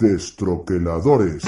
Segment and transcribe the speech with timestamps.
[0.00, 1.42] Destroqueladores.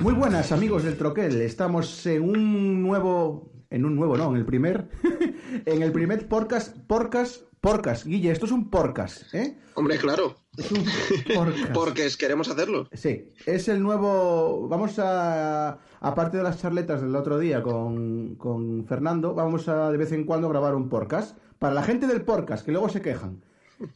[0.00, 4.44] Muy buenas amigos del Troquel, estamos en un nuevo, en un nuevo no, en el
[4.44, 4.88] primer,
[5.64, 8.04] en el primer podcast, podcast, podcast.
[8.04, 9.58] Guille, esto es un podcast, ¿eh?
[9.74, 10.34] Hombre, claro.
[10.56, 10.84] Es un
[11.32, 11.70] podcast.
[11.74, 12.88] Porque queremos hacerlo.
[12.92, 14.66] Sí, es el nuevo.
[14.66, 15.78] Vamos a.
[16.00, 20.24] Aparte de las charletas del otro día con, con Fernando, vamos a de vez en
[20.24, 21.38] cuando grabar un podcast.
[21.60, 23.40] Para la gente del podcast, que luego se quejan.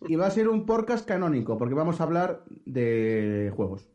[0.09, 3.89] Y va a ser un podcast canónico, porque vamos a hablar de juegos.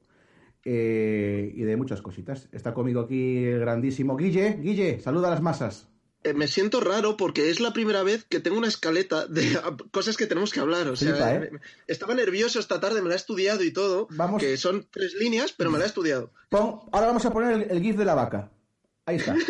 [0.64, 2.50] Eh, y de muchas cositas.
[2.52, 4.58] Está conmigo aquí el grandísimo Guille.
[4.62, 5.88] Guille, saluda a las masas.
[6.24, 9.60] Eh, me siento raro porque es la primera vez que tengo una escaleta de
[9.92, 10.88] cosas que tenemos que hablar.
[10.88, 11.52] O sea, Flipa, ¿eh?
[11.86, 14.08] estaba nervioso esta tarde, me la he estudiado y todo.
[14.10, 16.32] Vamos- Que son tres líneas, pero me la he estudiado.
[16.50, 18.52] Pon- ahora vamos a poner el, el GIF de la vaca.
[19.06, 19.36] Ahí está.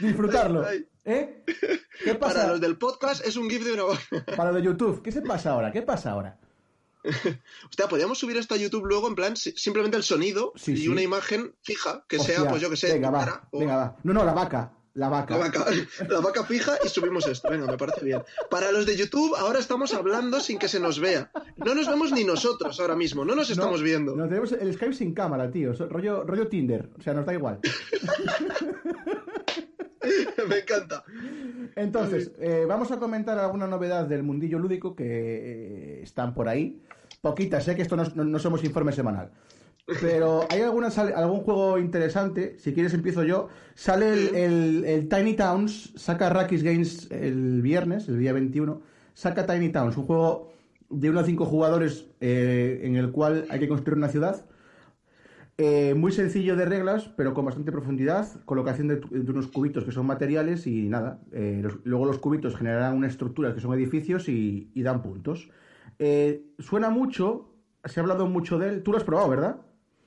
[0.00, 0.64] Disfrutarlo.
[1.10, 1.42] ¿Eh?
[2.04, 2.34] ¿Qué pasa?
[2.34, 4.02] Para los del podcast es un GIF de una vaca.
[4.36, 5.72] Para lo de YouTube, ¿qué se pasa ahora?
[5.72, 6.38] ¿Qué pasa ahora?
[7.68, 10.76] Hostia, podríamos subir esto a YouTube luego en plan si- simplemente el sonido Sí, y
[10.78, 10.88] sí.
[10.88, 13.20] una imagen fija que Hostia, sea, pues yo que sé, Venga, va.
[13.20, 13.96] cara o- Venga, va.
[14.02, 14.72] No, no, la vaca.
[14.94, 15.38] La vaca.
[15.38, 15.64] La vaca,
[16.08, 17.48] la vaca fija y subimos esto.
[17.48, 18.20] Venga, me parece bien.
[18.50, 21.30] Para los de YouTube, ahora estamos hablando sin que se nos vea.
[21.56, 24.16] No nos vemos ni nosotros ahora mismo, no nos No, estamos viendo.
[24.16, 25.72] No, tenemos el Skype sin cámara, tío.
[25.72, 26.90] Rollo, rollo Tinder.
[26.98, 27.60] O sea, nos da igual.
[30.48, 31.04] Me encanta.
[31.76, 36.80] Entonces, eh, vamos a comentar alguna novedad del mundillo lúdico que eh, están por ahí.
[37.20, 39.30] Poquitas, sé que esto no, no- no somos informe semanal.
[40.00, 42.56] Pero hay alguna, sale- algún juego interesante.
[42.58, 43.48] Si quieres, empiezo yo.
[43.74, 48.82] Sale el, el- el Tiny Towns, saca Rakis Games el viernes, el día 21.
[49.14, 50.52] Saca Tiny Towns, un juego
[50.90, 54.44] de 1 a 5 jugadores eh, en el cual hay que construir una ciudad.
[55.60, 58.28] Eh, muy sencillo de reglas, pero con bastante profundidad.
[58.44, 61.20] Colocación de, de unos cubitos que son materiales y nada.
[61.32, 65.50] eh, los- luego los cubitos generarán una estructura que son edificios y, y dan puntos.
[65.98, 67.50] Eh, suena mucho,
[67.84, 68.82] se ha hablado mucho de él.
[68.84, 69.56] Tú lo has probado, ¿verdad?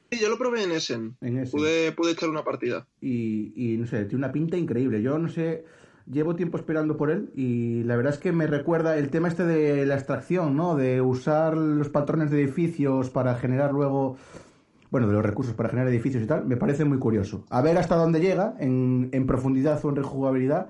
[0.09, 1.17] Sí, yo lo probé en Essen.
[1.19, 1.59] En Essen.
[1.59, 2.87] Pude, pude echar una partida.
[3.01, 5.01] Y, y no sé, tiene una pinta increíble.
[5.01, 5.65] Yo no sé,
[6.09, 9.43] llevo tiempo esperando por él y la verdad es que me recuerda el tema este
[9.45, 10.77] de la extracción, ¿no?
[10.77, 14.17] De usar los patrones de edificios para generar luego,
[14.91, 17.45] bueno, de los recursos para generar edificios y tal, me parece muy curioso.
[17.49, 20.69] A ver hasta dónde llega en, en profundidad o en rejugabilidad,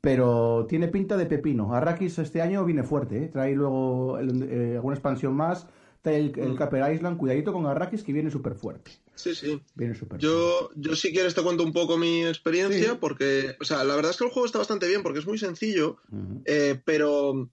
[0.00, 1.74] pero tiene pinta de pepino.
[1.74, 3.28] Arrakis este año viene fuerte, ¿eh?
[3.28, 5.66] Trae luego eh, alguna expansión más.
[6.02, 8.92] Trae el, el Caper Island, cuidadito con Arrakis que viene súper fuerte.
[9.16, 9.60] Sí, sí.
[9.74, 10.26] Viene súper fuerte.
[10.26, 12.98] Yo, yo si quieres te cuento un poco mi experiencia, Sí.
[13.00, 15.38] porque, o sea, la verdad es que el juego está bastante bien, porque es muy
[15.38, 16.42] sencillo, Ujú.
[16.44, 17.48] eh, pero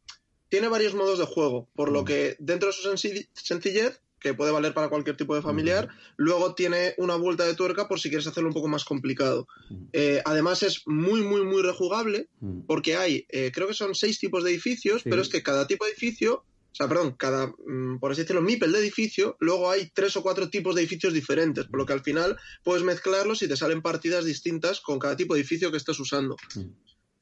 [0.49, 2.05] tiene varios modos de juego, por lo Mm.
[2.05, 6.55] que dentro de su senci- sencillez, que puede valer para cualquier tipo de familiar, luego
[6.55, 9.47] tiene una vuelta de tuerca por si quieres hacerlo un poco más complicado.
[9.91, 12.29] Eh, además es muy, muy, muy rejugable,
[12.65, 15.09] porque hay, eh, creo que son seis tipos de edificios, Sí.
[15.09, 18.41] pero es que cada tipo de edificio, o sea, perdón, cada, mm, por así decirlo,
[18.41, 21.93] MIPEL de edificio, luego hay tres o cuatro tipos de edificios diferentes, por lo que
[21.93, 25.77] al final puedes mezclarlos y te salen partidas distintas con cada tipo de edificio que
[25.77, 26.35] estés usando.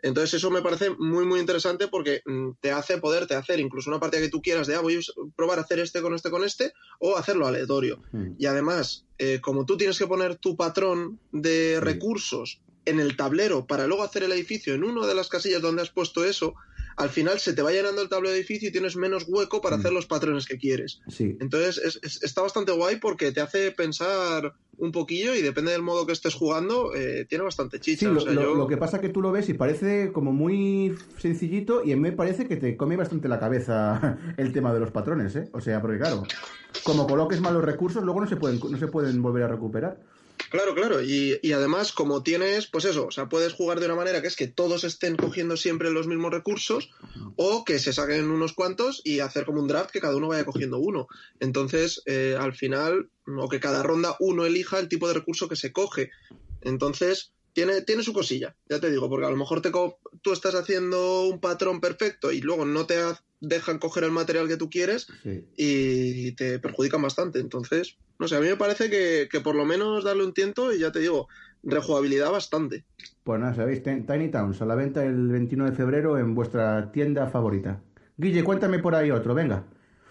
[0.04, 4.00] Entonces eso me parece muy muy interesante porque mm, te hace poderte hacer incluso una
[4.00, 5.00] partida que tú quieras de, ah, voy a
[5.36, 8.00] probar a hacer este con este con este o hacerlo aleatorio.
[8.12, 8.32] Mm.
[8.38, 11.80] Y además, eh, como tú tienes que poner tu patrón de Sí.
[11.86, 15.84] recursos en el tablero para luego hacer el edificio en una de las casillas donde
[15.84, 16.56] has puesto eso,
[16.98, 19.78] al final se te va llenando el tablero de edificio y tienes menos hueco para
[19.78, 19.80] Mm.
[19.80, 21.02] hacer los patrones que quieres.
[21.08, 21.38] Sí.
[21.40, 25.84] Entonces es- es- está bastante guay porque te hace pensar un poquillo y depende del
[25.84, 28.10] modo que estés jugando, eh, tiene bastante Sí, chicha.
[28.10, 30.12] lo, o sea, lo- yo- lo que pasa es que tú lo ves y parece
[30.12, 34.52] como muy sencillito y a mí me parece que te come bastante la cabeza el
[34.54, 35.50] tema de los patrones, ¿eh?
[35.54, 36.24] O sea, porque claro,
[36.84, 40.00] como coloques mal los recursos, luego no se pueden, no se pueden volver a recuperar.
[40.52, 41.02] Claro, claro.
[41.02, 44.28] Y, y además, como tienes, pues eso, o sea, puedes jugar de una manera que
[44.28, 46.90] es que todos estén cogiendo siempre los mismos recursos
[47.38, 50.44] o que se saquen unos cuantos y hacer como un draft que cada uno vaya
[50.44, 51.08] cogiendo uno.
[51.40, 55.56] Entonces, eh, al final, o que cada ronda uno elija el tipo de recurso que
[55.56, 56.12] se coge.
[56.60, 60.32] Entonces, tiene, tiene su cosilla, ya te digo, porque a lo mejor te co- tú
[60.34, 62.96] estás haciendo un patrón perfecto y luego no te
[63.40, 65.44] dejan coger el material que tú quieres Sí.
[65.58, 67.40] y te perjudican bastante.
[67.40, 70.72] Entonces, no sé, a mí me parece que, que por lo menos darle un tiento
[70.74, 71.28] y ya te digo,
[71.64, 72.86] rejugabilidad bastante.
[73.24, 77.28] Pues nada, sabéis, Tiny Towns a la venta el 21 de febrero en vuestra tienda
[77.30, 77.82] favorita.
[78.18, 79.66] Guille, cuéntame por ahí otro, venga.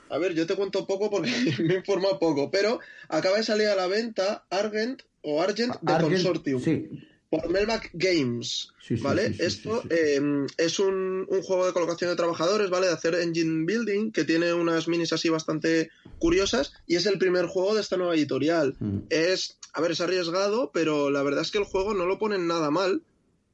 [0.08, 1.30] A ver, yo te cuento poco porque
[1.62, 6.60] me informa poco, pero acaba de salir a la venta Argent o Argent de Consortium.
[6.60, 6.88] Sí.
[7.30, 9.36] Por Melmac Games, ¿vale?
[9.38, 12.88] Esto em, es un, un, juego de colocación de trabajadores, ¿vale?
[12.88, 17.46] De hacer engine building, que tiene unas minis así bastante curiosas, y es el primer
[17.46, 18.74] juego de esta nueva editorial.
[18.80, 18.98] Mm.
[19.10, 22.48] Es, a ver, es arriesgado, pero la verdad es que el juego no lo ponen
[22.48, 23.02] nada mal.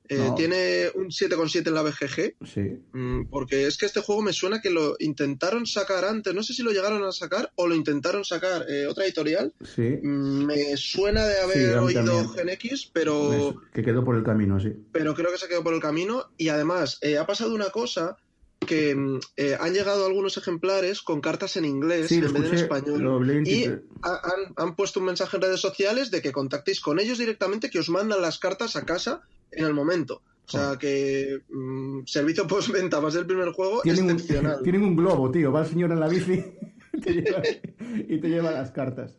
[0.09, 2.37] Eh, tiene un 7,7 en la BGG.
[2.47, 2.79] Sí.
[2.93, 6.35] Mm, porque es que este juego me suena que lo intentaron sacar antes.
[6.35, 9.53] No sé si lo llegaron a sacar o lo intentaron sacar eh, otra editorial.
[9.63, 9.99] Sí.
[10.03, 13.63] Mm, me suena de haber oído Gen X, pero.
[13.73, 14.73] que quedó por el camino, sí.
[14.93, 16.31] Pero creo que se quedó por el camino.
[16.37, 18.17] Y además, eh, ha pasado una cosa
[18.61, 19.21] que mm,
[19.61, 23.47] han llegado algunos ejemplares con cartas en inglés en vez de en español.
[23.47, 27.71] Y han, han, puesto un mensaje en redes sociales de que contactéis con ellos directamente,
[27.71, 29.23] que os mandan las cartas a casa
[29.53, 30.23] en el momento.
[30.47, 34.59] O sea que mm, servicio postventa va a ser el primer juego tienen excepcional.
[34.59, 35.51] Un, tienen un globo, tío.
[35.51, 36.45] Va el señor en la bici
[38.09, 39.17] y te lleva las cartas.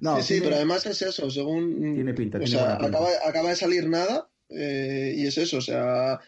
[0.00, 1.94] No, sí, sí, pero además es eso, según...
[1.94, 6.20] Tiene pinta, o sea, acaba, acaba, de salir nada eh, y es eso, o sea,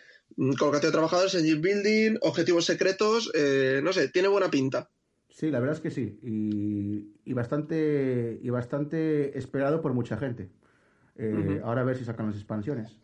[0.58, 4.90] colocación de trabajadores, engine building, objetivos secretos, eh, no sé, tiene buena pinta.
[5.30, 10.48] Sí, la verdad es que sí, y, y bastante, y bastante esperado por mucha gente.
[11.18, 12.96] Eh, ahora a ver si sacan las expansiones.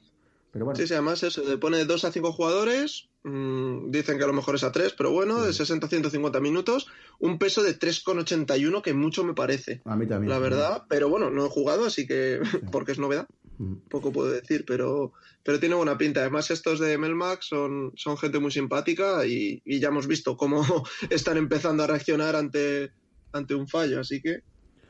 [0.51, 0.77] Pero bueno.
[0.77, 4.35] Sí, sí, además eso, le pone 2 a 5 jugadores, mmm, dicen que a lo
[4.35, 5.47] mejor es a 3, pero bueno, sí.
[5.47, 6.89] de 60 a 150 minutos,
[7.19, 9.81] un peso de 3,81 que mucho me parece.
[9.87, 10.29] A mí también.
[10.31, 10.83] La verdad, sí.
[10.89, 12.59] pero bueno, no he jugado, así que, sí.
[12.73, 13.42] porque es novedad, mm.
[13.89, 15.13] Poco puedo decir, pero,
[15.43, 16.21] pero tiene buena pinta.
[16.21, 20.63] Además, estos de Melmax son, son gente muy simpática y, y ya hemos visto cómo
[21.11, 22.93] están empezando a reaccionar ante,
[23.33, 24.43] ante un fallo, así que...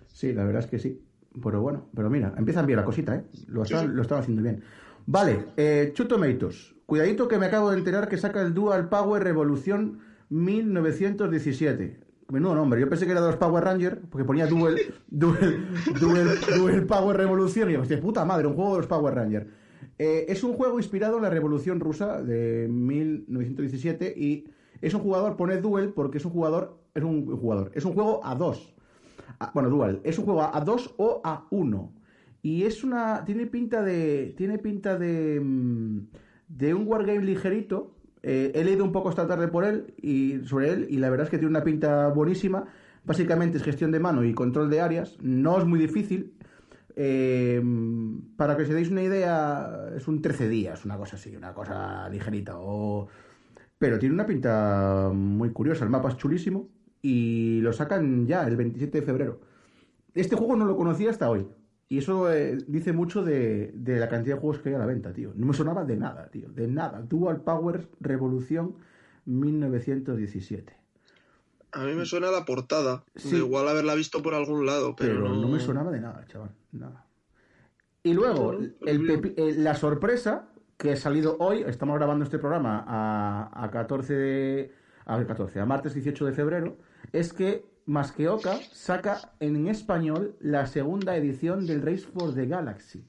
[0.06, 1.00] Sí, la verdad es que sí.
[1.42, 3.24] Pero bueno, pero mira, empiezan bien la cosita, ¿eh?
[3.46, 4.62] Lo están, lo están haciendo bien.
[5.06, 6.74] Vale, eh, Tomatoes.
[6.86, 12.00] Cuidadito que me acabo de enterar que saca el Dual Power Revolución 1917.
[12.32, 15.68] Menudo nombre, yo pensé que era de los Power Rangers, porque ponía Dual, Dual,
[16.00, 19.46] Dual, Dual Power Revolución y yo, hostia, puta madre, un juego de los Power Rangers.
[19.98, 24.48] Eh, es un juego inspirado en la Revolución Rusa de 1917 y
[24.80, 28.24] es un jugador, pone Duel porque es un jugador, es un jugador, es un juego
[28.24, 28.74] a dos.
[29.38, 31.92] A, bueno, Dual, es un juego a dos o a uno.
[32.40, 33.24] Y es una.
[33.24, 34.34] Tiene pinta de.
[34.36, 35.40] Tiene pinta de.
[36.48, 37.91] De un wargame ligerito.
[38.22, 40.86] Eh, he leído un poco esta tarde por él y sobre él.
[40.90, 42.64] Y la verdad es que tiene una pinta buenísima.
[43.04, 45.16] Básicamente es gestión de mano y control de áreas.
[45.20, 46.34] No es muy difícil.
[46.94, 47.62] Eh,
[48.36, 52.08] para que os deis una idea, es un 13 días, una cosa así, una cosa
[52.08, 52.58] ligerita.
[52.58, 53.08] O...
[53.78, 55.84] Pero tiene una pinta muy curiosa.
[55.84, 56.68] El mapa es chulísimo.
[57.02, 59.40] Y lo sacan ya, el 27 de febrero.
[60.14, 61.48] Este juego no lo conocía hasta hoy.
[61.92, 64.86] Y eso eh, dice mucho de, de, la cantidad de juegos que hay a la
[64.86, 65.34] venta, tío.
[65.36, 66.48] No me sonaba de nada, tío.
[66.48, 67.02] De nada.
[67.02, 68.76] Dual Power Revolución
[69.26, 70.74] 1917.
[71.72, 73.04] A mí me suena la portada.
[73.14, 73.36] Sí.
[73.36, 75.42] igual haberla visto por algún lado, pero, pero no...
[75.42, 75.48] no...
[75.48, 76.52] me sonaba de nada, chaval.
[76.72, 77.04] Nada.
[78.02, 79.34] Y luego, el pepi...
[79.58, 80.48] la sorpresa
[80.78, 84.72] que ha salido hoy, estamos grabando este programa a, a 14 de...
[85.04, 86.78] A 14, a martes 18 de febrero,
[87.12, 93.04] es que Masqueoka saca en español la segunda edición del Race for the Galaxy.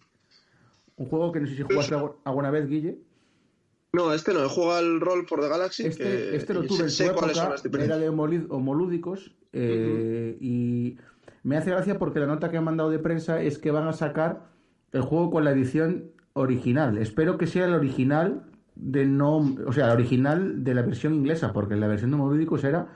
[0.96, 3.00] Un juego que no sé si jugaste alguna vez, Guille.
[3.94, 5.86] No, este no, he jugado al Roll for the Galaxy.
[5.86, 6.36] Este, que...
[6.36, 7.32] este lo tuve en su época,
[7.80, 10.42] era de homolúdicos eh, uh -huh.
[10.42, 10.98] y
[11.44, 13.94] me hace gracia porque la nota que han mandado de prensa es que van a
[13.94, 14.50] sacar
[14.92, 16.98] el juego con la edición original.
[16.98, 18.46] Espero que sea el original
[18.76, 22.64] de no, o sea, el original de la versión inglesa, porque la versión de homolúdicos
[22.64, 22.88] era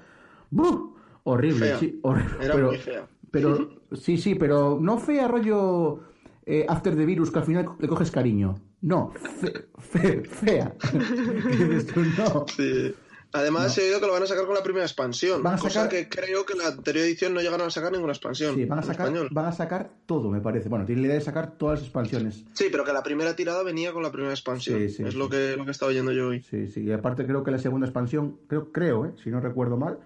[0.49, 0.96] ¡buh!
[1.31, 1.79] Horrible, fea.
[1.79, 2.37] sí, horrible.
[2.41, 3.07] Era pero, muy fea.
[3.31, 5.99] pero sí, sí, pero no fea rollo
[6.45, 8.55] eh, After the Virus que al final le coges cariño.
[8.81, 10.75] No, fe, fe, fea.
[12.17, 12.45] no.
[12.55, 12.93] Sí.
[13.33, 13.83] Además, no.
[13.83, 15.43] he oído que lo van a sacar con la primera expansión.
[15.43, 15.71] Van a sacar...
[15.71, 18.55] Cosa que creo que la anterior edición no llegaron a sacar ninguna expansión.
[18.55, 20.69] Sí, van a, sacar, van a sacar todo, me parece.
[20.69, 22.45] Bueno, tienen la idea de sacar todas las expansiones.
[22.53, 24.79] Sí, pero que la primera tirada venía con la primera expansión.
[24.79, 25.15] Sí, sí, es.
[25.15, 26.41] Lo, que, lo que he estado oyendo yo hoy.
[26.43, 26.83] Sí, sí.
[26.83, 29.99] Y aparte, creo que la segunda expansión, creo, creo eh, si no recuerdo mal,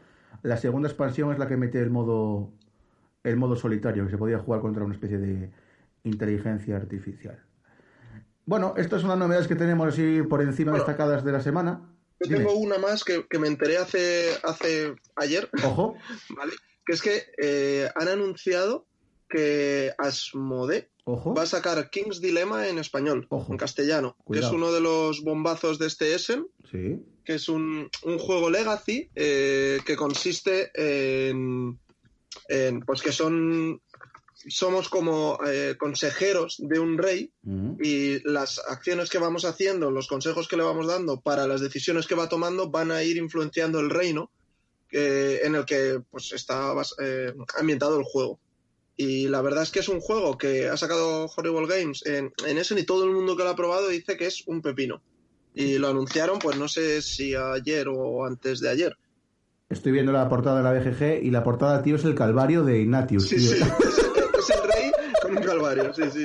[0.43, 2.51] la segunda expansión es la que mete el modo
[3.24, 5.51] el modo solitario, que se podía jugar contra una especie de
[6.03, 7.39] inteligencia artificial.
[8.45, 11.81] Bueno, estas son las novedades que tenemos así por encima bueno, destacadas de la semana.
[12.19, 12.39] Yo Dime.
[12.39, 15.50] tengo una más que, que, me enteré hace, hace ayer.
[15.63, 15.95] Ojo.
[16.36, 16.53] ¿vale?
[16.86, 18.88] Que es que eh, han anunciado
[19.29, 21.33] que Asmode Ojo.
[21.33, 23.51] va a sacar King's Dilemma en español, Ojo.
[23.51, 24.50] en castellano, Cuidado.
[24.50, 26.48] que es uno de los bombazos de este Essen.
[26.69, 27.03] Sí.
[27.23, 31.79] Que es un, un juego legacy eh, que consiste en,
[32.49, 33.81] en, Pues que son
[34.47, 37.31] somos como eh, consejeros de un rey
[37.79, 42.07] y las acciones que vamos haciendo, los consejos que le vamos dando para las decisiones
[42.07, 44.31] que va tomando van a ir influenciando el reino
[44.91, 48.39] eh, en el que pues, está eh, ambientado el juego.
[48.97, 52.57] Y la verdad es que es un juego que ha sacado Horrible Games en, en
[52.57, 55.01] ese y todo el mundo que lo ha probado dice que es un pepino.
[55.53, 58.98] Y lo anunciaron, pues no sé si ayer o antes de ayer.
[59.70, 62.79] Estoy viendo la portada de la BGG y la portada, tío, es el calvario de
[62.79, 63.27] Ignatius.
[63.27, 63.51] Sí, tío.
[63.55, 63.63] sí,
[64.39, 64.91] es el rey
[65.22, 66.24] con un calvario, sí, sí.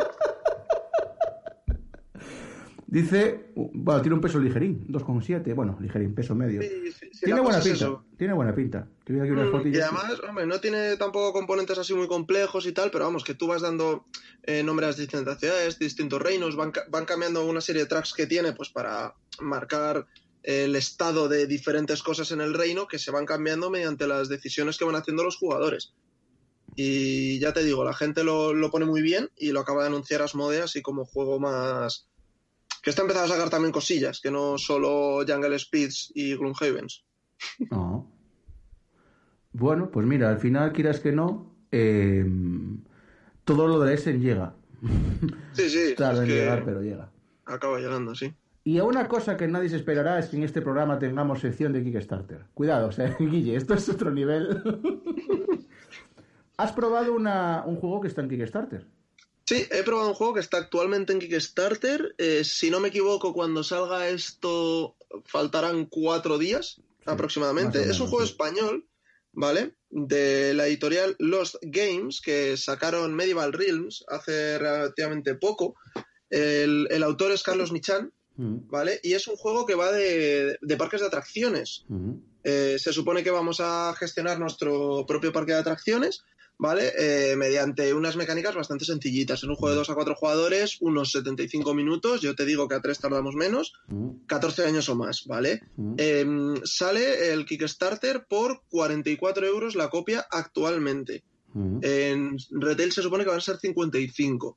[2.89, 6.63] Dice, bueno, tiene un peso ligerín, 2,7, bueno, ligerín, peso medio.
[6.63, 8.89] Sí, sí, sí, tiene buena es pinta, tiene buena pinta.
[9.09, 13.05] Unas Mm, Y además, hombre, no tiene tampoco componentes así muy complejos y tal, pero
[13.05, 14.05] vamos, que tú vas dando
[14.45, 18.27] eh, nombres a distintas ciudades, distintos reinos, van, van cambiando una serie de tracks que
[18.27, 20.07] tiene, pues para marcar
[20.45, 24.79] el estado de diferentes cosas en el reino que se van cambiando mediante las decisiones
[24.79, 25.95] que van haciendo los jugadores.
[26.77, 29.89] Y ya te digo, la gente lo, lo pone muy bien y lo acaba de
[29.89, 32.09] anunciar Asmodee así como juego más...
[32.87, 37.05] Que está empezando a sacar también cosillas, que no solo Jungle Speeds y Gloomhavens.
[37.73, 38.09] No.
[39.53, 42.25] Bueno, pues mira, al final, quieras que no, eh,
[43.45, 44.55] todo lo de Essen llega.
[45.55, 47.11] Sí, sí, Tarda en que llegar, pero llega.
[47.45, 48.33] acaba llegando, sí.
[48.63, 51.73] Y a una cosa que nadie se esperará es que en este programa tengamos sección
[51.73, 52.45] de Kickstarter.
[52.55, 54.63] Cuidado, o sea, Guille, esto es otro nivel.
[56.57, 58.87] ¿Has probado una- un juego que está en Kickstarter?
[59.47, 62.15] Sí, he probado un juego que está actualmente en Kickstarter.
[62.19, 67.83] Eh, si no me equivoco, cuando salga esto faltarán cuatro días aproximadamente.
[67.89, 68.33] es un juego sí.
[68.33, 68.89] español,
[69.33, 69.77] ¿vale?
[69.89, 75.77] De la editorial Lost Games, que sacaron Medieval Realms hace relativamente poco.
[76.29, 79.01] El, el autor es Carlos Michan, Mm, ¿vale?
[79.03, 81.85] Y es un juego que va de, de parques de atracciones.
[81.89, 82.13] mm.
[82.49, 86.23] Eh, se supone que vamos a gestionar nuestro propio parque de atracciones,
[86.59, 86.93] ¿vale?
[86.99, 89.43] Eh, mediante unas mecánicas bastante sencillitas.
[89.43, 92.21] En un juego de 2 a 4 jugadores, unos 75 minutos.
[92.21, 95.63] Yo te digo que a 3 tardamos menos, Mm, 14 años o más, ¿vale?
[95.77, 95.95] mm.
[95.99, 96.27] Eh,
[96.65, 101.23] sale el Kickstarter por 44 euros la copia actualmente.
[101.53, 101.79] Mm.
[101.83, 104.57] En retail se supone que van a ser 55.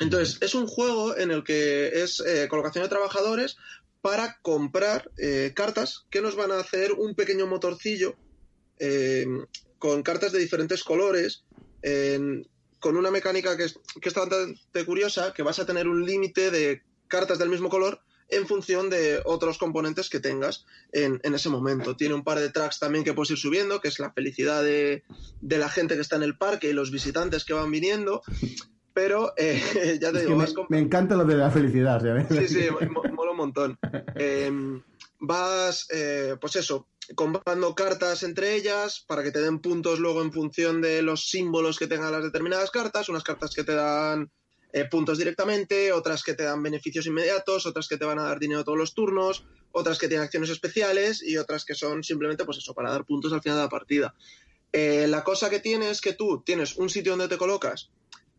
[0.00, 3.56] Entonces, es un juego en el que es eh, colocación de trabajadores
[4.02, 8.14] para comprar eh, cartas que nos van a hacer un pequeño motorcillo
[8.78, 9.26] eh,
[9.88, 11.44] con cartas de diferentes colores,
[11.82, 12.48] en-
[12.80, 16.50] con una mecánica que, es, que está bastante curiosa, que vas a tener un límite
[16.50, 21.48] de cartas del mismo color en función de otros componentes que tengas en, en ese
[21.48, 21.96] momento.
[21.96, 25.04] Tiene un par de tracks también que puedes ir subiendo, que es la felicidad de,
[25.40, 28.22] de la gente que está en el parque y los visitantes que van viniendo.
[28.92, 29.60] Pero eh,
[30.02, 32.00] ya te digo, me, vas con- me encanta lo de la felicidad.
[32.02, 32.26] ¿sabes?
[32.30, 33.78] Sí, sí, mo- mola un montón.
[34.18, 34.50] Eh,
[35.20, 40.32] vas, eh, pues eso, comprando cartas entre ellas para que te den puntos luego en
[40.32, 43.08] función de los símbolos que tengan las determinadas cartas.
[43.08, 44.30] Unas cartas que te dan
[44.72, 48.38] eh, puntos directamente, otras que te dan beneficios inmediatos, otras que te van a dar
[48.38, 52.58] dinero todos los turnos, otras que tienen acciones especiales y otras que son simplemente, pues
[52.58, 54.14] eso, para dar puntos al final de la partida.
[54.72, 57.90] Eh, la cosa que tiene es que tú tienes un sitio donde te colocas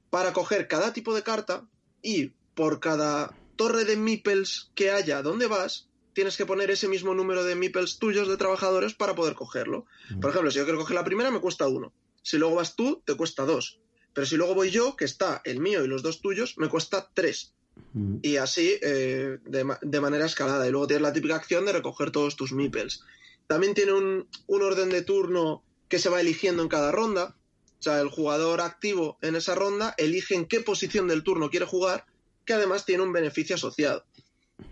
[0.10, 1.68] para coger cada tipo de carta
[2.02, 5.87] y por cada torre de meeples que haya donde vas,
[6.18, 9.86] tienes que poner ese mismo número de meeples tuyos de trabajadores para poder cogerlo.
[10.20, 11.94] Por ejemplo, si yo quiero coger la primera, me cuesta uno.
[12.24, 13.80] Si luego vas tú, te cuesta dos.
[14.14, 17.12] Pero si luego voy yo, que está el mío y los dos tuyos, me cuesta
[17.14, 17.54] tres.
[17.94, 18.16] Mm.
[18.24, 20.68] Y así eh, de manera escalada.
[20.68, 23.04] Y luego tienes la típica acción de recoger todos tus meeples.
[23.46, 27.36] También tiene un, un orden de turno que se va eligiendo en cada ronda.
[27.80, 31.68] O sea, el jugador activo en esa ronda elige en qué posición del turno quiere
[31.68, 32.08] jugar,
[32.44, 34.04] que además tiene un beneficio asociado.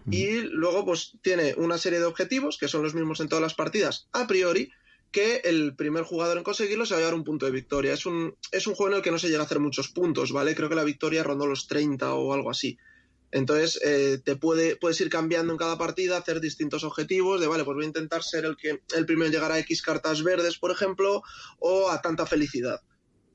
[0.10, 3.54] Y luego, pues, tiene una serie de objetivos, que son los mismos en todas las
[3.54, 4.72] partidas, a priori,
[5.12, 7.94] que el primer jugador en conseguirlo se va a llevar un punto de victoria.
[7.94, 10.32] Es un, es un juego en el que no se llega a hacer muchos puntos,
[10.32, 10.56] ¿vale?
[10.56, 12.78] Creo que la victoria rondó los 30 o algo así.
[13.32, 17.64] Entonces, eh, te puede, puedes ir cambiando en cada partida, hacer distintos objetivos, de, vale,
[17.64, 20.58] pues voy a intentar ser el que el primero en llegar a X cartas verdes,
[20.58, 21.22] por ejemplo,
[21.60, 22.82] o a tanta felicidad.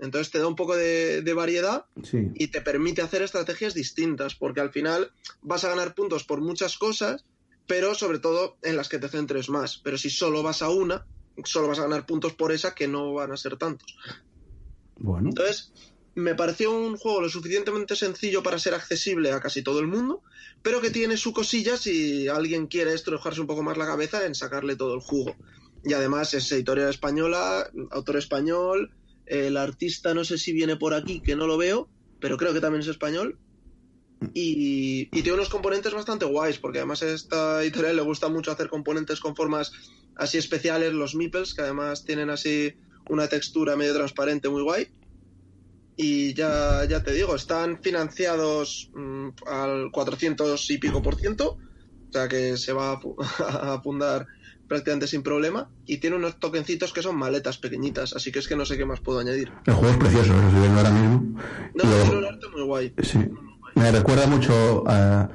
[0.00, 2.28] Entonces te da un poco de, de variedad Sí.
[2.34, 6.78] y te permite hacer estrategias distintas, porque al final vas a ganar puntos por muchas
[6.78, 7.24] cosas,
[7.66, 9.78] pero sobre todo en las que te centres más.
[9.78, 11.06] Pero si solo vas a una,
[11.44, 13.96] solo vas a ganar puntos por esa, que no van a ser tantos.
[14.96, 15.28] Bueno.
[15.28, 15.72] Entonces,
[16.14, 20.22] me pareció un juego lo suficientemente sencillo para ser accesible a casi todo el mundo,
[20.62, 24.34] pero que tiene su cosilla si alguien quiere estrujarse un poco más la cabeza en
[24.34, 25.36] sacarle todo el jugo.
[25.84, 28.90] Y además es editorial española, autor español,
[29.30, 31.88] el artista no sé si viene por aquí, que no lo veo,
[32.20, 33.38] pero creo que también es español.
[34.34, 38.50] Y, y tiene unos componentes bastante guays, porque además a esta editorial le gusta mucho
[38.50, 39.72] hacer componentes con formas
[40.16, 42.74] así especiales, los meeples, que además tienen así
[43.08, 44.88] una textura medio transparente muy guay.
[45.96, 51.58] y ya, ya te digo, están financiados mm, al 400 y pico por ciento,
[52.08, 53.00] o sea que se va a,
[53.74, 54.26] a fundar
[54.70, 58.54] prácticamente sin problema y tiene unos tokencitos que son maletas pequeñitas, así que es que
[58.54, 59.50] no sé qué más puedo añadir.
[59.66, 61.40] El juego es precioso, lo estoy viendo ahora mismo.
[61.74, 62.94] No, tiene un arte muy guay.
[63.02, 63.18] Sí.
[63.74, 65.28] Me recuerda mucho a,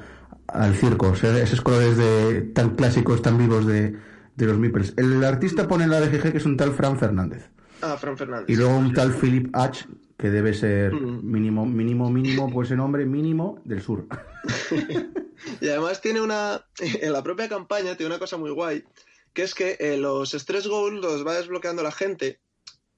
[0.46, 3.94] al circo, o sea, esos colores de, tan clásicos, tan vivos de,
[4.36, 4.94] de los Meeples.
[4.96, 7.50] El artista pone en la BGG que es un tal Fran Fernández.
[7.82, 8.48] Ah, Fran Fernández.
[8.48, 13.04] Y luego un tal Philip H, que debe ser mínimo, mínimo, mínimo, pues ese nombre
[13.04, 14.06] mínimo del sur.
[15.60, 18.82] y además tiene una, en la propia campaña tiene una cosa muy guay,
[19.36, 22.40] que es que eh, los stress goals los va desbloqueando la gente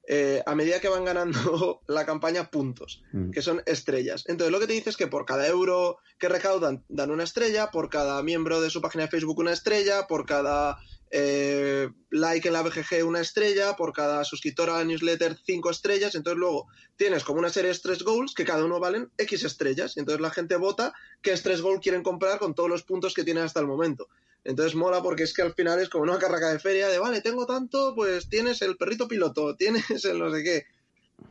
[0.06, 3.30] eh, a medida que van ganando la campaña puntos, Mm.
[3.32, 4.24] que son estrellas.
[4.28, 7.72] Entonces lo que te dice es que por cada euro que recaudan dan una estrella,
[7.72, 10.78] por cada miembro de su página de Facebook una estrella, por cada
[11.10, 16.14] eh, like en la BGG una estrella, por cada suscriptor a la newsletter cinco estrellas.
[16.14, 19.96] Entonces luego tienes como una serie de stress goals que cada uno valen X estrellas.
[19.96, 23.24] Y entonces la gente vota qué stress goal quieren comprar con todos los puntos que
[23.24, 24.08] tienen hasta el momento.
[24.44, 27.20] Entonces mola porque es que al final es como una carraca de feria de, vale,
[27.20, 30.64] tengo tanto, pues tienes el perrito piloto, tienes el no sé qué.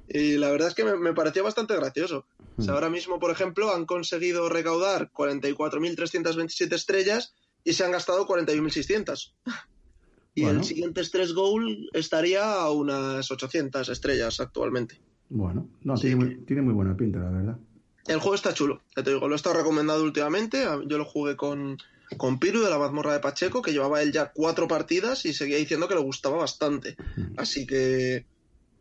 [0.10, 2.26] Y la verdad es que me, me pareció bastante gracioso.
[2.58, 7.34] O sea, ahora mismo, por ejemplo, han conseguido recaudar 44.327 estrellas
[7.64, 9.34] y se han gastado 41.600.
[10.36, 10.60] Y Bueno.
[10.60, 15.00] el siguiente stress goal estaría a unas 800 estrellas actualmente.
[15.30, 16.08] Bueno, no, Sí.
[16.08, 17.58] tiene, muy, tiene muy buena pinta, la verdad.
[18.08, 20.64] El juego está chulo, ya te digo, lo he estado recomendado últimamente.
[20.86, 21.78] Yo lo jugué con,
[22.16, 25.58] con Piru de la mazmorra de Pacheco, que llevaba él ya cuatro partidas y seguía
[25.58, 26.96] diciendo que le gustaba bastante.
[27.36, 28.26] Así que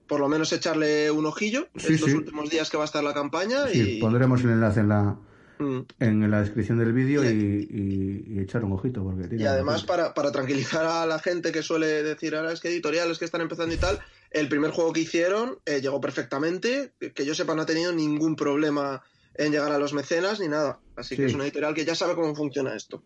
[0.06, 2.16] por lo menos echarle un ojillo Sí, estos sí.
[2.16, 5.18] últimos días que va a estar la campaña Sí, y, pondremos el enlace en la,
[5.58, 5.80] Mm.
[6.00, 9.02] en la descripción del vídeo Y- y, y- y echar un ojito.
[9.02, 12.68] Porque Y además, para, para tranquilizar a la gente que suele decir, ahora es que
[12.68, 13.98] editoriales que están empezando y tal,
[14.30, 18.36] el primer juego que hicieron eh, llegó perfectamente, que yo sepa no ha tenido ningún
[18.36, 19.02] problema
[19.38, 20.80] en llegar a los mecenas ni nada.
[20.96, 23.02] Así que es una editorial que ya sabe cómo funciona esto.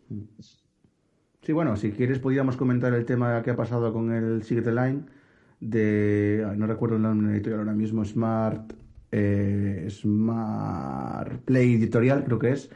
[1.42, 5.02] Sí, bueno, si quieres podríamos comentar el tema que ha pasado con el Secret Line
[5.60, 8.72] de, no recuerdo el nombre de la editorial ahora mismo, Smart,
[9.10, 12.70] eh, Smart Play Editorial, creo que es,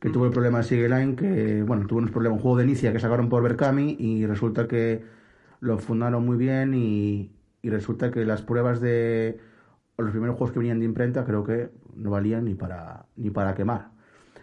[0.00, 2.64] que tuvo el problema de Secret Line, que, bueno, tuvo unos problemas, un juego de
[2.64, 5.02] inicia que sacaron por Berkami y resulta que
[5.60, 9.38] lo fundaron muy bien y, y resulta que las pruebas de
[9.96, 13.54] los primeros juegos que venían de imprenta creo que no valían ni para ni para
[13.54, 13.90] quemar.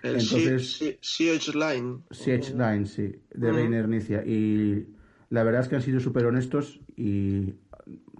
[0.03, 1.99] El Entonces- C- C- CH Line.
[2.11, 3.55] CH Line, sí, de Mm.
[3.55, 4.23] Reiner Nicia.
[4.25, 4.87] Y
[5.29, 7.55] la verdad es que han sido súper honestos y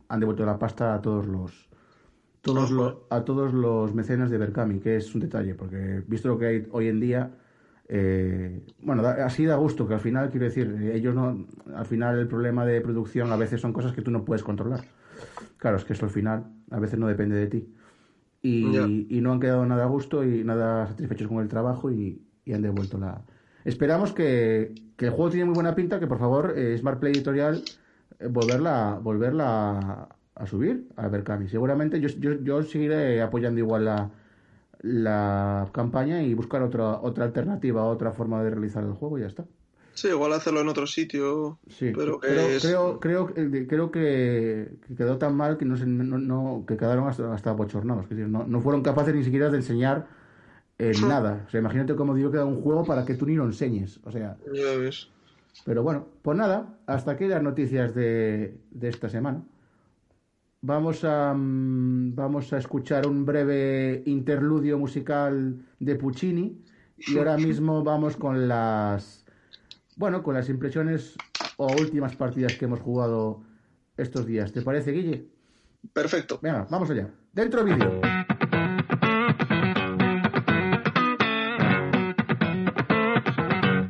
[0.08, 1.70] han devuelto la pasta a todos los
[2.42, 2.72] todos
[3.10, 6.68] a todos los mecenas de Berkami, que es un detalle, porque visto lo que hay
[6.72, 7.32] hoy en día,
[7.90, 12.20] eh, bueno, da- así da gusto, que al final, quiero decir, ellos no, al final
[12.20, 14.82] el problema de producción a veces son cosas que tú no puedes controlar.
[15.58, 17.68] Claro, es que eso al final a veces no depende de ti.
[18.48, 22.22] Y, y no han quedado nada a gusto y nada satisfechos con el trabajo y,
[22.46, 23.26] y han devuelto la...
[23.64, 27.14] Esperamos que, que el juego tiene muy buena pinta, que por favor eh, Smart Play
[27.14, 27.66] Editorial
[28.20, 31.48] eh, volverla, volverla a subir a Berkami.
[31.48, 34.12] Seguramente yo, yo, yo seguiré apoyando igual la,
[34.82, 39.28] la campaña y buscar otra, otra alternativa, otra forma de realizar el juego y ya
[39.28, 39.46] está.
[39.96, 41.58] Sí, igual hacerlo en otro sitio.
[41.70, 45.66] Sí, Pero que creo, es- creo, creo, que- creo que, que quedó tan mal que
[45.66, 48.04] no, se- no, no- que quedaron hasta, hasta bochornados.
[48.04, 50.08] Es decir, no, no fueron capaces ni siquiera de enseñar
[50.78, 50.92] eh,
[51.24, 51.46] nada.
[51.48, 54.00] O sea, imagínate cómo digo que un juego para que tú ni lo enseñes.
[54.04, 55.08] O sea, Ya ves.
[55.66, 59.42] pero bueno, pues nada, hasta aquí las noticias de, de esta semana.
[60.62, 66.60] Vamos a, mm, vamos a escuchar un breve interludio musical de Puccini
[66.98, 69.25] y ahora mismo vamos con las,
[69.96, 71.16] bueno, con las impresiones
[71.58, 73.44] o últimas partidas que hemos jugado
[73.98, 74.52] estos días.
[74.52, 75.30] ¿Te parece, Guille?
[75.94, 76.40] Perfecto.
[76.42, 77.10] Venga, vamos allá.
[77.32, 78.02] Dentro vídeo.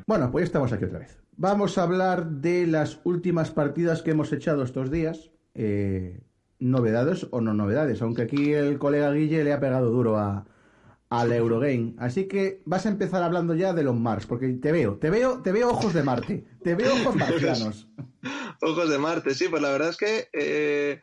[0.08, 1.20] Bueno, pues estamos aquí otra vez.
[1.36, 5.32] Vamos a hablar de las últimas partidas que hemos echado estos días.
[5.56, 6.22] Eh,
[6.60, 10.46] novedades o no novedades, aunque aquí el colega Guille le ha pegado duro a,
[11.10, 11.94] al Eurogame.
[11.98, 15.41] Así que vas a empezar hablando ya de los Mars, porque te veo, te veo,
[15.41, 17.88] te veo ojos de Marte, te veo ojos marcianos.
[18.62, 21.02] Ojos de Marte, sí, pues la verdad es que eh,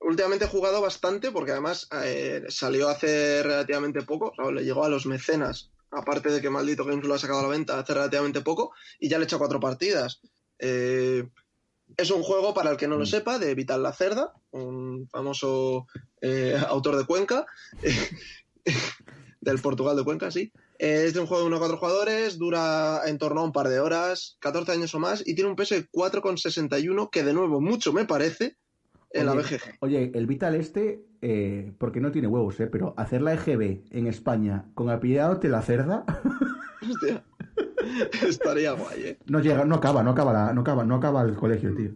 [0.00, 4.84] últimamente he jugado bastante porque además eh, salió hace relativamente poco, o sea, le llegó
[4.84, 7.94] a los mecenas, aparte de que Maldito Games lo ha sacado a la venta hace
[7.94, 10.20] relativamente poco, y ya le he hecho cuatro partidas.
[10.58, 11.28] Eh,
[11.96, 15.86] es un juego, para el que no lo sepa, de Vital La Cerda, un famoso
[16.68, 17.46] autor de Cuenca,
[19.40, 20.52] del Portugal de Cuenca, sí.
[20.78, 23.52] Eh, Es de un juego de 1 a 4 jugadores, dura en torno a un
[23.52, 27.32] par de horas, 14 años o más, y tiene un peso de 4,61, que de
[27.32, 28.56] nuevo mucho me parece,
[29.10, 29.76] en la BGG.
[29.80, 32.66] Oye, el Vital este, eh, porque no tiene huevos, ¿eh?
[32.66, 36.04] Pero hacer la EGB en España con apillado la cerda.
[36.88, 37.24] Hostia.
[38.26, 39.18] Estaría guay, ¿eh?
[39.26, 41.90] No llega, no acaba, no acaba, la- no acaba, no acaba el colegio, tío.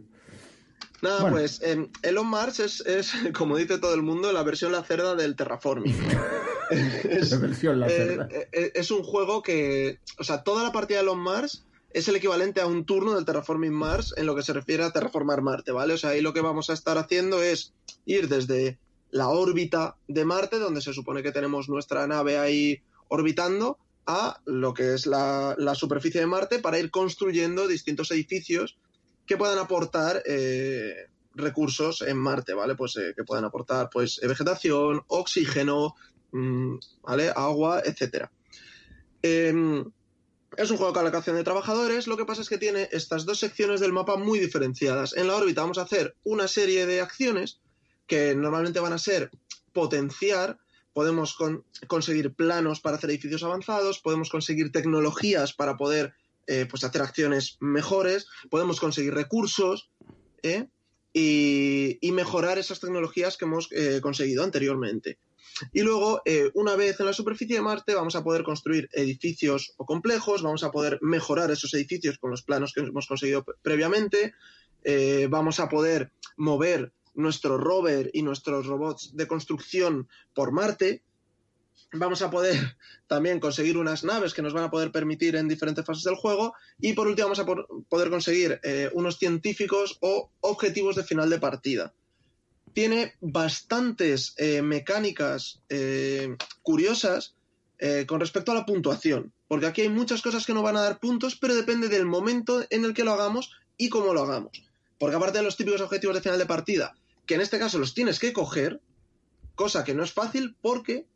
[1.03, 1.37] Nada, Bueno.
[1.37, 5.15] pues eh, Elon Mars es, es, como dice todo el mundo, la versión la cerda
[5.15, 5.95] del terraforming.
[7.05, 11.19] es, versión eh, eh, es un juego que, o sea, toda la partida de Elon
[11.19, 14.83] Mars es el equivalente a un turno del Terraforming Mars en lo que se refiere
[14.83, 15.95] a terraformar Marte, ¿vale?
[15.95, 17.75] O sea, ahí lo que vamos a estar haciendo es
[18.07, 18.79] ir desde
[19.11, 24.75] la órbita de Marte, donde se supone que tenemos nuestra nave ahí orbitando, a lo
[24.75, 28.77] que es la, la superficie de Marte para ir construyendo distintos edificios
[29.27, 32.75] que puedan aportar eh, recursos en Marte, ¿vale?
[32.75, 35.95] Pues eh, que puedan aportar pues vegetación, oxígeno,
[36.33, 37.31] ¿vale?
[37.35, 38.31] Agua, etcétera.
[39.23, 39.85] Em,
[40.57, 43.39] es un juego de colocación de trabajadores, lo que pasa es que tiene estas dos
[43.39, 45.17] secciones del mapa muy diferenciadas.
[45.17, 47.61] En la órbita vamos a hacer una serie de acciones
[48.07, 49.31] que normalmente van a ser
[49.73, 50.59] potenciar,
[50.93, 56.13] podemos con- conseguir planos para hacer edificios avanzados, podemos conseguir tecnologías para poder
[56.47, 59.91] eh, pues hacer acciones mejores, podemos conseguir recursos
[60.43, 60.67] ¿eh?
[61.15, 65.19] y, y mejorar esas tecnologías que hemos eh, conseguido anteriormente.
[65.73, 69.75] Y luego, eh, una vez en la superficie de Marte, vamos a poder construir edificios
[69.77, 73.55] o complejos, vamos a poder mejorar esos edificios con los planos que hemos conseguido pre-
[73.63, 74.35] previamente,
[74.85, 81.03] eh, vamos a poder mover nuestro rover y nuestros robots de construcción por Marte,
[81.93, 82.57] vamos a poder
[83.07, 86.55] también conseguir unas naves que nos van a poder permitir en diferentes fases del juego
[86.81, 87.47] y por último vamos a
[87.89, 91.95] poder conseguir eh, unos científicos o objetivos de final de partida
[92.73, 97.35] tiene bastantes eh, mecánicas eh, curiosas
[97.79, 100.83] eh, con respecto a la puntuación, porque aquí hay muchas cosas que no van a
[100.83, 104.63] dar puntos, pero depende del momento en el que lo hagamos y cómo lo hagamos.
[104.99, 106.95] Porque aparte de los típicos objetivos de final de partida,
[107.27, 108.81] que en este caso los tienes que coger,
[109.55, 111.07] cosa que no es fácil porque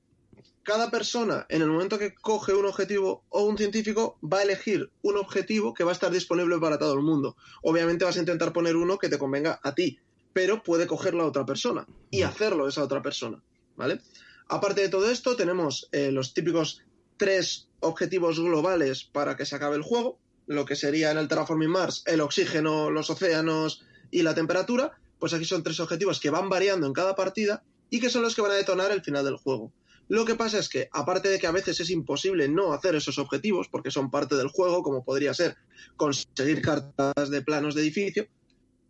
[0.67, 4.91] cada persona en el momento que coge un objetivo o un científico va a elegir
[5.03, 7.37] un objetivo que va a estar disponible para todo el mundo.
[7.63, 10.01] Obviamente vas a intentar poner uno que te convenga a ti,
[10.37, 13.43] pero puede cogerlo a otra persona y hacerlo esa otra persona,
[13.75, 14.03] ¿vale?
[14.49, 16.83] Aparte de todo esto, tenemos eh, los típicos
[17.17, 21.71] tres objetivos globales para que se acabe el juego, lo que sería en el Terraforming
[21.71, 26.51] Mars el oxígeno, los océanos y la temperatura, pues aquí son tres objetivos que van
[26.51, 29.39] variando en cada partida y que son los que van a detonar el final del
[29.39, 29.73] juego.
[30.07, 33.17] Lo que pasa es que, aparte de que a veces es imposible no hacer esos
[33.17, 35.57] objetivos, porque son parte del juego, como podría ser
[35.97, 38.29] conseguir cartas de planos de edificio,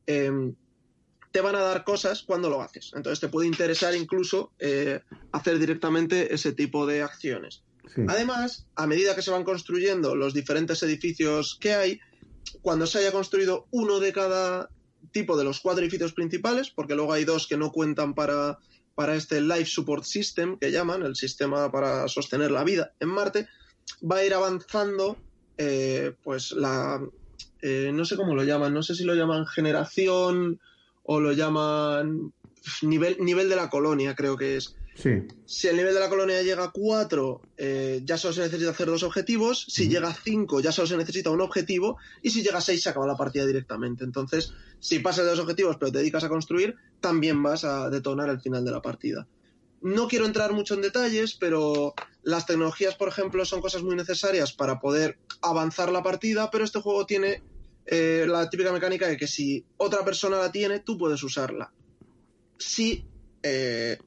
[0.09, 0.57] em,
[1.37, 2.93] te van a dar cosas cuando lo haces.
[2.95, 7.63] Entonces te puede interesar incluso eh, hacer directamente ese tipo de acciones.
[7.95, 8.01] Sí.
[8.09, 12.01] Además, a medida que se van construyendo los diferentes edificios que hay,
[12.63, 14.71] cuando se haya construido uno de cada
[15.13, 18.59] tipo de los cuatro edificios principales, porque luego hay dos que no cuentan para,
[18.95, 23.47] para este Life Support System, que llaman, el sistema para sostener la vida en Marte,
[24.01, 25.19] va a ir avanzando,
[25.59, 26.99] eh, pues la...
[27.61, 30.61] eh, no sé cómo lo llaman, no sé si lo llaman generación
[31.07, 32.33] o lo llaman
[32.83, 34.77] nivel, nivel de la colonia, creo que es.
[34.95, 35.11] Sí.
[35.45, 38.87] Si el nivel de la colonia llega a 4, eh, ya solo se necesita hacer
[38.87, 39.67] dos objetivos.
[39.69, 41.99] Si llega a 5, ya solo se necesita un objetivo.
[42.23, 44.05] Y si llega a 6, se acaba la partida directamente.
[44.05, 48.31] Entonces, si pasas de dos objetivos pero te dedicas a construir, también vas a detonar
[48.31, 49.27] el final de la partida.
[49.83, 54.53] No quiero entrar mucho en detalles, pero las tecnologías, por ejemplo, son cosas muy necesarias
[54.55, 57.43] para poder avanzar la partida, pero este juego tiene
[57.87, 61.73] eh, la típica mecánica de que si otra persona la tiene, tú puedes usarla.
[62.59, 63.07] Si
[63.43, 63.99] eh,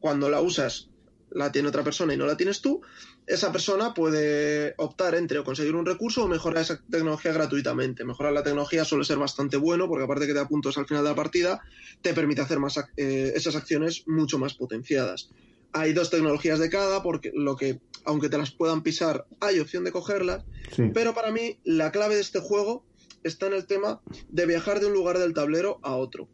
[0.00, 0.88] cuando la usas
[1.30, 2.80] la tiene otra persona y no la tienes tú,
[3.26, 8.04] esa persona puede optar entre o conseguir un recurso o mejorar esa tecnología gratuitamente.
[8.04, 11.02] Mejorar la tecnología suele ser bastante bueno porque aparte que te da puntos al final
[11.02, 11.60] de la partida,
[12.00, 15.30] te permite hacer más eh, esas acciones mucho más potenciadas.
[15.72, 19.84] Hay dos tecnologías de cada, porque lo que, aunque te las puedan pisar, hay opción
[19.84, 20.44] de cogerlas.
[20.74, 20.90] Sí.
[20.94, 22.84] Pero para mí, la clave de este juego
[23.22, 26.28] está en el tema de viajar de un lugar del tablero a otro.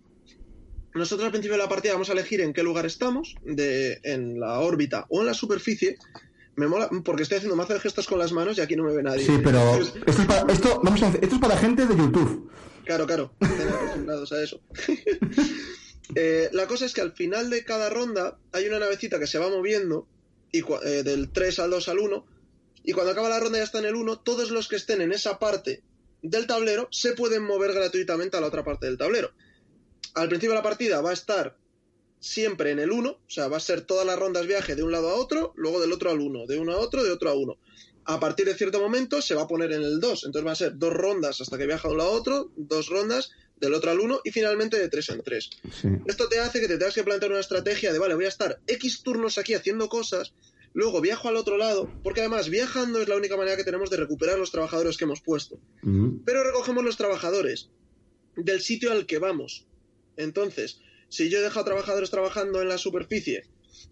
[0.94, 4.38] Nosotros al principio de la partida vamos a elegir en qué lugar estamos, de, en
[4.38, 5.96] la órbita o en la superficie.
[6.54, 8.92] Me mola porque estoy haciendo mazo de gestos con las manos y aquí no me
[8.94, 9.24] ve nadie.
[9.24, 11.96] Sí, pero Entonces, esto es para, esto, vamos a hacer- esto es para gente de
[11.96, 12.50] YouTube.
[12.84, 14.60] Claro, claro, acostumbrados a eso.
[16.14, 19.38] Eh, la cosa es que al final de cada ronda hay una navecita que se
[19.38, 20.06] va moviendo
[20.50, 22.26] y eh, del 3 al 2 al 1
[22.84, 25.12] y cuando acaba la ronda ya está en el 1, todos los que estén en
[25.12, 25.82] esa parte
[26.22, 29.32] del tablero se pueden mover gratuitamente a la otra parte del tablero.
[30.14, 31.56] Al principio de la partida va a estar
[32.20, 34.92] siempre en el 1, o sea, va a ser todas las rondas viaje de un
[34.92, 37.34] lado a otro, luego del otro al 1, de uno a otro, de otro a
[37.34, 37.58] uno.
[38.04, 40.56] A partir de cierto momento se va a poner en el 2, entonces va a
[40.56, 43.30] ser dos rondas hasta que viaja de un lado a otro, dos rondas
[43.62, 45.50] del otro al 1 y finalmente de 3 en 3.
[46.06, 48.60] Esto te hace que te tengas que plantear una estrategia de, vale, voy a estar
[48.66, 50.32] X turnos aquí haciendo cosas,
[50.74, 53.96] luego viajo al otro lado, porque además viajando es la única manera que tenemos de
[53.96, 55.58] recuperar los trabajadores que hemos puesto.
[56.24, 57.70] Pero recogemos los trabajadores
[58.36, 59.66] del sitio al que vamos.
[60.16, 63.44] Entonces, si yo dejo a trabajadores trabajando en la superficie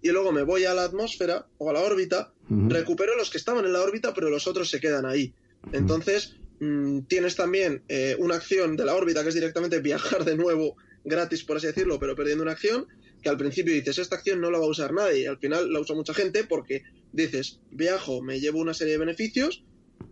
[0.02, 3.64] y luego me voy a la atmósfera o a la órbita, recupero los que estaban
[3.64, 5.34] en la órbita, pero los otros se quedan ahí.
[5.72, 10.36] Entonces, mm, tienes también eh, una acción de la órbita que es directamente viajar de
[10.36, 12.86] nuevo gratis, por así decirlo, pero perdiendo una acción,
[13.22, 15.72] que al principio dices, esta acción no la va a usar nadie, y al final
[15.72, 19.64] la usa mucha gente porque dices, viajo, me llevo una serie de beneficios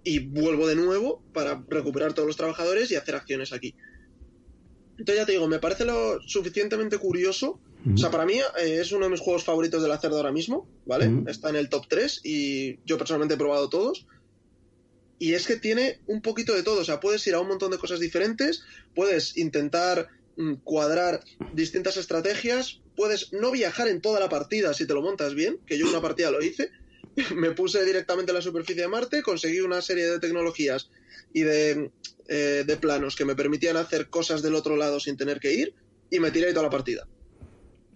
[0.04, 3.74] y vuelvo de nuevo para recuperar todos los trabajadores y hacer acciones aquí.
[4.98, 7.60] Entonces ya te digo, me parece lo suficientemente curioso.
[7.94, 10.32] O sea, para mí eh, es uno de mis juegos favoritos de la cerda ahora
[10.32, 11.22] mismo, ¿vale?
[11.28, 14.06] Está en el top 3 y yo personalmente he probado todos.
[15.20, 16.80] Y es que tiene un poquito de todo.
[16.80, 20.08] O sea, puedes ir a un montón de cosas diferentes, puedes intentar
[20.62, 21.22] cuadrar
[21.53, 25.79] distintas estrategias, puedes no viajar en toda la partida si te lo montas bien, que
[25.79, 26.70] yo una partida lo hice.
[27.35, 30.90] me puse directamente en la superficie de Marte, conseguí una serie de tecnologías
[31.33, 31.90] y de
[32.31, 35.74] eh, de planos que me permitían hacer cosas del otro lado sin tener que ir
[36.11, 37.09] y me tiré toda la partida.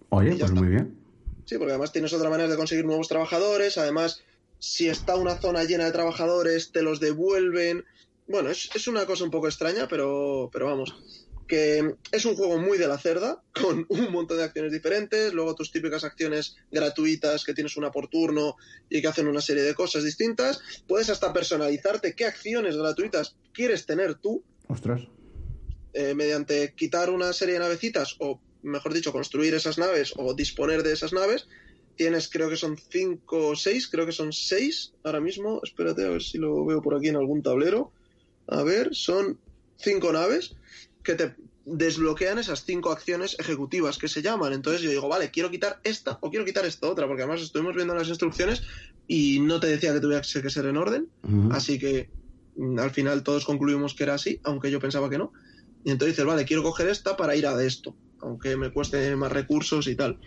[0.09, 0.97] Oye, pues muy bien.
[1.45, 4.23] Sí, porque además tienes otra manera de conseguir nuevos trabajadores, además
[4.59, 7.85] si está una zona llena de trabajadores te los devuelven.
[8.27, 10.95] Bueno, es, es una cosa un poco extraña, pero, pero vamos
[11.53, 15.55] que es un juego muy de la cerda, con un montón de acciones diferentes, luego
[15.55, 18.57] tus típicas acciones gratuitas que tienes una por turno
[18.89, 20.63] y que hacen una serie de cosas distintas.
[20.89, 24.43] Puedes hasta personalizarte qué acciones gratuitas quieres tener tú.
[24.67, 25.03] Ostras.
[25.93, 30.83] Eh, mediante quitar una serie de navecitas, o mejor dicho, construir esas naves o disponer
[30.83, 31.49] de esas naves.
[31.97, 35.61] Tienes, creo que son cinco o seis, creo que son seis ahora mismo.
[35.63, 37.93] Espérate a ver si lo veo por aquí en algún tablero.
[38.47, 39.39] A ver, son
[39.77, 40.57] cinco naves
[41.03, 41.35] que te
[41.65, 44.53] desbloquean esas cinco acciones ejecutivas que se llaman.
[44.53, 47.75] Entonces yo digo, vale, quiero quitar esta o quiero quitar esta otra, porque además estuvimos
[47.75, 48.63] viendo las instrucciones
[49.07, 51.09] y no te decía que tuviera que ser en orden,
[51.51, 52.09] así que
[52.57, 55.33] mm, al final todos concluimos que era así, aunque yo pensaba que no.
[55.85, 59.15] Y entonces dices, vale, quiero coger esta para ir a de esto, aunque me cueste
[59.17, 60.19] más recursos y tal.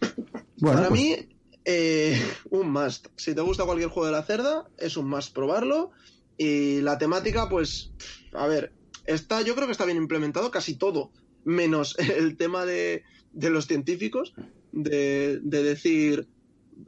[0.60, 1.16] Para pues mí,
[1.64, 3.06] eh, un must.
[3.16, 5.92] Si te gusta cualquier juego de la cerda, es un must probarlo.
[6.36, 7.92] Y la temática, pues,
[8.32, 8.74] a ver,
[9.06, 11.10] está, yo creo que está bien implementado casi todo,
[11.44, 13.02] menos el tema de,
[13.34, 14.34] los científicos,
[14.72, 16.28] de, decir,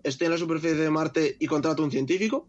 [0.03, 2.47] estoy en la superficie de Marte y contrato un científico,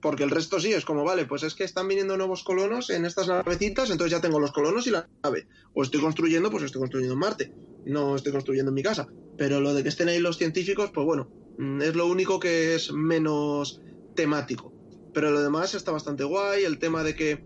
[0.00, 3.06] porque el resto sí es como, vale, pues es que están viniendo nuevos colonos en
[3.06, 5.46] estas navecitas, entonces ya tengo los colonos y la nave.
[5.72, 7.52] O estoy construyendo, pues estoy construyendo en Marte,
[7.86, 9.08] no estoy construyendo en mi casa.
[9.38, 12.74] Pero lo de que estén ahí los científicos, pues bueno, mm, es lo único que
[12.74, 13.80] es menos
[14.14, 14.74] temático.
[15.14, 17.42] Pero lo demás está bastante guay, el tema de que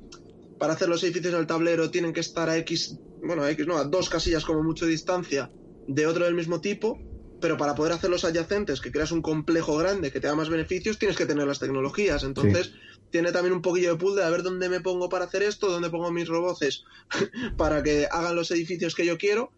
[0.58, 3.66] para hacer los edificios en el tablero tienen que estar a X, bueno, a X
[3.66, 5.50] no, a dos casillas como mucho distancia
[5.86, 6.98] de otro del mismo tipo,
[7.40, 10.48] pero para poder hacer los adyacentes, que creas un complejo grande que te da más
[10.48, 12.24] beneficios, tienes que tener las tecnologías.
[12.24, 12.72] Entonces,
[13.10, 15.70] tiene también un poquillo de pool de a ver dónde me pongo para hacer esto,
[15.70, 16.84] dónde pongo mis roboces
[17.56, 19.52] para que hagan los edificios que yo quiero.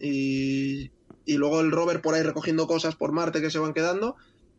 [0.00, 0.90] Y,
[1.24, 4.16] y luego el rover por ahí recogiendo cosas por Marte que se van quedando.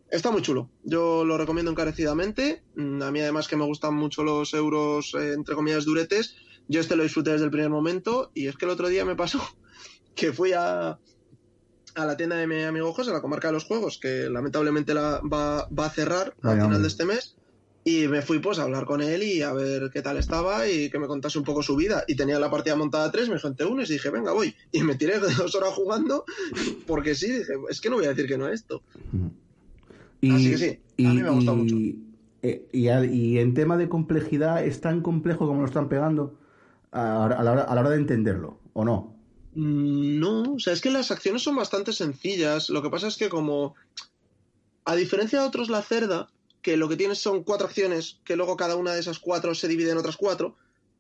[0.10, 0.70] Está muy chulo.
[0.84, 2.64] Yo lo recomiendo encarecidamente.
[2.76, 6.36] Mm, a mí, además, que me gustan mucho los euros, eh, entre comillas, duretes.
[6.68, 8.32] Yo este lo disfruté desde el primer momento.
[8.34, 9.42] Y es que el otro día me pasó
[10.16, 10.98] que fui a,
[11.96, 15.20] a la tienda de mi amigo José, la comarca de los juegos, que lamentablemente la
[15.22, 17.36] va, va a cerrar al final de este mes.
[17.84, 20.90] Y me fui pues a hablar con él y a ver qué tal estaba y
[20.90, 22.04] que me contase un poco su vida.
[22.06, 24.56] Y tenía la partida montada a tres, me dijo, te unes y dije, venga, voy.
[24.74, 26.26] Y me tiré dos horas jugando
[26.86, 28.84] porque sí, dije, es que no voy a decir que no a esto.
[30.22, 31.76] Y, Así que sí, a mí me ha gustado mucho.
[32.44, 36.40] Eh, y, en tema de complejidad, ¿es tan complejo como lo están pegando
[36.92, 39.16] a, la hora, a la hora de entenderlo, o no?
[39.54, 42.70] Mm, no, o sea, es que las acciones son bastante sencillas.
[42.70, 43.76] Lo que pasa es que como,
[44.86, 46.30] a diferencia de otros la cerda,
[46.62, 49.68] que lo que tienes son cuatro acciones, que luego cada una de esas cuatro se
[49.68, 50.56] divide en otras cuatro,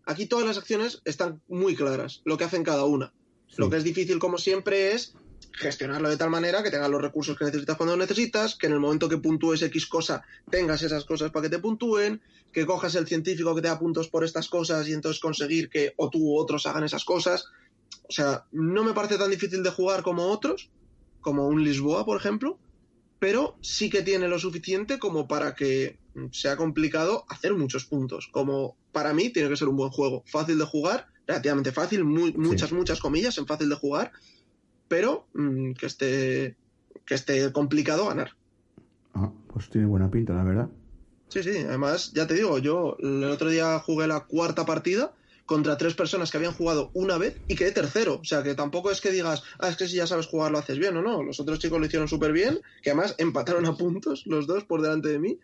[0.05, 3.13] aquí todas las acciones están muy claras, lo que hacen cada una.
[3.55, 5.15] Lo que es difícil, como siempre, es
[5.57, 8.79] gestionarlo de tal manera que tengas los recursos que necesitas cuando necesitas, que en el
[8.79, 12.21] momento que puntúes X cosa tengas esas cosas para que te puntúen,
[12.53, 15.93] que cojas el científico que te da puntos por estas cosas y entonces conseguir que
[15.97, 17.45] o tú u otros hagan esas cosas.
[18.07, 20.69] O sea, no me parece tan difícil de jugar como otros,
[21.21, 22.59] como un Lisboa, por ejemplo,
[23.19, 25.97] pero sí que tiene lo suficiente como para que
[26.31, 28.29] sea complicado hacer muchos puntos.
[28.31, 32.31] Como para mí tiene que ser un buen juego, fácil de jugar, relativamente fácil, muy,
[32.33, 34.11] muchas, muchas comillas en fácil de jugar
[34.87, 36.57] pero mm, que esté
[37.05, 38.31] que esté complicado ganar.
[39.13, 40.69] Ah, pues tiene buena pinta, la verdad.
[41.29, 45.13] Sí, sí, además, ya te digo, yo el otro día jugué la cuarta partida,
[45.47, 48.19] contra tres personas que habían jugado una vez y quedé tercero.
[48.21, 50.59] O sea, que tampoco es que digas, ah, es que si ya sabes jugar lo
[50.59, 51.23] haces bien o no.
[51.23, 54.81] Los otros chicos lo hicieron súper bien, que además empataron a puntos los dos por
[54.81, 55.39] delante de mí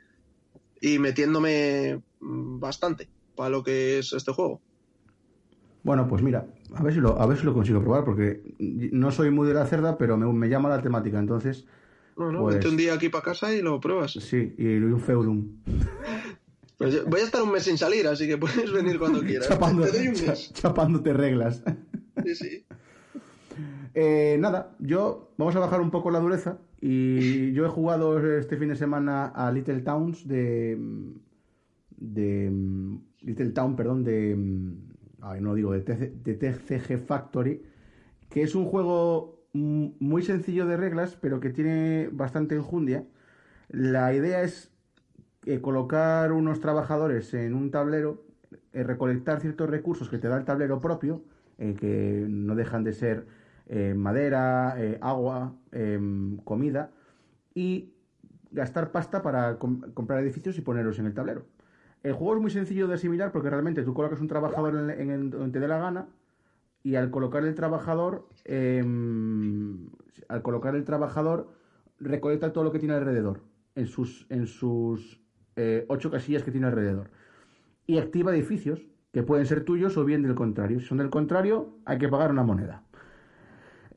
[0.81, 4.61] y metiéndome mm, bastante para lo que es este juego.
[5.83, 9.11] Bueno, pues mira, a ver si lo, a ver si lo consigo probar, porque no
[9.11, 11.65] soy muy de la cerda, pero me, me llama la temática, entonces.
[12.17, 14.11] No, no, Pues- vete un día aquí para casa y lo pruebas.
[14.13, 15.47] Sí, y un feudum.
[16.75, 19.47] Pues yo- voy a estar un mes sin salir, así que puedes venir cuando quieras.
[19.47, 20.51] Chapando- Te doy un mes.
[20.53, 21.63] chapándote reglas.
[22.25, 22.65] Sí, sí.
[23.93, 28.57] Eh, nada, yo vamos a bajar un poco la dureza y yo he jugado este
[28.57, 30.77] fin de semana a Little Towns de
[31.97, 32.51] de
[33.21, 34.35] Little Town, perdón, de
[35.23, 37.63] ay, no digo de, TC de TCG Factory,
[38.29, 43.05] que es un juego muy sencillo de reglas, pero que tiene bastante enjundia.
[43.69, 44.71] La idea es
[45.45, 48.23] eh, colocar unos trabajadores en un tablero,
[48.73, 51.23] eh, recolectar ciertos recursos que te da el tablero propio,
[51.57, 53.25] eh, que no dejan de ser
[53.95, 56.91] madera, agua, em, comida,
[57.55, 57.93] y
[58.51, 61.45] gastar pasta para com- comprar edificios y ponerlos en el tablero.
[62.03, 65.51] El juego es muy sencillo de asimilar porque realmente tú colocas un trabajador en, donde
[65.51, 66.07] te dé la gana
[66.83, 69.87] y al colocar el trabajador, em,
[70.27, 71.49] al colocar el trabajador,
[71.99, 73.41] recolecta todo lo que tiene alrededor
[73.75, 75.21] en sus, en sus
[75.55, 77.09] eh, ocho casillas que tiene alrededor.
[77.87, 80.81] Y activa edificios que pueden ser tuyos o bien del contrario.
[80.81, 82.83] Si son del contrario, hay que pagar una moneda.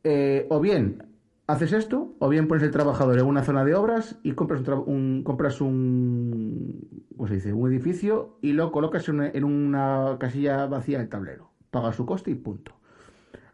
[0.05, 1.03] Eh, o bien
[1.47, 4.85] haces esto, o bien pones el trabajador en una zona de obras y compras un,
[4.87, 7.53] un- compras un, ¿cómo se dice?
[7.53, 11.51] un edificio y lo colocas en una, casilla vacía del tablero.
[11.71, 12.73] Pagas su coste y punto.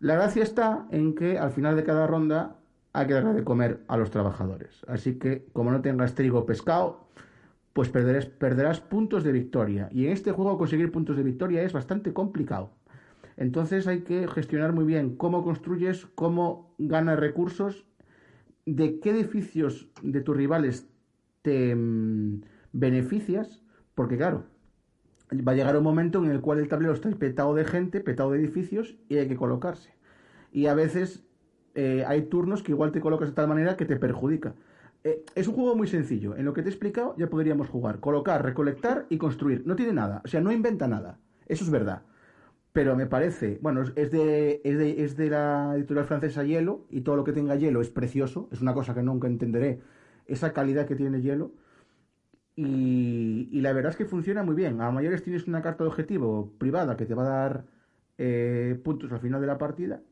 [0.00, 2.56] La gracia está en que al final de cada ronda
[2.92, 4.84] hay que darle de comer a los trabajadores.
[4.88, 7.06] Así que como no tengas trigo pescado,
[7.72, 9.88] pues perderás, perderás puntos de victoria.
[9.92, 12.70] Y en este juego conseguir puntos de victoria es bastante complicado.
[13.36, 17.86] Entonces hay que gestionar muy bien cómo construyes, cómo ganas recursos,
[18.66, 20.88] de qué edificios de tus rivales
[21.42, 22.42] te mm,
[22.72, 23.62] beneficias,
[23.94, 24.44] porque claro,
[25.32, 28.32] va a llegar un momento en el cual el tablero está petado de gente, petado
[28.32, 29.94] de edificios y hay que colocarse.
[30.52, 31.24] Y a veces
[31.74, 34.54] eh, hay turnos que igual te colocas de tal manera que te perjudica.
[35.04, 36.36] Eh, es un juego muy sencillo.
[36.36, 38.00] En lo que te he explicado ya podríamos jugar.
[38.00, 39.62] Colocar, recolectar y construir.
[39.66, 40.20] No tiene nada.
[40.24, 41.18] O sea, no inventa nada.
[41.46, 42.02] Eso es verdad.
[42.72, 47.02] Pero me parece, bueno, es de, es de, es de la editorial francesa Hielo y
[47.02, 48.48] todo lo que tenga hielo es precioso.
[48.50, 49.80] Es una cosa que nunca entenderé.
[50.26, 51.52] Esa calidad que tiene hielo.
[52.54, 54.80] Y, y la verdad es que funciona muy bien.
[54.80, 57.66] A mayores tienes una carta de objetivo privada que te va a dar
[58.18, 60.02] eh, puntos al final de la partida.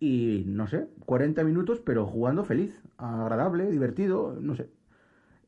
[0.00, 4.70] Y no sé, 40 minutos, pero jugando feliz, agradable, divertido, no sé.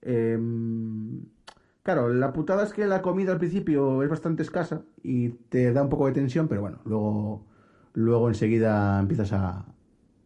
[0.02, 1.26] Em,
[1.88, 5.82] claro, la putada es que la comida al principio es bastante escasa y te da
[5.82, 7.46] un poco de tensión, pero bueno, luego,
[7.94, 9.64] luego enseguida empiezas a,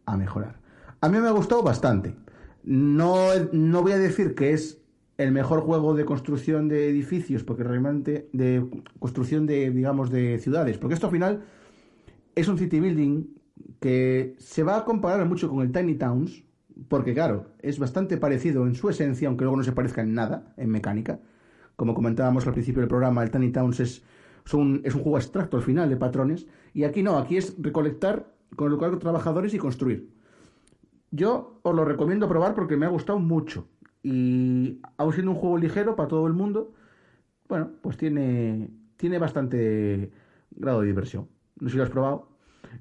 [0.05, 0.59] a mejorar.
[0.99, 2.15] A mí me ha gustado bastante.
[2.65, 4.81] No, no voy a decir que es
[5.17, 10.77] el mejor juego de construcción de edificios, porque realmente de construcción de, digamos, de ciudades,
[10.77, 11.45] porque esto al final
[12.35, 13.23] es un city building
[13.79, 16.43] que se va a comparar mucho con el Tiny Towns,
[16.89, 20.53] porque claro, es bastante parecido en su esencia, aunque luego no se parezca en nada
[20.57, 21.21] en mecánica.
[21.75, 24.03] Como comentábamos al principio del programa, el Tiny Towns es,
[24.45, 28.31] son- es un juego abstracto al final de patrones, y aquí no, aquí es recolectar,
[28.55, 30.09] colocar trabajadores y construir.
[31.11, 33.67] Yo os lo recomiendo probar porque me ha gustado mucho.
[34.01, 36.73] Y aun siendo un juego ligero para todo el mundo,
[37.47, 40.11] bueno, pues tiene, tiene bastante
[40.51, 41.27] grado de diversión.
[41.59, 42.27] No sé si lo has probado,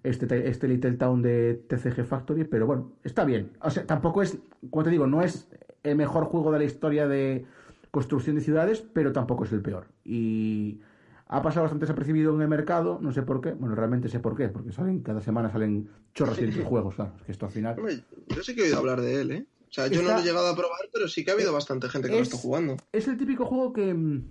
[0.03, 3.51] este, te- este Little Town de TCG Factory, pero bueno, está bien.
[3.61, 4.39] O sea, tampoco es,
[4.71, 5.49] como te digo, no es
[5.83, 7.45] el mejor juego de la historia de
[7.93, 9.87] construcción de ciudades, pero tampoco es el peor.
[10.03, 10.81] Y
[11.27, 13.53] ha pasado bastante desapercibido en el mercado, no sé por qué.
[13.53, 17.13] Bueno, realmente sé por qué, porque salen cada semana salen chorros de juegos, claro.
[17.19, 17.79] Es que esto al final.
[17.79, 18.01] Hombre,
[18.35, 19.47] yo sí que he oído hablar de él, ¿eh?
[19.69, 21.53] O sea, yo Está- no lo he llegado a probar, pero sí que ha habido
[21.53, 22.77] bastante gente que lo Es- está jugando.
[22.93, 24.25] es el típico juego que, mm,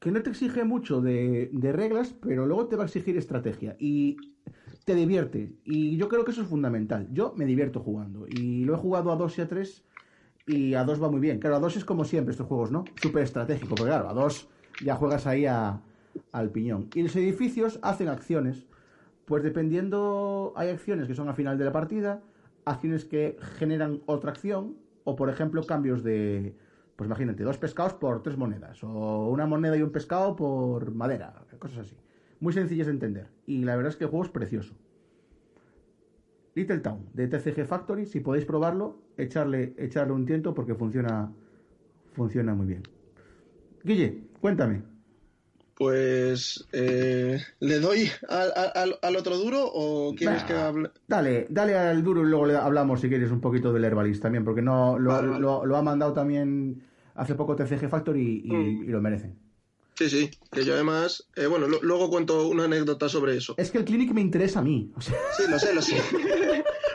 [0.00, 3.76] que no te exige mucho de, de reglas, pero luego te va a exigir estrategia
[3.78, 4.16] y
[4.84, 5.52] te divierte.
[5.64, 7.08] Y yo creo que eso es fundamental.
[7.12, 9.84] Yo me divierto jugando y lo he jugado a 2 y a 3
[10.48, 11.40] y a 2 va muy bien.
[11.40, 12.92] Claro, a 2 es como siempre estos juegos, ¿no?
[12.96, 14.48] Súper estratégico, porque claro, a 2
[14.80, 15.82] ya juegas ahí a-
[16.32, 16.90] al piñón.
[16.94, 18.66] Y los edificios hacen acciones.
[19.26, 22.22] Pues dependiendo, hay acciones que son al final de la partida,
[22.64, 26.56] acciones que generan otra acción, o por ejemplo cambios de,
[26.96, 31.46] pues imagínate, dos pescados por tres monedas, o una moneda y un pescado por madera,
[31.58, 31.96] cosas así.
[32.40, 33.28] Muy sencillas de entender.
[33.46, 34.76] Y la verdad es que el juego es precioso.
[36.54, 41.30] Little Town, de TCG Factory, si podéis probarlo, echarle, echarle un tiento porque funciona,
[42.12, 42.82] funciona muy bien.
[43.84, 44.82] Guille, cuéntame.
[45.76, 50.90] Pues, eh, ¿le doy al, al- al otro duro o quieres Bah, que hable?
[51.06, 54.44] Dale, dale al duro y luego le hablamos si quieres un poquito del Herbalist también,
[54.44, 55.40] porque no lo, Vale, vale.
[55.40, 56.82] lo- lo ha mandado también
[57.14, 58.82] hace poco TCG Factory y, Mm.
[58.84, 59.38] y lo merecen.
[59.98, 63.54] Sí, sí, que yo además, eh, bueno, lo- luego cuento una anécdota sobre eso.
[63.58, 64.92] Es que el Clinic me interesa a mí.
[64.96, 65.96] o sea, Sí, lo sé, lo sé.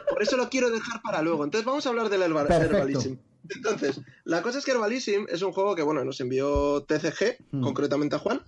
[0.10, 1.44] Por eso lo quiero dejar para luego.
[1.44, 2.78] Entonces vamos a hablar del Herba- Perfecto.
[2.78, 3.16] Herbalism.
[3.50, 7.62] Entonces, la cosa es que Herbalism es un juego que, bueno, nos envió TCG, Mm.
[7.62, 8.42] concretamente a Juan.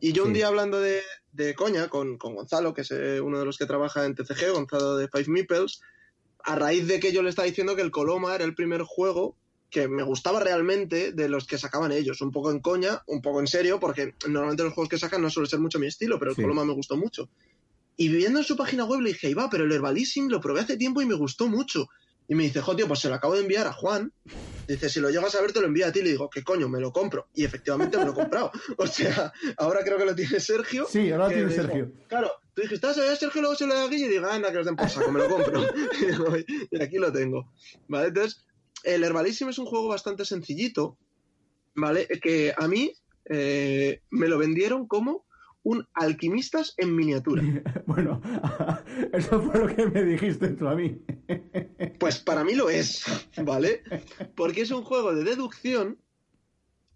[0.00, 1.02] Y yo un día hablando de,
[1.32, 4.52] de coña con, con Gonzalo, que es eh, uno de los que trabaja en TCG,
[4.52, 5.82] Gonzalo de Five Meeples,
[6.44, 9.36] a raíz de que yo le estaba diciendo que el Coloma era el primer juego
[9.70, 13.40] que me gustaba realmente de los que sacaban ellos, un poco en coña, un poco
[13.40, 16.30] en serio, porque normalmente los juegos que sacan no suele ser mucho mi estilo, pero
[16.30, 16.42] el Sí.
[16.42, 17.28] Coloma me gustó mucho.
[17.96, 20.76] Y viendo en su página web le dije, va, pero el Herbalism lo probé hace
[20.76, 21.88] tiempo y me gustó mucho.
[22.30, 24.12] Y me dice, jo, tío, pues se lo acabo de enviar a Juan.
[24.68, 26.02] Dice, si lo llegas a ver, te lo envío a ti.
[26.02, 26.68] Le digo, ¿qué coño?
[26.68, 27.28] Me lo compro.
[27.34, 28.52] Y efectivamente me lo he comprado.
[28.76, 30.86] O sea, ahora creo que lo tiene Sergio.
[30.88, 31.92] sí, ahora lo tiene dijo, Sergio.
[32.06, 33.40] Claro, tú dijiste, ¿estás a Sergio?
[33.40, 34.06] Luego se lo da a Guille.
[34.06, 35.62] Y digo, anda, que os den por saco, me lo compro.
[36.70, 37.50] y aquí lo tengo.
[37.88, 38.08] ¿Vale?
[38.08, 38.44] Entonces,
[38.84, 40.98] el Herbalism es un juego bastante sencillito,
[41.74, 42.06] ¿vale?
[42.22, 42.92] Que a mí
[43.26, 45.26] eh, me lo vendieron como
[45.62, 47.42] un alquimistas en miniatura.
[47.86, 48.20] Bueno,
[49.12, 51.00] eso fue lo que me dijiste tú a mí.
[51.98, 53.04] Pues para mí lo es,
[53.42, 53.82] ¿vale?
[54.36, 55.98] Porque es un juego de deducción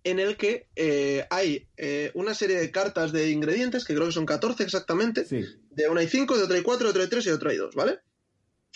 [0.05, 4.12] en el que eh, hay eh, una serie de cartas de ingredientes, que creo que
[4.12, 7.09] son 14 exactamente, Sí, de una hay 5, de otra hay 4, de otra hay
[7.09, 7.99] 3 y de otra hay 2, ¿vale?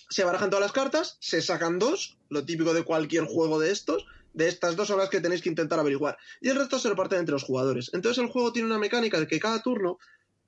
[0.09, 4.07] Se barajan todas las cartas, se sacan dos, lo típico de cualquier juego de estos,
[4.33, 7.21] de estas dos son las que tenéis que intentar averiguar, y el resto se reparten
[7.21, 7.91] entre los jugadores.
[7.95, 9.99] Entonces el juego tiene una mecánica de que cada turno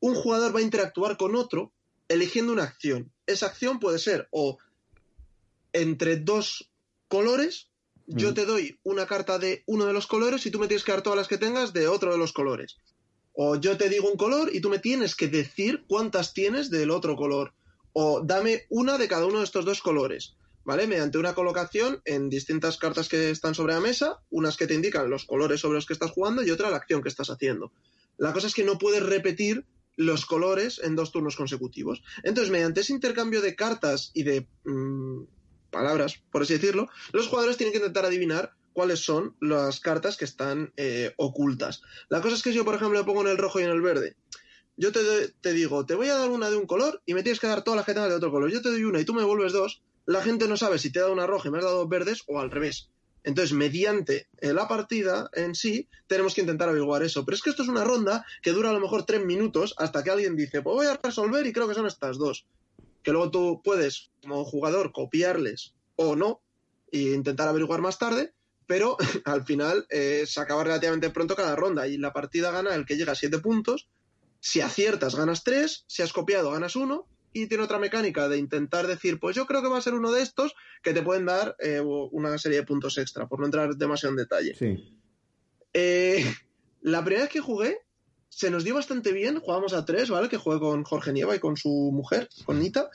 [0.00, 1.72] un jugador va a interactuar con otro
[2.08, 3.12] eligiendo una acción.
[3.26, 4.58] Esa acción puede ser o
[5.72, 6.70] entre dos
[7.08, 7.68] colores,
[8.06, 10.92] yo te doy una carta de uno de los colores y tú me tienes que
[10.92, 12.78] dar todas las que tengas de otro de los colores.
[13.34, 16.90] O yo te digo un color y tú me tienes que decir cuántas tienes del
[16.90, 17.52] otro color.
[18.00, 20.36] O dame una de cada uno de estos dos colores.
[20.64, 20.86] ¿Vale?
[20.86, 25.10] Mediante una colocación en distintas cartas que están sobre la mesa, unas que te indican
[25.10, 27.72] los colores sobre los que estás jugando y otra la acción que estás haciendo.
[28.18, 29.64] La cosa es que no puedes repetir
[29.96, 32.04] los colores en dos turnos consecutivos.
[32.22, 35.22] Entonces, mediante ese intercambio de cartas y de mm,
[35.70, 40.24] palabras, por así decirlo, los jugadores tienen que intentar adivinar cuáles son las cartas que
[40.24, 41.82] están eh, ocultas.
[42.10, 43.70] La cosa es que si yo, por ejemplo, le pongo en el rojo y en
[43.70, 44.14] el verde,
[44.78, 45.00] yo te,
[45.40, 47.62] te digo, te voy a dar una de un color y me tienes que dar
[47.62, 48.50] todas las que tengas de otro color.
[48.50, 51.00] Yo te doy una y tú me vuelves dos, la gente no sabe si te
[51.00, 52.88] he dado una roja y me has dado dos verdes o al revés.
[53.24, 57.24] Entonces, mediante eh, la partida en sí, tenemos que intentar averiguar eso.
[57.24, 60.02] Pero es que esto es una ronda que dura a lo mejor tres minutos hasta
[60.02, 62.46] que alguien dice, pues voy a resolver y creo que son estas dos.
[63.02, 66.40] Que luego tú puedes, como jugador, copiarles o no
[66.90, 68.32] e intentar averiguar más tarde,
[68.66, 72.86] pero al final eh, se acaba relativamente pronto cada ronda y la partida gana el
[72.86, 73.88] que llega a siete puntos.
[74.40, 77.06] Si aciertas, ganas tres, si has copiado, ganas uno.
[77.32, 80.10] Y tiene otra mecánica de intentar decir, pues yo creo que va a ser uno
[80.10, 83.76] de estos que te pueden dar eh, una serie de puntos extra, por no entrar
[83.76, 84.54] demasiado en detalle.
[84.54, 84.94] sí.
[85.74, 86.24] Eh,
[86.80, 87.78] la primera vez que jugué,
[88.28, 89.40] se nos dio bastante bien.
[89.40, 90.28] Jugábamos a tres, ¿vale?
[90.28, 92.90] Que jugué con Jorge Nieva y con su mujer, con Nita.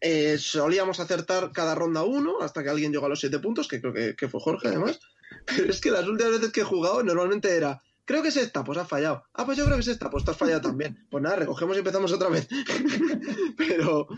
[0.00, 3.80] Eh, solíamos acertar cada ronda uno hasta que alguien llegó a los siete puntos, que
[3.80, 5.00] creo que, que fue Jorge además.
[5.46, 8.64] Pero es que las últimas veces que he jugado normalmente era, creo que es esta,
[8.64, 9.22] pues has fallado.
[9.34, 10.98] Ah, pues yo creo que es esta, pues tú has fallado también.
[11.10, 12.48] Pues nada, recogemos y empezamos otra vez.
[13.56, 14.08] pero,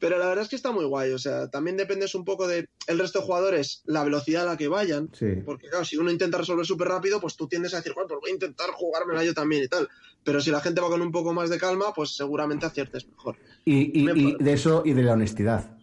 [0.00, 1.12] pero la verdad es que está muy guay.
[1.12, 4.56] O sea, también dependes un poco de el resto de jugadores, la velocidad a la
[4.56, 5.10] que vayan.
[5.12, 5.26] Sí.
[5.44, 8.20] Porque claro, si uno intenta resolver súper rápido, pues tú tiendes a decir, bueno, pues
[8.20, 9.88] voy a intentar jugármela yo también y tal.
[10.24, 13.36] Pero si la gente va con un poco más de calma, pues seguramente aciertes mejor.
[13.64, 15.75] Y, de eso y de la honestidad.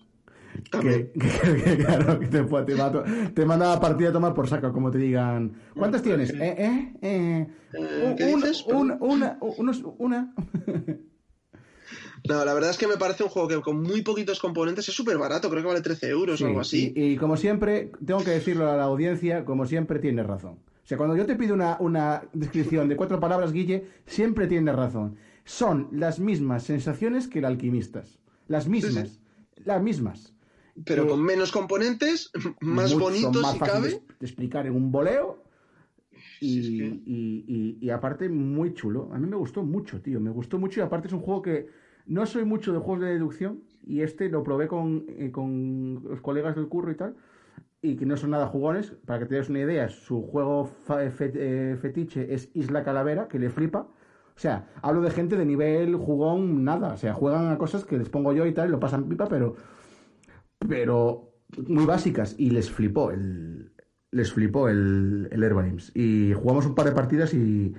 [0.72, 1.12] También.
[1.14, 4.72] Que, que- que- claro, que te, te, va manda la partida a tomar por saco,
[4.72, 5.54] como te digan.
[5.76, 6.30] ¿Cuántas tienes?
[6.32, 6.38] ¿Eh?
[6.42, 6.94] ¿Eh?
[7.02, 8.36] eh, Eh,
[9.00, 10.34] una, unos- una.
[12.28, 14.96] No, la verdad es que me parece un juego que con muy poquitos componentes es
[14.96, 16.94] súper barato, creo que vale 13 euros Sí, o algo así.
[16.96, 20.54] Y, y como siempre, tengo que decirlo a la audiencia, como siempre tienes razón.
[20.54, 24.74] O sea, cuando yo te pido una, una descripción de cuatro palabras, Guille, siempre tienes
[24.76, 25.16] razón.
[25.44, 28.20] Son las mismas sensaciones que el alquimistas.
[28.48, 29.20] Las mismas.
[29.66, 30.33] Las mismas.
[30.86, 33.88] Pero eh, con menos componentes, más Mucho bonitos más si fácil cabe.
[33.90, 35.44] de, de explicar en un boleo.
[36.42, 39.10] Y, Sí, es que- y- y- y aparte, muy chulo.
[39.14, 40.20] A mí me gustó mucho, tío.
[40.20, 41.68] Me gustó mucho y aparte es un juego que
[42.06, 43.62] no soy mucho de juegos de deducción.
[43.86, 47.16] Y este lo probé con, eh, con los colegas del curro y tal.
[47.82, 48.94] Y que no son nada jugones.
[49.06, 53.40] Para que te des una idea, su juego fe- eh, fetiche es Isla Calavera, que
[53.40, 53.88] le flipa.
[54.36, 56.94] O sea, hablo de gente de nivel jugón, nada.
[56.94, 59.28] O sea, juegan a cosas que les pongo yo y tal, y lo pasan pipa,
[59.28, 59.56] pero
[60.68, 61.34] pero
[61.68, 63.72] muy básicas y les flipó el
[64.12, 67.74] les flipó el, el Herbalims y jugamos un par de partidas y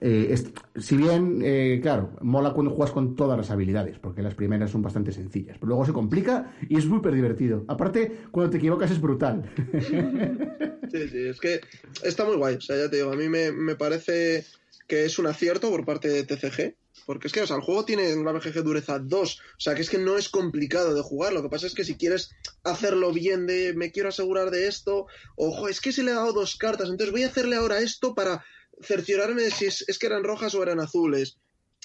[0.00, 0.34] eh,
[0.76, 4.82] si bien, eh, claro, mola cuando juegas con todas las habilidades, porque las primeras son
[4.82, 7.64] bastante sencillas, pero luego se complica y es súper divertido.
[7.68, 9.50] Aparte, cuando te equivocas es brutal.
[10.90, 11.60] Sí, sí, es que
[12.02, 12.54] está muy guay.
[12.54, 14.46] O sea, ya te digo, a mí me, me parece
[14.86, 16.74] que es un acierto por parte de TCG.
[17.06, 19.40] Porque es que, o sea, el juego tiene una BGG dureza 2.
[19.40, 21.32] O sea, que es que no es complicado de jugar.
[21.32, 22.30] Lo que pasa es que si quieres
[22.64, 25.06] hacerlo bien de me quiero asegurar de esto,
[25.36, 28.14] ojo, es que se le ha dado dos cartas, entonces voy a hacerle ahora esto
[28.14, 28.44] para
[28.80, 31.38] cerciorarme de si es, es que eran rojas o eran azules.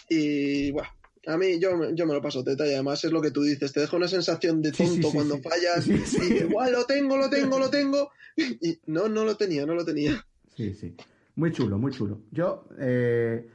[0.10, 0.90] Y bueno,
[1.28, 3.72] a mí yo, yo me lo paso teta y además es lo que tú dices,
[3.72, 7.18] te deja una sensación de Sí, sí, tonto sí, cuando fallas y igual lo tengo,
[7.18, 8.10] lo tengo, lo tengo.
[8.36, 10.26] Y no, no lo tenía, no lo tenía.
[10.56, 10.96] Sí, sí.
[11.36, 12.22] Muy chulo, muy chulo.
[12.32, 13.48] Yo, eh,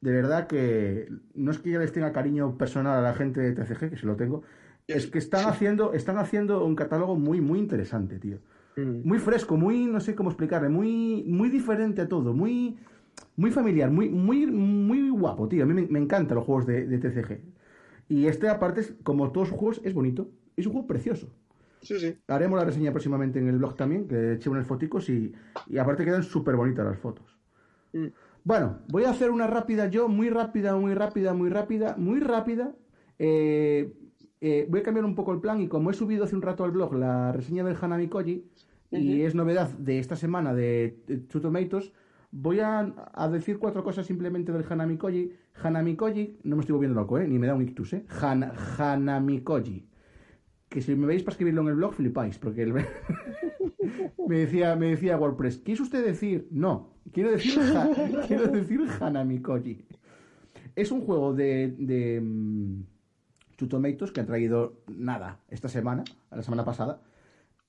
[0.00, 3.52] de verdad que no es que yo les tenga cariño personal a la gente de
[3.52, 4.42] TCG, que se lo tengo,
[4.86, 8.38] es que están haciendo, están haciendo un catálogo muy, muy interesante, tío.
[8.76, 9.06] Mm.
[9.06, 12.78] Muy fresco, muy, no sé cómo explicarle, muy, muy diferente a todo, muy,
[13.36, 15.64] muy familiar, muy, muy, muy guapo, tío.
[15.64, 17.40] A mí me, me encantan los juegos de, de TCG.
[18.08, 20.30] Y este, aparte, como todos los juegos, es bonito.
[20.56, 21.28] Es un juego precioso.
[21.80, 22.16] Sí, sí.
[22.28, 25.34] Haremos la reseña próximamente en el blog también, que eché unas foticos y,
[25.66, 27.38] y aparte quedan súper bonitas las fotos.
[27.92, 28.06] Mm.
[28.44, 32.74] Bueno, voy a hacer una rápida yo, muy rápida, muy rápida, muy rápida, muy rápida.
[33.18, 33.92] Eh,
[34.42, 36.64] eh, voy a cambiar un poco el plan y como he subido hace un rato
[36.64, 38.44] al blog la reseña del Hanami Koji
[38.90, 41.92] y es novedad de esta semana de de Two Tomatoes,
[42.30, 45.32] voy a, a decir cuatro cosas simplemente del Hanami Koji.
[45.62, 47.26] Hanami Koji, no me estoy volviendo loco, ¿eh?
[47.28, 48.04] ni me da un ictus, ¿eh?
[48.20, 49.86] Han- Hanami Koji
[50.68, 52.72] que si me veis para escribirlo en el blog flipáis, porque el-
[54.28, 56.48] me decía me decía WordPress, ¿quiere usted decir?
[56.50, 57.90] No, quiero decir ha-
[58.26, 59.84] quiero decir Hanami Koji.
[60.74, 62.82] Es un juego de, de mm,
[63.62, 67.00] Two Tomatoes que han traído nada esta semana, la semana pasada,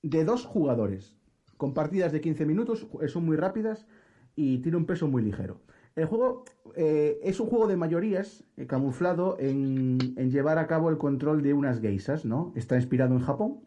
[0.02, 1.16] de dos jugadores,
[1.56, 3.86] con partidas de 15 minutos, ju- son muy rápidas
[4.34, 5.60] y tiene un peso muy ligero.
[5.94, 9.98] El juego eh, es un juego de mayorías eh, camuflado en,
[10.30, 12.52] llevar a cabo el control de unas geisas, ¿no?
[12.56, 13.60] Está inspirado en Japón,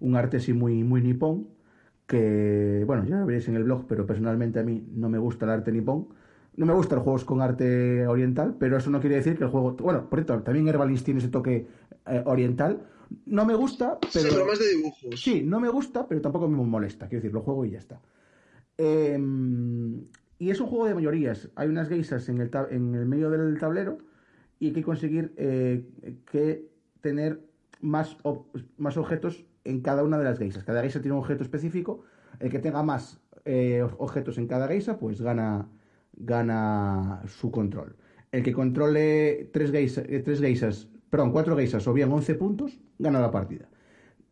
[0.00, 1.48] un arte así muy, muy nipón,
[2.06, 5.46] que, bueno, ya lo veréis en el blog, pero personalmente a mí no me gusta
[5.46, 6.08] el arte nipón.
[6.60, 9.50] No me gustan los juegos con arte oriental, pero eso no quiere decir que el
[9.50, 9.72] juego...
[9.72, 11.66] Bueno, por cierto, también Herbalins tiene ese toque
[12.06, 12.82] eh, oriental.
[13.24, 14.28] No me gusta, pero...
[14.28, 15.20] Sí, más de dibujos.
[15.22, 17.08] Sí, no me gusta, pero tampoco me molesta.
[17.08, 18.02] Quiero decir, lo juego y ya está.
[18.76, 19.18] Eh,
[20.38, 21.48] y es un juego de mayorías.
[21.54, 23.96] Hay unas geisas en el, en el medio del tablero
[24.58, 25.86] y hay que conseguir eh,
[26.30, 26.68] que
[27.00, 27.40] tener
[27.80, 28.44] más, ob-
[28.76, 30.64] más objetos en cada una de las geisas.
[30.64, 32.02] Cada geisa tiene un objeto específico.
[32.38, 35.66] El que tenga más eh, objetos en cada geisa, pues gana,
[36.20, 37.96] gana su control.
[38.32, 42.78] El que controle tres, geisa- eh, tres geisas, perdón, cuatro geisas o bien 11 puntos,
[42.98, 43.68] gana la partida.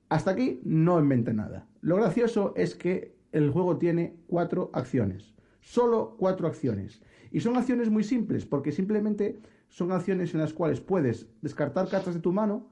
[0.08, 1.66] Hasta aquí no inventa nada.
[1.80, 5.34] Lo gracioso es que el juego tiene cuatro acciones.
[5.60, 7.02] Solo cuatro acciones.
[7.30, 12.14] Y son acciones muy simples, porque simplemente son acciones en las cuales puedes descartar cartas
[12.14, 12.70] de tu mano,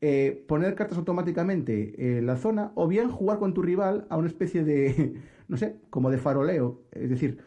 [0.00, 4.28] eh, poner cartas automáticamente en la zona, o bien jugar con tu rival a una
[4.28, 5.14] especie de,
[5.48, 6.82] no sé, como de faroleo.
[6.92, 7.38] Es decir,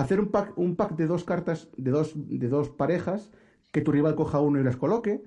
[0.00, 3.30] hacer un pack, un pack de dos cartas, de dos, de dos parejas,
[3.72, 5.22] que tu rival coja uno y las coloque,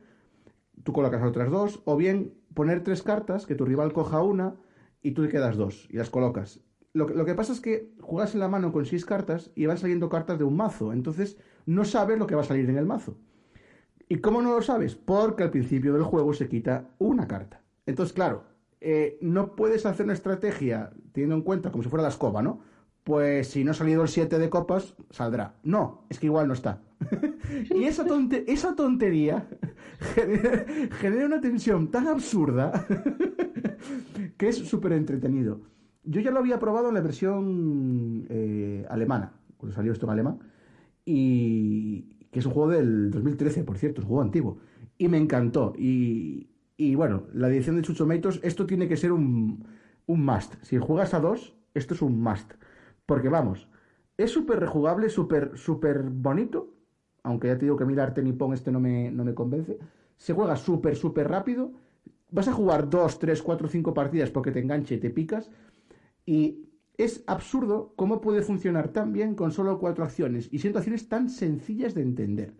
[0.83, 4.55] tú colocas otras dos, o bien poner tres cartas, que tu rival coja una
[5.01, 6.61] y tú te quedas dos y las colocas.
[6.93, 9.65] Lo, que- lo que pasa es que juegas en la mano con seis cartas y
[9.67, 12.77] van saliendo cartas de un mazo, entonces no sabes lo que va a salir en
[12.77, 13.17] el mazo.
[14.07, 14.95] ¿Y cómo no lo sabes?
[14.95, 17.61] Porque al principio del juego se quita una carta.
[17.85, 18.43] Entonces, claro,
[18.81, 22.61] eh, no puedes hacer una estrategia teniendo en cuenta como si fuera la escoba, ¿no?
[23.09, 25.55] Pues si no ha salido el 7 de copas, saldrá.
[25.63, 26.83] No, es que igual no está.
[27.75, 29.47] y esa, tonte- esa tontería
[31.01, 32.85] genera, una tensión tan absurda
[34.37, 35.61] que es súper entretenido.
[36.03, 40.39] Yo ya lo había probado en la versión eh, alemana, cuando salió esto en alemán,
[41.03, 44.59] y que es un juego del 2013, por cierto, es un juego antiguo,
[44.99, 45.73] y me encantó.
[45.75, 46.47] Y,
[46.95, 49.65] bueno, la edición de Chuchomatos, esto tiene que ser un,
[50.05, 50.53] un must.
[50.61, 52.53] Si juegas a dos, esto es un must.
[53.09, 53.67] Porque vamos,
[54.15, 56.75] es súper rejugable, súper súper bonito,
[57.23, 59.79] aunque ya te digo que a mí el nipón este no me, no me convence.
[60.15, 61.71] Se juega súper, súper rápido.
[62.29, 65.49] Vas a jugar dos, tres, cuatro, cinco partidas porque te enganche y te picas.
[66.23, 71.09] Y es absurdo cómo puede funcionar tan bien con solo cuatro acciones y siendo acciones
[71.09, 72.53] tan sencillas de entender.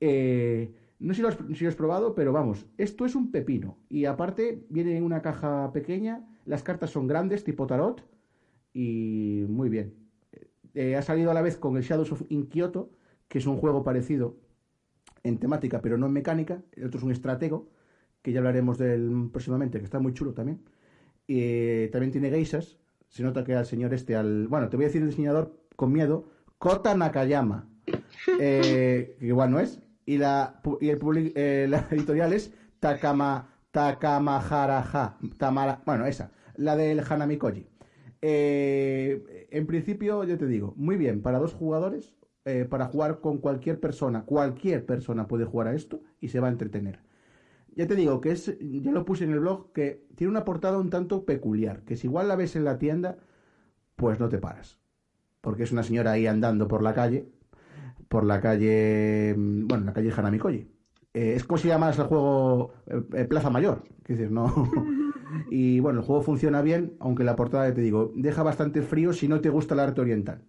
[0.00, 1.22] Eh, no sé
[1.54, 3.78] si lo has probado, pero vamos, esto es un pepino.
[3.88, 8.11] Y aparte viene en una caja pequeña, las cartas son grandes, tipo tarot,
[8.72, 9.94] y muy bien.
[10.74, 12.90] Eh, ha salido a la vez con el Shadows of Inkyoto,
[13.28, 14.36] que es un juego parecido
[15.22, 16.62] en temática, pero no en mecánica.
[16.72, 17.68] El otro es un estratego,
[18.22, 20.60] que ya hablaremos del próximamente, que está muy chulo también.
[21.28, 22.78] Eh, también tiene geisas.
[23.08, 24.48] Se nota que al señor este, al.
[24.48, 27.68] Bueno, te voy a decir el diseñador con miedo, Kota Nakayama,
[28.40, 33.50] eh, que igual no es, y la, y el public- eh, la editorial es Takama,
[33.70, 37.66] Takamaharaja, Tamara, bueno, esa, la del Hanami Koji.
[38.22, 42.14] Eh, en principio, yo te digo, muy bien, para dos jugadores,
[42.44, 46.48] eh, para jugar con cualquier persona, cualquier persona puede jugar a esto y se va
[46.48, 47.00] a entretener.
[47.74, 50.78] Ya te digo que es, ya lo puse en el blog, que tiene una portada
[50.78, 53.18] un tanto peculiar, que si igual la ves en la tienda,
[53.96, 54.78] pues no te paras.
[55.40, 57.28] Porque es una señora ahí andando por la calle,
[58.08, 60.68] por la calle, mm, bueno, la calle Hanamikoji.
[61.14, 64.52] Eh, es como si llamas el juego eh, eh, Plaza Mayor, que decir, no.
[65.50, 69.12] Y bueno, el juego funciona bien, aunque la portada, ya te digo, deja bastante frío
[69.12, 70.42] si no te gusta el arte oriental.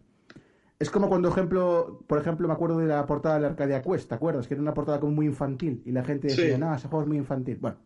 [0.79, 4.09] Es como cuando, ejemplo, por ejemplo, me acuerdo de la portada de la Arcadia Quest,
[4.09, 4.47] ¿te acuerdas?
[4.47, 6.59] Que era una portada como muy infantil y la gente decía, Sí.
[6.59, 7.57] no, ese juego es muy infantil.
[7.61, 7.77] Bueno,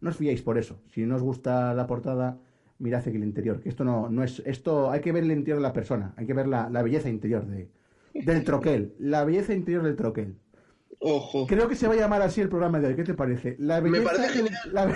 [0.00, 0.80] no os fiéis por eso.
[0.90, 2.38] Si no os gusta la portada,
[2.78, 3.60] mirad aquí el interior.
[3.60, 4.42] Que esto no, no es.
[4.46, 6.14] Esto hay que ver el interior de la persona.
[6.16, 7.68] Hay que ver la, la belleza interior de,
[8.14, 8.94] del troquel.
[8.98, 10.36] La belleza interior del troquel.
[11.00, 11.46] Ojo.
[11.46, 12.94] Creo que se va a llamar así el programa de hoy.
[12.96, 13.56] ¿Qué te parece?
[13.58, 14.54] La Me parece genial.
[14.72, 14.94] La-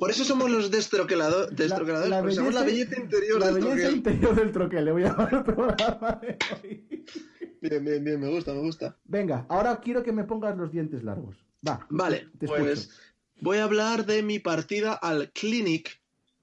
[0.00, 3.74] Por eso somos los destroquelado- destroqueladores, la porque somos la belleza interior la del belleza
[3.76, 3.94] troquel.
[3.96, 4.84] interior del troquel.
[4.86, 7.04] Le voy a llamar el programa de hoy.
[7.60, 8.96] Bien, bien, bien, me gusta, me gusta.
[9.04, 11.36] Venga, ahora quiero que me pongas los dientes largos.
[11.66, 11.86] Va.
[11.90, 12.98] Vale, te pues escucho.
[13.42, 16.00] voy a hablar de mi partida al Clinic.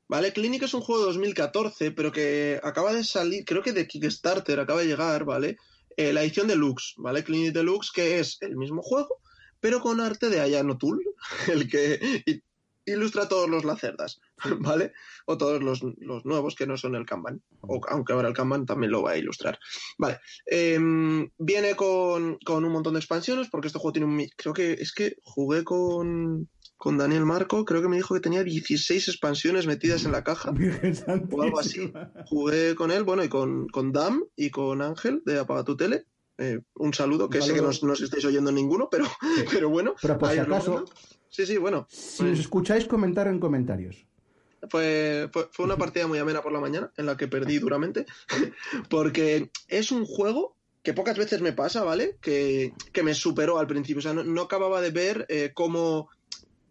[0.09, 0.31] ¿Vale?
[0.31, 4.57] Clinic es un juego de 2014, pero que acaba de salir, creo que de Kickstarter
[4.59, 5.57] acaba de llegar, ¿vale?
[5.97, 7.25] Eh, la edición deluxe, ¿vale?
[7.25, 9.19] Clinic Deluxe, que es el mismo juego,
[9.59, 11.03] pero con arte de Ayano Tool,
[11.51, 12.43] el que
[12.91, 14.21] ilustra todos los lacerdas,
[14.59, 14.93] ¿vale?
[15.25, 17.41] O todos los, los nuevos que no son el Kanban.
[17.61, 19.59] O, aunque ahora el Kanban también lo va a ilustrar.
[19.97, 20.19] Vale.
[20.45, 24.27] Em, viene con, con un montón de expansiones, porque este juego tiene un...
[24.35, 28.43] Creo que es que jugué con, con Daniel Marco, creo que me dijo que tenía
[28.43, 30.53] 16 expansiones metidas en la caja.
[31.31, 31.91] O algo así.
[32.27, 36.05] Jugué con él, bueno, y con, con Dam y con Ángel de Apaga tu Tele.
[36.37, 39.05] Eh, un saludo, que Un sé que no, os estáis oyendo ninguno, pero,
[39.51, 39.95] pero bueno.
[40.01, 40.85] Pero por si acaso.
[41.29, 41.87] Sí, sí, bueno.
[41.89, 44.05] si os escucháis, comentar en comentarios.
[44.69, 48.05] Fue, fue, fue una partida muy amena por la mañana, en la que perdí duramente,
[48.89, 50.57] porque es un juego
[50.87, 52.17] que pocas veces me pasa, ¿vale?
[52.21, 56.09] Que, que me superó al principio, o sea, no, no acababa de ver eh, cómo,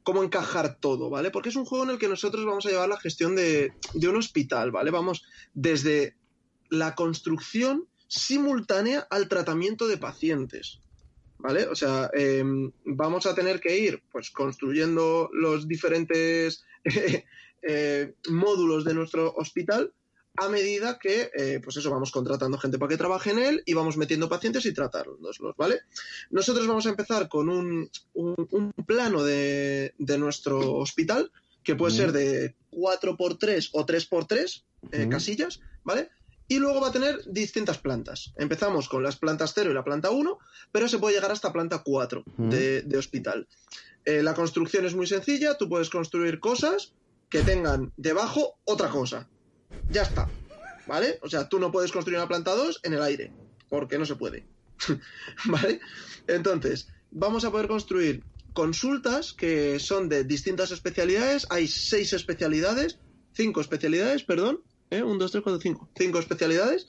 [0.03, 1.31] cómo encajar todo, ¿vale?
[1.31, 4.09] Porque es un juego en el que nosotros vamos a llevar la gestión de, de
[4.09, 4.91] un hospital, ¿vale?
[4.91, 6.17] Vamos desde
[6.71, 10.81] la construcción simultánea al tratamiento de pacientes.
[11.39, 11.67] ¿Vale?
[11.67, 12.43] O sea, eh,
[12.87, 16.65] vamos a tener que ir pues construyendo los diferentes
[17.63, 19.93] eh, módulos de nuestro hospital
[20.39, 23.73] a medida que, eh, pues eso, vamos contratando gente para que trabaje en él y
[23.75, 25.81] vamos metiendo pacientes y tratándolos, ¿vale?
[26.31, 31.31] Nosotros vamos a empezar con un, un- un plano de, de nuestro hospital
[31.65, 31.97] que puede Mm.
[31.97, 35.09] ser de 4x3 o 3x3 eh, Mm.
[35.09, 36.11] casillas, ¿vale?
[36.49, 38.33] Y luego va a tener distintas plantas.
[38.37, 40.39] Empezamos con las plantas 0 y la planta 1,
[40.73, 42.51] pero se puede llegar hasta planta 4 Mm.
[42.51, 43.49] de, de hospital.
[44.05, 46.93] Eh, la construcción es muy sencilla, tú puedes construir cosas
[47.29, 49.29] que tengan debajo otra cosa.
[49.89, 50.29] Ya está.
[50.87, 51.19] ¿Vale?
[51.23, 53.33] O sea, tú no puedes construir una planta 2 en el aire,
[53.69, 54.47] porque no se puede.
[55.47, 55.81] ¿Vale?
[56.29, 58.23] Entonces, vamos a poder construir
[58.53, 61.47] consultas que son de distintas especialidades.
[61.51, 63.01] Hay seis especialidades,
[63.33, 64.63] cinco especialidades, perdón.
[64.91, 65.03] ¿Eh?
[65.03, 65.89] Un, dos, tres, cuatro, cinco.
[65.97, 66.87] Cinco especialidades.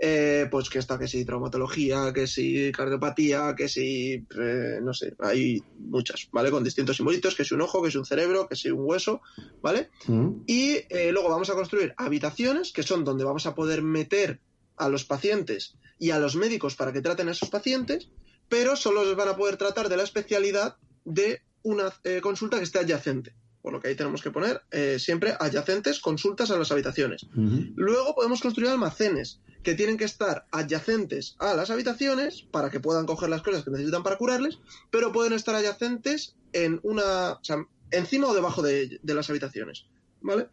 [0.00, 5.14] Eh, pues que está, que si traumatología, que si cardiopatía, que si, eh, no sé,
[5.18, 6.52] hay muchas, ¿vale?
[6.52, 9.22] Con distintos simbolitos, que si un ojo, que si un cerebro, que si un hueso,
[9.60, 9.90] ¿vale?
[10.06, 10.42] Mm.
[10.46, 14.38] Y eh, luego vamos a construir habitaciones, que son donde vamos a poder meter
[14.76, 18.08] a los pacientes y a los médicos para que traten a esos pacientes,
[18.48, 22.64] pero solo les van a poder tratar de la especialidad de una eh, consulta que
[22.64, 23.34] esté adyacente.
[23.68, 27.26] Por lo que ahí tenemos que poner eh, siempre adyacentes consultas a las habitaciones.
[27.34, 33.04] Luego podemos construir almacenes que tienen que estar adyacentes a las habitaciones para que puedan
[33.04, 34.58] coger las cosas que necesitan para curarles,
[34.90, 37.58] pero pueden estar adyacentes en una, o sea,
[37.90, 39.84] encima o debajo de, de las habitaciones,
[40.22, 40.48] ¿vale?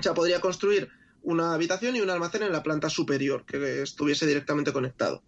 [0.00, 0.88] O sea, podría construir
[1.22, 5.22] una habitación y un almacén en la planta superior que estuviese directamente conectado.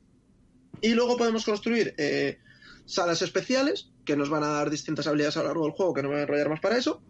[0.80, 2.40] Y luego podemos construir eh,
[2.86, 6.02] salas especiales que nos van a dar distintas habilidades a lo largo del juego, que
[6.02, 7.02] no me voy a enrollar más para eso.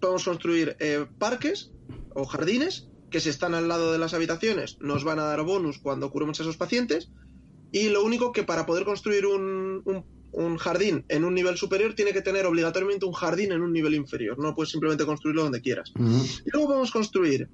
[0.00, 1.70] Podemos construir eh, parques
[2.14, 5.78] o jardines que si están al lado de las habitaciones nos van a dar bonus
[5.78, 7.10] cuando curemos a esos pacientes.
[7.72, 11.94] Y lo único que para poder construir un, un- un jardín en un nivel superior
[11.94, 14.38] tiene que tener obligatoriamente un jardín en un nivel inferior.
[14.38, 15.90] No puedes simplemente construirlo donde quieras.
[16.44, 17.48] Y luego podemos construir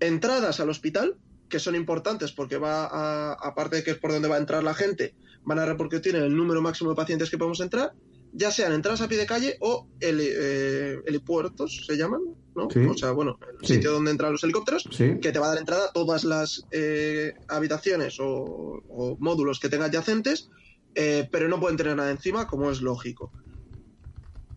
[0.00, 1.16] entradas al hospital,
[1.48, 4.62] que son importantes porque va a, aparte de que es por donde va a entrar
[4.64, 7.92] la gente, van a repercutir en el número máximo de pacientes que podemos entrar.
[8.38, 12.20] ya sean entradas a pie de calle o heli- eh, helipuertos, se llaman,
[12.54, 12.68] ¿no?
[12.70, 12.80] Sí.
[12.80, 13.74] O sea, bueno, el Sí.
[13.76, 15.18] sitio donde entran los helicópteros, Sí.
[15.22, 19.70] que te va a dar entrada a todas las eh, habitaciones o, o módulos que
[19.70, 20.50] tenga adyacentes,
[20.94, 23.32] eh, pero no pueden tener nada encima, como es lógico.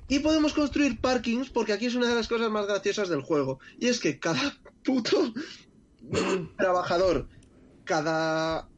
[0.10, 3.60] Y podemos construir parkings, porque aquí es una de las cosas más graciosas del juego.
[3.80, 5.32] Y es que cada puto
[6.58, 7.30] trabajador,
[7.84, 8.70] cada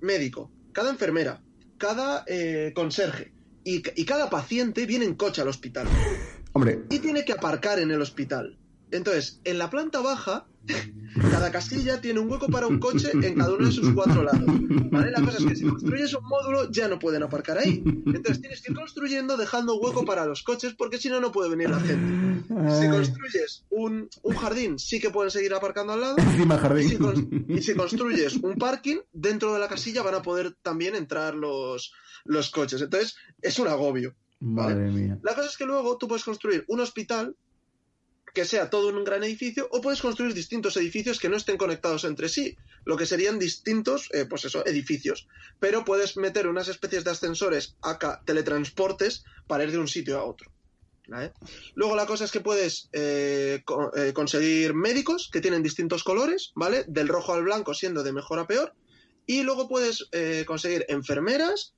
[0.00, 1.42] médico, cada enfermera,
[1.78, 3.32] cada eh, conserje
[3.64, 5.88] y, y cada paciente viene en coche al hospital
[6.52, 8.58] Hombre, y tiene que aparcar en el hospital.
[8.90, 10.49] Entonces, en la planta baja,
[11.30, 14.44] cada casilla tiene un hueco para un coche en cada uno de sus cuatro lados.
[14.90, 15.10] ¿Vale?
[15.10, 17.82] La cosa es que si construyes un módulo, ya no pueden aparcar ahí.
[17.84, 21.50] Entonces tienes que ir construyendo dejando hueco para los coches, porque si no, no puede
[21.50, 22.44] venir la gente.
[22.80, 26.16] Si construyes un, un jardín, sí que pueden seguir aparcando al lado.
[26.18, 26.98] Y si,
[27.48, 31.92] y si construyes un parking, dentro de la casilla van a poder también entrar los,
[32.24, 32.80] los coches.
[32.82, 34.14] Entonces, es un agobio.
[34.40, 35.18] Madre mía.
[35.22, 37.36] La cosa es que luego tú puedes construir un hospital
[38.32, 42.04] que sea todo un gran edificio o puedes construir distintos edificios que no estén conectados
[42.04, 45.28] entre sí, lo que serían distintos, eh, pues eso, edificios.
[45.58, 50.24] Pero puedes meter unas especies de ascensores, acá teletransportes, para ir de un sitio a
[50.24, 50.50] otro.
[51.74, 53.64] Luego la cosa es que puedes eh,
[53.96, 56.84] eh, conseguir médicos que tienen distintos colores, ¿vale?
[56.86, 58.74] Del rojo al blanco siendo de mejor a peor.
[59.26, 60.08] Y luego puedes
[60.46, 61.74] conseguir enfermeras,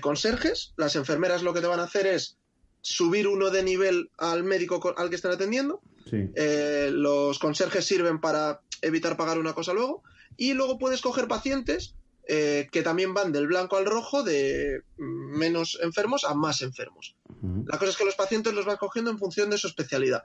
[0.00, 0.72] conserjes.
[0.76, 2.38] Las enfermeras lo que te van a hacer es
[2.82, 5.80] subir uno de nivel al médico co- al que están atendiendo.
[6.10, 6.28] Sí.
[6.34, 10.02] Eh, los conserjes sirven para evitar pagar una cosa luego.
[10.36, 11.94] Y luego puedes coger pacientes
[12.28, 17.16] eh, que también van del blanco al rojo, de menos enfermos a más enfermos.
[17.66, 20.22] La cosa es que los pacientes los vas cogiendo en función de su especialidad,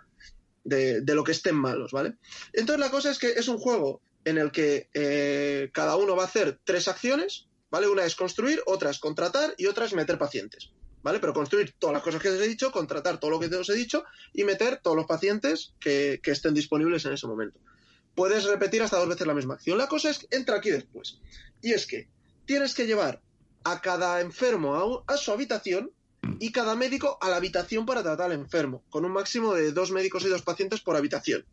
[0.64, 2.16] de, de lo que estén malos, ¿vale?
[2.54, 6.24] Entonces la cosa es que es un juego en el que eh, cada uno va
[6.24, 7.88] a hacer tres acciones, ¿vale?
[7.88, 10.70] Una es construir, otra es contratar y otra es meter pacientes,
[11.04, 11.20] ¿vale?
[11.20, 13.76] Pero construir todas las cosas que os he dicho, contratar todo lo que os he
[13.76, 17.60] dicho y meter todos los pacientes que, que estén disponibles en ese momento.
[18.16, 19.78] Puedes repetir hasta dos veces la misma acción.
[19.78, 21.20] La cosa es que entra aquí después.
[21.62, 22.08] Y es que
[22.46, 23.22] tienes que llevar
[23.64, 25.92] a cada enfermo a, a su habitación
[26.40, 29.92] y cada médico a la habitación para tratar al enfermo, con un máximo de dos
[29.92, 31.46] médicos y dos pacientes por habitación.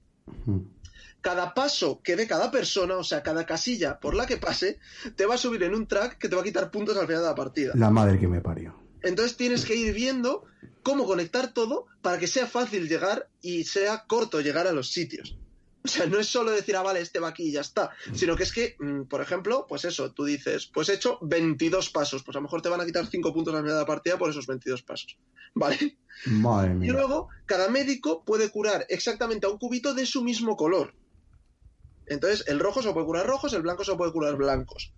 [1.21, 4.79] Cada paso que dé cada persona, o sea, cada casilla por la que pase,
[5.17, 7.23] te va a subir en un track que te va a quitar puntos al final
[7.23, 7.73] de la partida.
[7.77, 8.84] La madre que me parió.
[9.05, 10.45] Entonces tienes que ir viendo
[10.83, 15.37] cómo conectar todo para que sea fácil llegar y sea corto llegar a los sitios.
[15.85, 18.37] O sea, no es solo decir, ah, vale, este va aquí y ya está, sino
[18.37, 22.23] que es que, mm, por ejemplo, pues eso, tú dices, pues he hecho 22 pasos,
[22.23, 24.17] pues a lo mejor te van a quitar 5 puntos al final de la partida
[24.17, 25.19] por esos 22 pasos,
[25.55, 25.99] ¿vale?
[26.25, 26.93] Madre Y mía.
[26.93, 30.95] luego, cada médico puede curar exactamente a un cubito de su mismo color.
[32.07, 34.95] Entonces, el rojo se puede curar rojos, el blanco se puede curar blancos.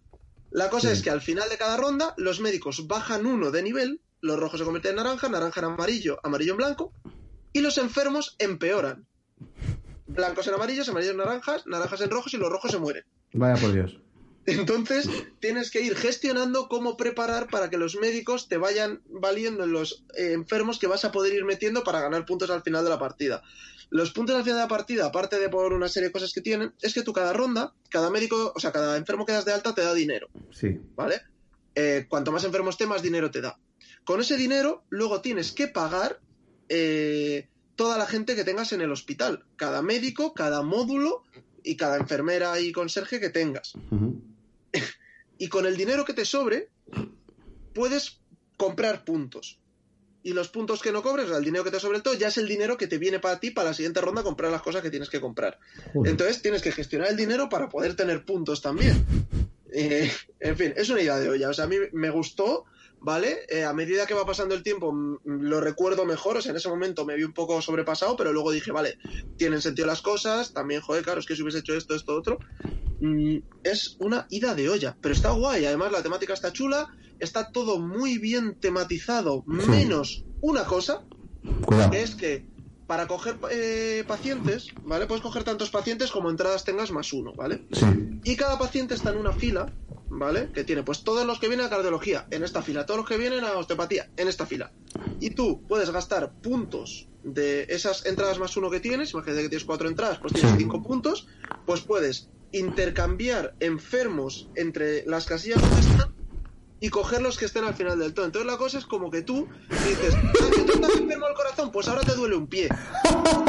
[0.50, 0.94] La cosa Sí.
[0.94, 4.58] es que al final de cada ronda, los médicos bajan uno de nivel, los rojos
[4.58, 6.92] se convierten en naranja, naranja en amarillo, amarillo en blanco,
[7.52, 9.06] y los enfermos empeoran.
[10.06, 13.04] Blancos en amarillos, amarillos en naranjas, naranjas en rojos y los rojos se mueren.
[13.32, 13.98] Vaya por Dios.
[14.46, 15.08] Entonces,
[15.40, 20.04] tienes que ir gestionando cómo preparar para que los médicos te vayan valiendo en los
[20.16, 22.98] eh, enfermos que vas a poder ir metiendo para ganar puntos al final de la
[23.00, 23.42] partida.
[23.90, 26.40] Los puntos al final de la partida, aparte de por una serie de cosas que
[26.40, 29.52] tienen, es que tú cada ronda, cada médico, o sea, cada enfermo que das de
[29.52, 30.80] alta te da dinero, Sí.
[30.96, 31.22] ¿vale?
[31.74, 33.58] Eh, cuanto más enfermo esté, más dinero te da.
[34.04, 36.20] Con ese dinero, luego tienes que pagar
[36.68, 39.44] eh, toda la gente que tengas en el hospital.
[39.56, 41.22] Cada médico, cada módulo
[41.62, 43.74] y cada enfermera y conserje que tengas.
[45.38, 46.70] Y con el dinero que te sobre,
[47.74, 48.20] puedes
[48.56, 49.58] comprar puntos.
[50.26, 52.14] Y los puntos que no cobres, o sea, el dinero que te sobre el todo,
[52.14, 54.60] ya es el dinero que te viene para ti para la siguiente ronda comprar las
[54.60, 55.60] cosas que tienes que comprar.
[55.92, 56.10] Joder.
[56.10, 59.06] Entonces tienes que gestionar el dinero para poder tener puntos también.
[59.72, 60.10] Eh,
[60.40, 61.48] en fin, es una idea de olla.
[61.48, 62.64] O sea, a mí me gustó,
[62.98, 63.46] ¿vale?
[63.48, 64.92] Eh, a medida que va pasando el tiempo
[65.24, 66.38] lo recuerdo mejor.
[66.38, 68.98] O sea, en ese momento me vi un poco sobrepasado, pero luego dije, vale,
[69.36, 70.52] tienen sentido las cosas.
[70.52, 72.40] También, joder, claro, es que si hubiese hecho esto, esto, otro.
[73.00, 75.66] Mm, es una ida de olla, pero está guay.
[75.66, 76.92] Además, la temática está chula.
[77.18, 81.02] Está todo muy bien tematizado, menos una cosa,
[81.64, 81.90] Cuidado.
[81.90, 82.44] que es que
[82.86, 85.06] para coger eh, pacientes, ¿vale?
[85.06, 87.64] Puedes coger tantos pacientes como entradas tengas más uno, ¿vale?
[87.72, 87.84] Sí.
[88.24, 89.72] Y cada paciente está en una fila,
[90.08, 90.50] ¿vale?
[90.52, 93.16] Que tiene pues todos los que vienen a cardiología en esta fila, todos los que
[93.16, 94.72] vienen a osteopatía en esta fila.
[95.18, 99.64] Y tú puedes gastar puntos de esas entradas más uno que tienes, imagínate que tienes
[99.64, 100.58] cuatro entradas, pues tienes Sí.
[100.58, 101.26] cinco puntos,
[101.64, 106.14] pues puedes intercambiar enfermos entre las casillas donde están
[106.78, 108.26] y coger los que estén al final del todo.
[108.26, 111.72] Entonces la cosa es como que tú dices, ah, que tú estás enfermo del corazón,
[111.72, 112.68] pues ahora te duele un pie.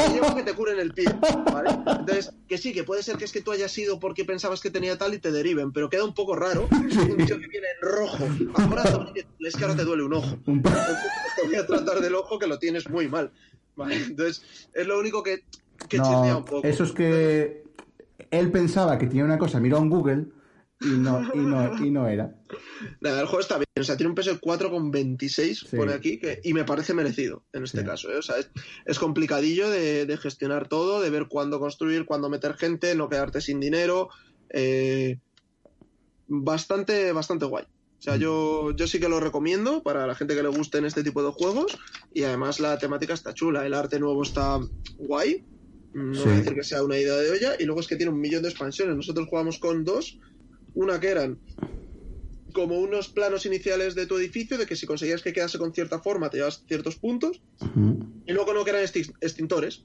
[0.08, 1.06] Y llevo que te curen el pie,
[1.52, 1.70] ¿vale?
[1.70, 4.70] Entonces, que sí, que puede ser que es que tú hayas ido porque pensabas que
[4.70, 7.88] tenía tal y te deriven, pero queda un poco raro un tío que viene en
[7.88, 8.24] rojo
[9.40, 10.38] y es que ahora te duele un ojo.
[10.44, 13.30] Te voy a tratar del ojo que lo tienes muy mal.
[13.76, 13.96] ¿vale?
[13.96, 14.42] Entonces,
[14.74, 15.44] es lo único que,
[15.88, 16.66] que No, un poco.
[16.66, 17.62] eso es que
[18.30, 20.26] él pensaba que tenía una cosa, miró en Google
[20.80, 22.34] y no, y no, y no era.
[23.00, 23.66] Nada, el juego está bien.
[23.80, 25.76] O sea, tiene un peso de 4,26, Sí.
[25.76, 27.86] pone aquí, que, y me parece merecido en este Sí.
[27.86, 28.10] caso.
[28.12, 28.16] ¿eh?
[28.16, 28.50] O sea, es,
[28.86, 33.40] es complicadillo de, de gestionar todo, de ver cuándo construir, cuándo meter gente, no quedarte
[33.40, 34.08] sin dinero.
[34.50, 35.18] eh,
[36.26, 37.64] bastante, bastante guay.
[37.64, 41.02] O sea, yo, yo sí que lo recomiendo para la gente que le gusten este
[41.02, 41.76] tipo de juegos.
[42.14, 43.66] Y además la temática está chula.
[43.66, 44.58] El arte nuevo está
[44.98, 45.44] guay.
[45.94, 46.20] No Sí.
[46.24, 47.54] voy a decir que sea una idea de olla.
[47.58, 48.94] Y luego es que tiene un millón de expansiones.
[48.94, 50.18] Nosotros jugamos con dos.
[50.78, 51.38] Una que eran
[52.52, 55.98] como unos planos iniciales de tu edificio, de que si conseguías que quedase con cierta
[55.98, 57.40] forma, te llevas ciertos puntos.
[58.26, 59.82] Y luego no que eran extin- extintores.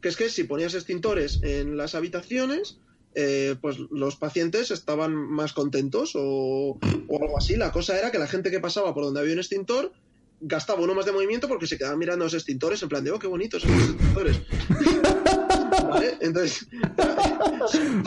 [0.00, 2.78] Que es que si ponías extintores en las habitaciones,
[3.16, 6.78] eh, pues los pacientes estaban más contentos o,
[7.08, 7.56] o algo así.
[7.56, 9.92] La cosa era que la gente que pasaba por donde había un extintor
[10.40, 13.18] gastaba uno más de movimiento porque se quedaban mirando los extintores en plan de, oh,
[13.18, 14.40] qué bonitos son los extintores.
[15.90, 16.16] ¿Vale?
[16.20, 17.16] Entonces, era-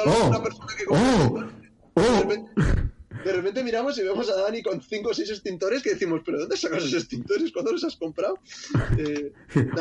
[0.06, 1.44] Oh, una persona que oh,
[2.02, 2.22] de oh.
[2.22, 2.52] repente,
[3.24, 6.40] de repente miramos y vemos a Dani con 5 o 6 extintores que decimos, ¿pero
[6.40, 7.52] dónde sacas esos extintores?
[7.52, 8.40] ¿Cuándo los has comprado?
[8.98, 9.32] Eh,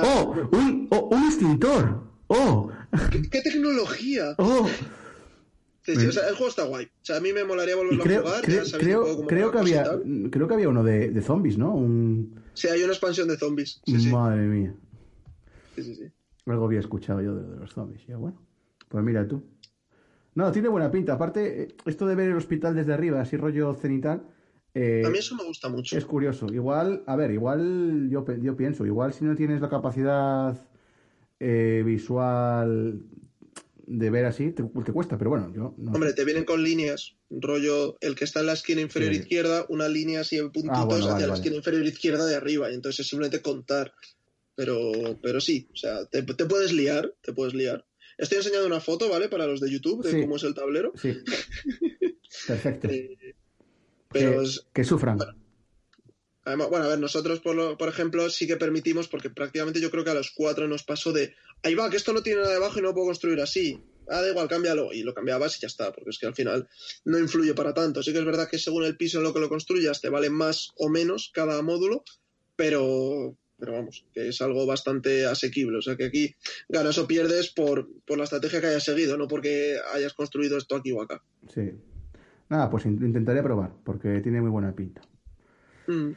[0.03, 0.35] ¡Oh!
[0.53, 2.03] Un, oh, un extintor!
[2.29, 2.71] ¡Oh!
[3.11, 4.35] ¿qué, qué tecnología!
[4.39, 4.69] ¡Oh!
[5.83, 6.85] Sí, sí, o sea, el juego está guay.
[6.85, 8.43] O sea, a mí me molaría volverlo creo, a jugar.
[8.43, 8.79] creo, ya
[9.27, 10.29] creo, que había tal.
[10.31, 11.75] creo que había uno de, de zombies, ¿no?
[11.75, 12.39] Un...
[12.53, 13.81] Sí, hay una expansión de zombies.
[13.87, 14.09] Sí.
[14.09, 14.75] Madre mía.
[15.75, 16.05] sí, sí, sí.
[16.47, 18.07] Algo había escuchado yo de, de los zombies.
[18.07, 18.41] Ya bueno,
[18.89, 19.43] pues mira tú.
[20.35, 21.15] No, tiene buena pinta.
[21.15, 24.23] Aparte, eh, esto de ver el hospital desde arriba, así rollo cenital,
[24.75, 25.97] eh, A mí eso me gusta mucho.
[25.97, 26.47] es curioso.
[26.53, 30.57] Igual, a ver, igual yo, yo pienso, igual si no tienes la capacidad
[31.41, 33.01] eh, visual
[33.87, 35.93] de ver así, te, te cuesta, pero bueno, yo no.
[35.93, 39.21] Hombre, te vienen con líneas, rollo el que está en la esquina inferior Sí.
[39.21, 41.41] izquierda, una línea así en puntitos Ah, bueno, hacia vale, la vale.
[41.41, 43.93] esquina inferior izquierda de arriba, y entonces es simplemente contar.
[44.55, 47.85] Pero, pero sí, o sea, te, te puedes liar, te puedes liar.
[48.21, 49.29] Estoy enseñando una foto, ¿vale?
[49.29, 50.21] Para los de YouTube, de Sí.
[50.21, 50.93] cómo es el tablero.
[51.01, 51.17] Sí.
[52.47, 52.89] Perfecto.
[52.89, 53.35] Eh,
[54.09, 55.19] pero que, es- que sufran.
[56.45, 59.91] Además, bueno, a ver, nosotros, por, lo- por ejemplo, sí que permitimos, porque prácticamente yo
[59.91, 62.55] creo que a los cuatro nos pasó de, ahí va, que esto no tiene nada
[62.55, 63.83] debajo y no puedo construir así.
[64.09, 64.93] Ah, da igual, cámbialo.
[64.93, 66.69] Y lo cambiabas y ya está, porque es que al final
[67.05, 68.03] no influye para tanto.
[68.03, 70.31] Sí que es verdad que según el piso en lo que lo construyas te vale
[70.31, 72.03] más o menos cada módulo,
[72.57, 75.79] pero, pero vamos, que es algo bastante asequible.
[75.79, 76.35] O sea que aquí
[76.69, 80.75] ganas o pierdes por, por la estrategia que hayas seguido, no porque hayas construido esto
[80.75, 81.23] aquí o acá.
[81.55, 81.71] Sí.
[82.49, 85.03] Nada, pues in- intentaré probar, porque tiene muy buena pinta.
[85.87, 86.11] Mm.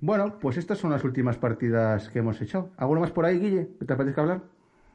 [0.00, 2.70] Bueno, pues estas son las últimas partidas que hemos hecho.
[2.76, 3.68] ¿Alguno más por ahí, Guille?
[3.78, 4.42] ¿Que te apetezca hablar?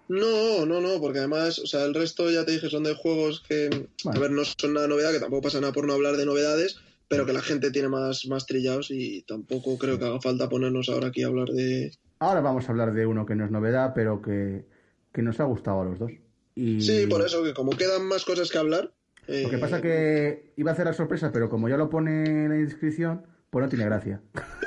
[0.09, 3.43] No, no, no, porque además, o sea, el resto ya te dije son de juegos
[3.47, 3.70] que,
[4.03, 4.18] Vale.
[4.18, 6.80] a ver, no son nada novedad, que tampoco pasa nada por no hablar de novedades,
[7.12, 10.88] pero que la gente tiene más, más trillados y tampoco creo que haga falta ponernos
[10.88, 11.91] ahora aquí a hablar de...
[12.20, 14.66] Ahora vamos a hablar de uno que no es novedad, pero que,
[15.12, 16.12] que nos ha gustado a los dos.
[16.55, 18.93] Y Sí, por eso, que como quedan más cosas que hablar...
[19.28, 22.45] eh, Lo que pasa que iba a hacer la sorpresa, pero como ya lo pone
[22.45, 24.22] en la inscripción, pues no tiene gracia.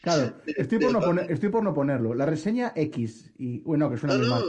[0.00, 2.14] Claro, estoy por, no poner- estoy por no ponerlo.
[2.14, 3.30] La reseña X.
[3.36, 4.44] Y, bueno, que suena No, muy no, mal.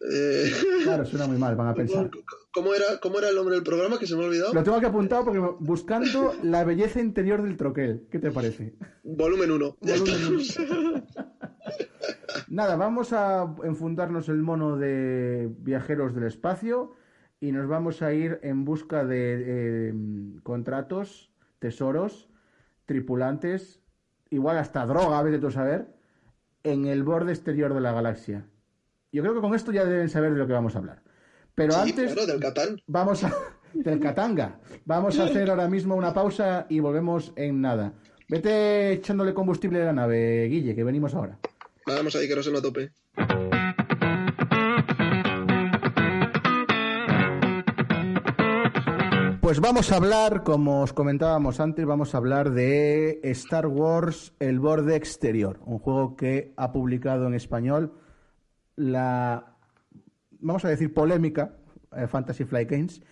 [0.00, 2.10] Eh, Claro, suena muy mal, van a pensar.
[2.52, 4.52] ¿cómo, era, ¿Cómo era el nombre del programa que se me ha olvidado?
[4.52, 8.06] Lo tengo que apuntar porque buscando la belleza interior del troquel.
[8.10, 8.74] ¿Qué te parece?
[9.02, 9.76] Volumen 1.
[9.80, 11.04] Volumen
[12.48, 16.94] Nada, vamos a enfundarnos el mono de viajeros del espacio
[17.40, 19.94] y nos vamos a ir en busca de eh,
[20.42, 22.28] contratos, tesoros,
[22.86, 23.82] tripulantes,
[24.30, 25.88] igual hasta droga, a veces tú saber,
[26.62, 28.46] en el borde exterior de la galaxia.
[29.14, 31.00] Yo creo que con esto ya deben saber de lo que vamos a hablar.
[31.54, 32.80] Pero Sí, antes claro, del Catán.
[32.88, 33.32] vamos a
[33.72, 34.58] del Katanga.
[34.84, 37.92] Vamos a hacer ahora mismo una pausa y volvemos en nada.
[38.28, 41.38] Vete echándole combustible a la nave, Guille, que venimos ahora.
[41.86, 42.90] Vamos ahí, que no se me tope.
[49.40, 54.58] Pues vamos a hablar, como os comentábamos antes, vamos a hablar de Star Wars El
[54.58, 57.92] Borde Exterior, un juego que ha publicado en español
[58.76, 59.56] la,
[60.40, 61.56] vamos a decir, polémica
[61.96, 63.02] eh, Fantasy Flight Games.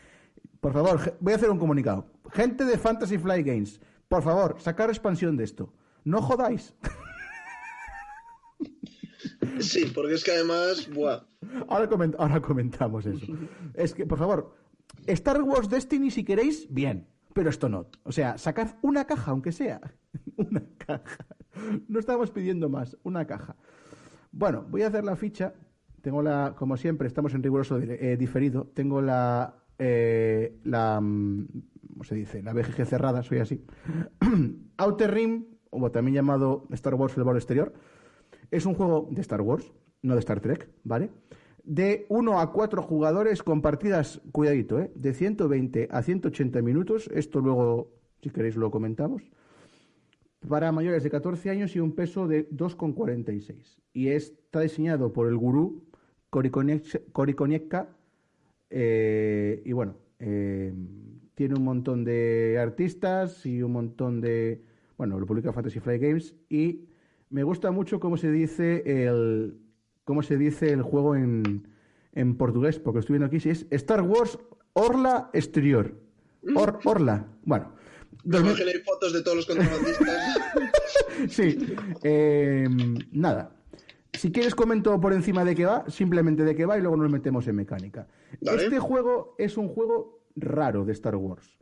[0.60, 2.06] Por favor, voy a hacer un comunicado.
[2.30, 5.72] Gente de Fantasy Flight Games, por favor, sacar expansión de esto.
[6.04, 6.74] No jodáis.
[9.60, 11.22] Sí, porque es que además, buah,
[11.68, 13.26] Ahora, coment- ahora comentamos eso.
[13.74, 14.54] Es que, por favor,
[15.06, 17.06] Star Wars Destiny, si queréis, bien.
[17.34, 17.86] Pero esto no.
[18.04, 19.80] O sea, sacad una caja, aunque sea.
[20.36, 21.26] una caja.
[21.88, 22.96] No estamos pidiendo más.
[23.02, 23.56] Una caja.
[24.32, 25.52] Bueno, voy a hacer la ficha.
[26.00, 28.66] Tengo la, como siempre, estamos en riguroso eh, diferido.
[28.74, 31.46] Tengo la, eh, la, mm,
[31.92, 32.42] ¿cómo se dice?
[32.42, 33.64] La BGG cerrada, soy así.
[34.78, 37.72] Outer Rim, o también llamado Star Wars El Borde Exterior,
[38.50, 39.70] es un juego de Star Wars,
[40.00, 41.10] no de Star Trek, ¿vale?
[41.62, 44.90] De 1 a 4 jugadores con partidas, cuidadito, ¿eh?
[44.96, 47.08] De 120 a 180 minutos.
[47.14, 49.22] Esto luego, si queréis, lo comentamos
[50.48, 53.78] para mayores de 14 años y un peso de 2,46.
[53.92, 55.84] Y está diseñado por el gurú
[56.30, 57.88] Korikonieka.
[58.70, 60.72] Eh, y bueno, eh,
[61.34, 64.62] tiene un montón de artistas y un montón de.
[64.96, 66.34] Bueno, lo publica Fantasy Flight Games.
[66.48, 66.88] Y
[67.30, 69.58] me gusta mucho cómo se dice el,
[70.04, 71.68] cómo se dice el juego en,
[72.12, 74.38] en portugués, porque estoy viendo aquí si es Star Wars
[74.72, 75.94] Orla Exterior.
[76.84, 77.26] Orla.
[77.44, 77.81] Bueno.
[78.24, 78.42] Dos
[78.84, 80.38] fotos de todos los contrabandistas.
[81.28, 81.74] sí.
[82.02, 82.68] Eh,
[83.12, 83.56] nada.
[84.12, 87.10] Si quieres comento por encima de qué va, simplemente de qué va y luego nos
[87.10, 88.06] metemos en mecánica.
[88.40, 91.56] Este juego es un juego raro de Star Wars.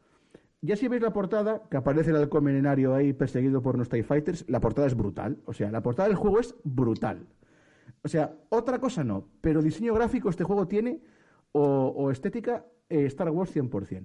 [0.63, 4.03] Ya si veis la portada, que aparece el halcón milenario ahí perseguido por unos TIE
[4.03, 5.39] Fighters, la portada es brutal.
[5.47, 7.27] O sea, la portada del juego es brutal.
[8.03, 11.01] O sea, otra cosa no, pero diseño gráfico este juego tiene
[11.53, 14.05] o, estética eh, Star Wars 100%.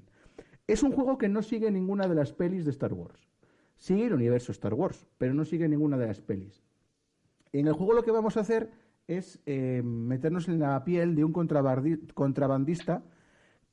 [0.67, 3.29] Es un juego que no sigue ninguna de las pelis de Star Wars.
[3.77, 6.63] Sigue el universo Star Wars, pero no sigue ninguna de las pelis.
[7.51, 8.71] En el juego lo que vamos a hacer
[9.07, 13.03] es eh, meternos en la piel de un contrabandista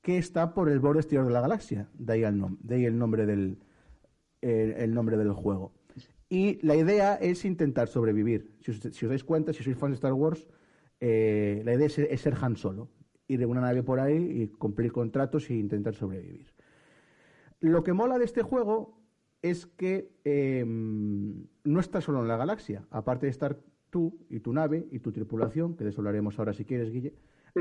[0.03, 1.89] que está por el borde exterior de la galaxia.
[1.95, 2.39] De ahí el,
[2.99, 3.59] nombre, del,
[4.43, 5.73] el nombre del juego.
[6.29, 8.57] Y la idea es intentar sobrevivir.
[8.61, 10.49] Si os, dais cuenta, si sois fans de Star Wars,
[10.99, 12.89] eh, la idea es, es, ser Han Solo.
[13.29, 16.52] Ir de una nave por ahí y cumplir contratos e intentar sobrevivir.
[17.63, 19.01] Lo que mola de este juego
[19.41, 22.85] es que em, no estás solo en la galaxia.
[22.91, 23.59] Aparte de estar
[23.89, 27.15] tú y tu nave y tu tripulación, que de eso hablaremos ahora si quieres, Guille,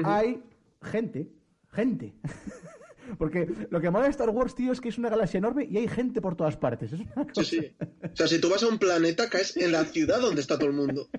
[0.04, 0.44] hay
[0.82, 1.30] gente,
[1.72, 2.14] gente.
[3.18, 5.78] Porque lo que mola de Star Wars, tío, es que es una galaxia enorme y
[5.78, 6.92] hay gente por todas partes.
[6.92, 7.76] Sí, sí.
[8.04, 10.70] O sea, si tú vas a un planeta, caes en la ciudad donde está todo
[10.70, 11.10] el mundo.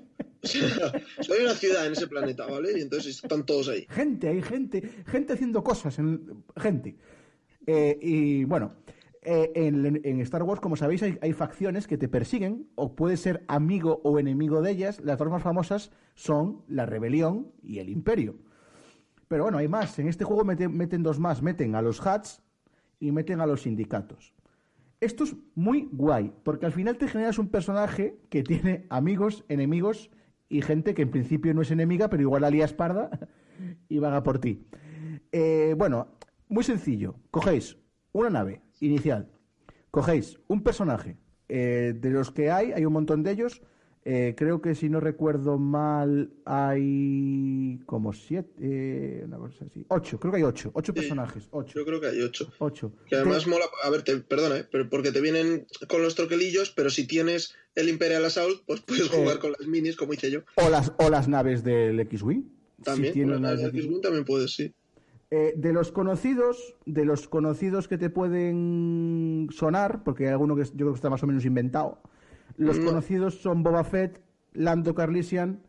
[0.43, 2.79] O sea, soy una ciudad en ese planeta, ¿vale?
[2.79, 3.87] Y entonces están todos ahí.
[3.91, 6.97] Gente, hay gente, gente haciendo cosas, en, gente.
[7.67, 8.73] Eh, y bueno,
[9.25, 14.01] eh, en, Star Wars, como sabéis, hay, facciones que te persiguen, o puedes ser amigo
[14.03, 15.01] o enemigo de ellas.
[15.01, 18.37] Las dos más famosas son la rebelión y el imperio.
[19.29, 19.99] Pero bueno, hay más.
[19.99, 21.41] En este juego meten, dos más.
[21.41, 22.43] Meten a los Hats
[22.99, 24.35] y meten a los sindicatos.
[25.01, 30.11] Esto es muy guay, porque al final te generas un personaje que tiene amigos, enemigos
[30.49, 33.11] y gente que en principio no es enemiga, pero igual alía esparda
[33.89, 34.67] y vaga por ti.
[35.33, 36.09] Eh, bueno,
[36.53, 37.17] muy sencillo.
[37.31, 37.79] Cogéis
[38.13, 39.31] una nave inicial.
[39.91, 41.17] Cogéis un personaje.
[41.49, 43.63] Eh, de los que hay, hay un montón de ellos.
[44.05, 49.87] Eh, creo que si no recuerdo mal, hay como siete, eh, una cosa así.
[49.89, 50.71] Ocho, creo que hay ocho.
[50.75, 51.49] Ocho personajes.
[51.53, 51.79] Ocho.
[51.79, 52.53] Yo creo que hay ocho.
[52.59, 52.93] Ocho.
[53.07, 53.65] Que además mola.
[53.85, 57.89] A ver, te, perdona, pero porque te vienen con los troquelillos, pero si tienes el
[57.89, 60.41] Imperial Assault, pues puedes jugar con las minis, como hice yo.
[60.57, 62.43] O las, o las naves del X-Wing.
[62.83, 64.75] También, las naves del X-Wing también puedes, sí.
[65.35, 70.65] Eh, de los conocidos, de los conocidos que te pueden sonar, porque hay alguno que
[70.65, 72.03] yo creo que está más o menos inventado.
[72.59, 72.85] Los mm.
[72.85, 74.21] conocidos son Boba Fett,
[74.53, 75.63] Lando Carlisian,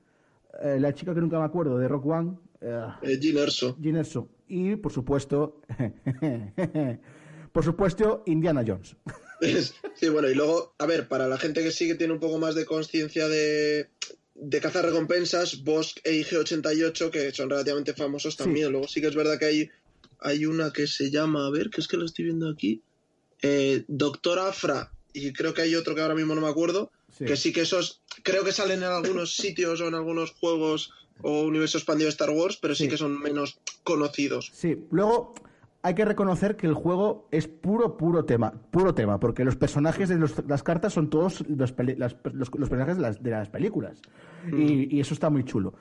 [0.62, 4.28] eh, la chica que nunca me acuerdo de Rock One, eh, eh Erso.
[4.50, 5.62] Y por supuesto,
[7.54, 8.98] por supuesto, Indiana Jones.
[9.96, 12.38] sí, bueno, y luego, a ver, para la gente que sí que tiene un poco
[12.38, 13.88] más de conciencia de,
[14.36, 18.72] de cazar recompensas, Bosk e IG88, que son relativamente famosos también.
[18.72, 19.70] Luego sí que es verdad que hay,
[20.20, 22.82] hay una que se llama, a ver, que es que la estoy viendo aquí,
[23.42, 27.38] eh, Doctor Afra, y creo que hay otro que ahora mismo no me acuerdo, que
[27.38, 31.78] sí que esos, creo que salen en algunos sitios o en algunos juegos o universo
[31.78, 34.52] expandido de Star Wars, pero sí que son menos conocidos.
[34.54, 35.36] Sí, luego
[35.86, 40.08] hay que reconocer que el juego es puro, puro tema, puro tema, porque los personajes
[40.08, 40.18] de
[40.48, 44.02] las cartas son todos los, personajes de las, de las películas.
[44.50, 44.62] Mm.
[44.92, 45.74] Y, eso está muy chulo.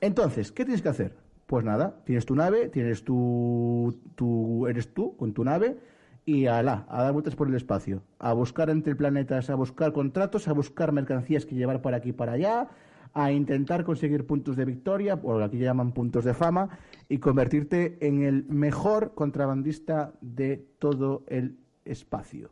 [0.00, 1.14] Entonces, ¿qué tienes que hacer?
[1.46, 5.76] Pues nada, tienes tu nave, tienes tu, tu eres tú con tu nave
[6.24, 10.48] y ala, a dar vueltas por el espacio, a buscar entre planetas, a buscar contratos,
[10.48, 12.70] a buscar mercancías que llevar por aquí y para allá,
[13.14, 16.68] a intentar conseguir puntos de victoria, o lo que llaman puntos de fama,
[17.08, 22.50] y convertirte en el mejor contrabandista de todo el espacio.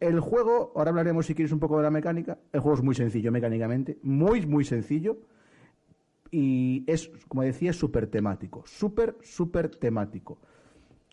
[0.00, 2.94] El juego, ahora hablaremos si quieres un poco de la mecánica, el juego es muy
[2.94, 5.18] sencillo mecánicamente, muy, muy sencillo,
[6.32, 10.38] y es, como decía, súper temático, súper, súper temático.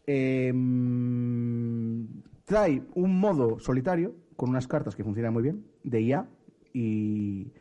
[0.08, 2.08] Em,
[2.45, 6.28] trae un modo solitario con unas cartas que funcionan muy bien, de IA,
[6.74, 7.52] y,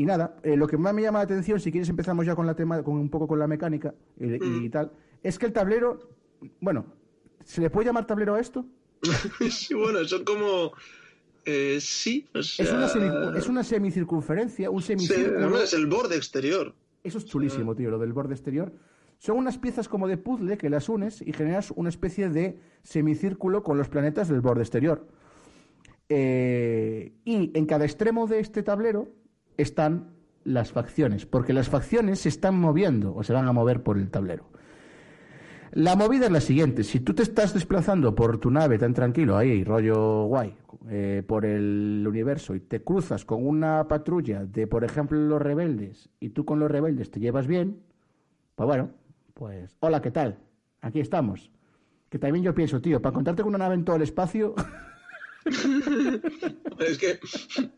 [0.00, 2.46] y nada, eh, lo que más me llama la atención, si quieres empezamos ya con
[2.46, 4.70] la tema, con un poco con la mecánica y, y Mm.
[4.70, 4.92] tal,
[5.24, 5.98] es que el tablero,
[6.60, 6.86] bueno,
[7.44, 8.64] ¿se le puede llamar tablero a esto?
[9.50, 10.72] sí, bueno, son como.
[11.44, 15.60] eh, sí, o sea, Es una, semi- es una semicircunferencia, un semicírculo.
[15.60, 16.74] es el borde exterior.
[17.02, 18.72] Eso es chulísimo, tío, lo del borde exterior.
[19.18, 23.64] Son unas piezas como de puzzle que las unes y generas una especie de semicírculo
[23.64, 25.08] con los planetas del borde exterior.
[26.08, 29.08] Eh, y en cada extremo de este tablero
[29.58, 33.98] están las facciones, porque las facciones se están moviendo o se van a mover por
[33.98, 34.48] el tablero.
[35.72, 39.36] La movida es la siguiente, si tú te estás desplazando por tu nave tan tranquilo,
[39.36, 40.56] ahí, rollo guay,
[40.88, 46.08] eh, por el universo y te cruzas con una patrulla de, por ejemplo, los rebeldes
[46.20, 47.82] y tú con los rebeldes te llevas bien,
[48.54, 48.90] pues bueno,
[49.34, 50.38] pues hola, ¿qué tal?
[50.80, 51.50] Aquí estamos.
[52.08, 54.54] Que también yo pienso, tío, para contarte con una nave en todo el espacio,
[56.78, 57.18] Es que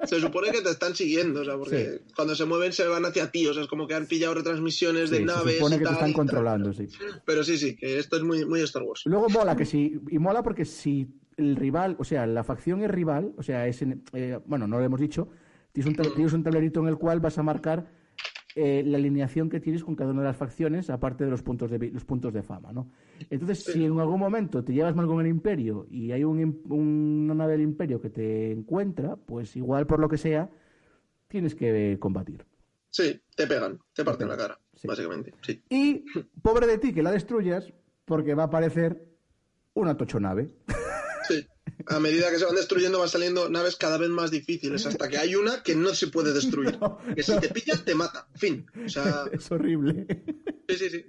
[0.06, 3.30] se supone que te están siguiendo, o sea, porque cuando se mueven se van hacia
[3.30, 5.56] ti, o sea, es como que han pillado retransmisiones sí, de se naves.
[5.56, 6.86] supone y que te están controlando, sí.
[7.24, 9.02] Pero sí, sí, que esto es muy, muy Star Wars.
[9.06, 9.98] Luego mola que si.
[10.10, 13.80] Y mola porque si el rival, o sea, la facción es rival, o sea, es.
[13.82, 15.28] en- eh, bueno, no lo hemos dicho.
[15.72, 17.86] Tienes un, tab- tienes un tablerito en el cual vas a marcar
[18.56, 21.70] eh, la alineación que tienes con cada una de las facciones, aparte de los puntos
[21.70, 22.90] de, los puntos de fama, ¿no?
[23.30, 27.34] Entonces, si en algún momento te llevas mal con el Imperio y hay un, una
[27.34, 30.50] nave del Imperio que te encuentra, pues igual por lo que sea,
[31.28, 32.44] tienes que combatir.
[32.90, 34.88] Sí, te pegan, te parten la cara, Sí.
[34.88, 35.32] básicamente.
[35.42, 35.62] Sí.
[35.68, 36.04] Y
[36.42, 37.72] pobre de ti que la destruyas,
[38.04, 39.06] porque va a aparecer
[39.74, 40.48] una tochonave.
[41.28, 41.46] Sí.
[41.86, 45.18] A medida que se van destruyendo van saliendo naves cada vez más difíciles, hasta que
[45.18, 46.78] hay una que no se puede destruir.
[46.80, 47.40] No, que si no.
[47.40, 48.28] te pillas, te mata.
[48.36, 48.66] Fin.
[48.84, 50.06] O sea, es horrible.
[50.68, 51.06] sí, sí, sí.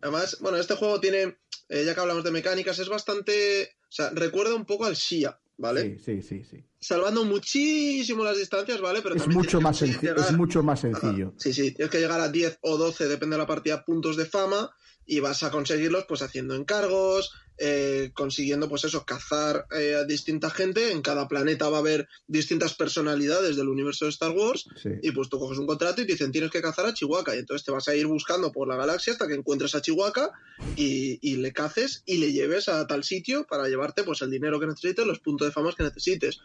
[0.00, 3.70] Además, bueno, este juego tiene, eh, ya que hablamos de mecánicas, es bastante...
[3.88, 5.98] O sea, recuerda un poco al Shia, ¿vale?
[6.04, 6.64] Sí, sí, sí, sí.
[6.80, 9.00] Salvando muchísimo las distancias, ¿vale?
[9.02, 11.00] Pero Es mucho, más llegar- es mucho más Ajá.
[11.00, 11.32] sencillo.
[11.38, 14.26] Sí, sí, tienes que llegar a 10 o 12, depende de la partida, puntos de
[14.26, 14.70] fama
[15.06, 20.50] y vas a conseguirlos pues haciendo encargos, eh, consiguiendo pues eso, cazar eh, a distinta
[20.50, 24.88] gente, en cada planeta va a haber distintas personalidades del universo de Star Wars Sí.
[25.02, 27.38] y pues tú coges un contrato y te dicen tienes que cazar a Chihuahua y
[27.38, 30.32] entonces te vas a ir buscando por la galaxia hasta que encuentres a Chihuahua
[30.76, 34.58] y, y le caces y le lleves a tal sitio para llevarte pues el dinero
[34.58, 36.38] que necesites, los puntos de fama que necesites.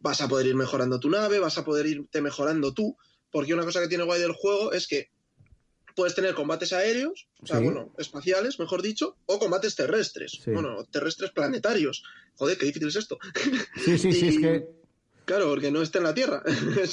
[0.00, 2.96] Vas a poder ir mejorando tu nave, vas a poder irte mejorando tú,
[3.30, 5.10] porque una cosa que tiene guay del juego es que
[5.96, 7.64] puedes tener combates aéreos, o sea, Sí.
[7.64, 10.50] bueno, espaciales, mejor dicho, o combates terrestres, Sí.
[10.52, 12.04] bueno, terrestres planetarios.
[12.36, 13.18] Joder, qué difícil es esto.
[13.84, 14.68] Sí, sí, sí, es que
[15.24, 16.40] Claro, porque no está en la Tierra,
[16.80, 16.92] es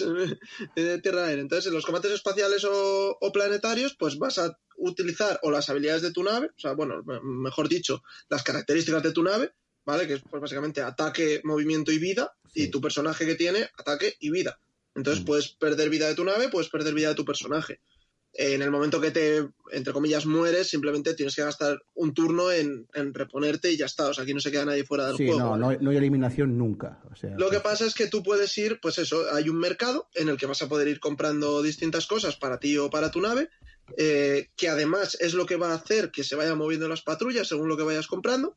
[0.76, 1.42] de tierra aérea.
[1.44, 6.02] Entonces, en los combates espaciales o, o planetarios, pues vas a utilizar o las habilidades
[6.02, 9.52] de tu nave, o sea, bueno, me- mejor dicho, las características de tu nave,
[9.86, 10.08] ¿vale?
[10.08, 12.64] Que es pues básicamente ataque, movimiento y vida, Sí.
[12.64, 14.58] y tu personaje que tiene ataque y vida.
[14.96, 15.26] Entonces, Mm.
[15.26, 17.82] puedes perder vida de tu nave, puedes perder vida de tu personaje.
[18.36, 22.88] En el momento que te, entre comillas, mueres, simplemente tienes que gastar un turno en,
[22.96, 24.08] en reponerte y ya está.
[24.08, 25.40] O sea, aquí no se queda nadie fuera del sí, juego.
[25.40, 27.00] no, no, hay- no hay eliminación nunca.
[27.12, 29.60] O sea, Lo que pues, pasa es que tú puedes ir, pues eso, hay un
[29.60, 33.12] mercado en el que vas a poder ir comprando distintas cosas para ti o para
[33.12, 33.50] tu nave,
[33.98, 37.48] eh, que además es lo que va a hacer que se vayan moviendo las patrullas
[37.48, 38.56] según lo que vayas comprando.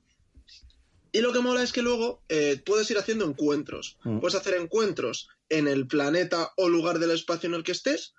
[1.12, 3.98] Y lo que mola es que luego eh, puedes ir haciendo encuentros.
[4.04, 4.20] Mm.
[4.20, 8.14] Puedes hacer encuentros en el planeta o lugar del espacio en el que estés.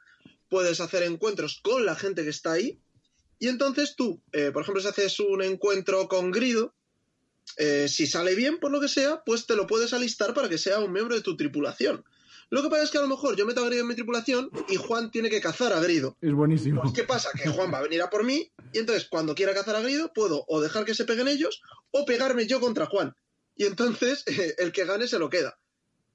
[0.49, 2.79] Puedes hacer encuentros con la gente que está ahí.
[3.39, 6.73] Y entonces tú, eh, por ejemplo, si haces un encuentro con Grido,
[7.57, 10.57] eh, si sale bien, por lo que sea, pues te lo puedes alistar para que
[10.57, 12.03] sea un miembro de tu tripulación.
[12.49, 14.49] Lo que pasa es que a lo mejor yo meto a Grido en mi tripulación
[14.69, 16.15] y Juan tiene que cazar a Grido.
[16.21, 16.81] es buenísimo.
[16.81, 17.29] Pues, ¿qué pasa?
[17.31, 20.13] Que Juan va a venir a por mí y entonces cuando quiera cazar a Grido
[20.13, 23.15] puedo o dejar que se peguen ellos o pegarme yo contra Juan.
[23.55, 24.23] Y entonces
[24.59, 25.59] el que gane se lo queda.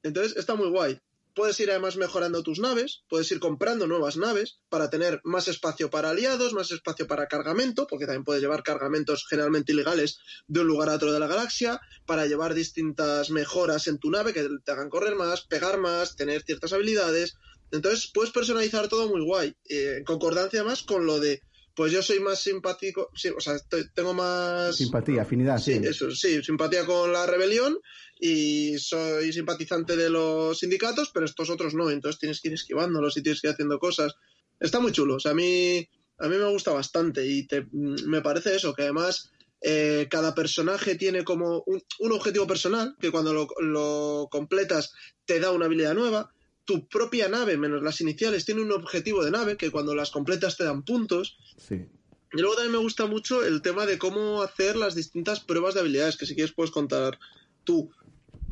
[0.03, 1.01] Entonces está muy guay.
[1.35, 5.89] Puedes ir además mejorando tus naves, puedes ir comprando nuevas naves para tener más espacio
[5.89, 10.67] para aliados, más espacio para cargamento, porque también puedes llevar cargamentos generalmente ilegales de un
[10.67, 14.73] lugar a otro de la galaxia, para llevar distintas mejoras en tu nave que te
[14.73, 17.35] hagan correr más, pegar más, tener ciertas habilidades.
[17.71, 21.43] Entonces puedes personalizar todo muy guay, eh, en concordancia más con lo de,
[21.75, 24.77] pues yo soy más simpático, sí, o sea, te- tengo más...
[24.77, 25.75] Simpatía, afinidad, sí.
[25.75, 27.79] Sí, eso, sí, simpatía con la rebelión
[28.21, 33.17] y soy simpatizante de los sindicatos, pero estos otros no, entonces tienes que ir esquivándolos
[33.17, 34.15] y tienes que ir haciendo cosas.
[34.61, 35.89] Está muy chulo, o sea, a mí,
[36.19, 39.31] a mí me gusta bastante y te- me parece eso, que además
[39.61, 44.93] eh, cada personaje tiene como un, un objetivo personal, que cuando lo, lo completas
[45.25, 46.33] te da una habilidad nueva.
[46.65, 50.57] Tu propia nave, menos las iniciales, tiene un objetivo de nave, que cuando las completas
[50.57, 51.39] te dan puntos.
[51.57, 51.87] sí.
[52.33, 55.81] Y luego también me gusta mucho el tema de cómo hacer las distintas pruebas de
[55.81, 57.19] habilidades, que si quieres puedes contar
[57.65, 57.91] tú.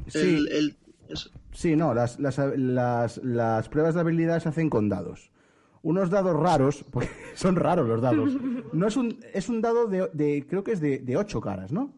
[0.07, 0.39] Sí,
[1.53, 5.31] sí no, las, las, las, pruebas de habilidades se hacen con dados.
[5.83, 8.33] Unos dados raros, porque son raros los dados.
[8.73, 11.95] No es un, es un dado de, creo que es de, de ocho caras, ¿no?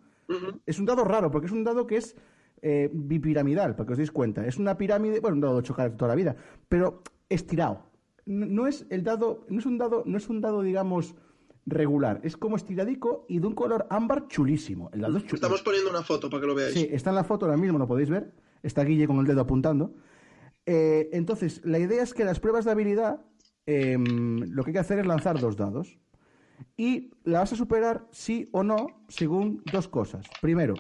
[0.64, 2.16] Es un dado raro, porque es un dado que es
[2.62, 4.47] eh, bipiramidal, para que os deis cuenta.
[4.47, 6.36] Es una pirámide, bueno, un dado de ocho caras toda la vida,
[6.68, 7.90] pero estirado.
[8.24, 11.16] No, es el dado, no es un dado, no es un dado, digamos,
[11.66, 12.20] regular.
[12.22, 14.90] Es como estiradico y de un color ámbar chulísimo.
[14.93, 16.74] El dado Estamos poniendo una foto para que lo veáis.
[16.74, 18.32] Sí, está en la foto ahora mismo, lo podéis ver.
[18.62, 19.94] Está Guille con el dedo apuntando.
[20.64, 23.24] Eh, entonces, la idea es que las pruebas de habilidad,
[23.66, 25.98] em, lo que hay que hacer es lanzar dos dados.
[26.76, 30.26] Y la vas a superar sí o no según dos cosas.
[30.40, 30.74] Primero,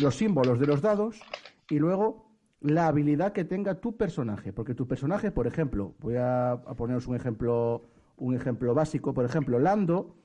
[0.00, 1.20] los símbolos de los dados
[1.68, 4.52] y luego la habilidad que tenga tu personaje.
[4.52, 7.82] Porque tu personaje, por ejemplo, voy a, poneros un ejemplo,
[8.16, 9.12] un ejemplo básico.
[9.12, 10.16] Por ejemplo, Lando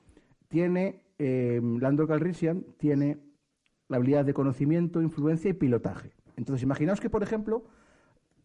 [0.48, 3.20] tiene, eh, Lando Calrissian tiene
[3.90, 6.12] la habilidad de conocimiento, influencia y pilotaje.
[6.36, 7.66] Entonces, imaginaos que, por ejemplo,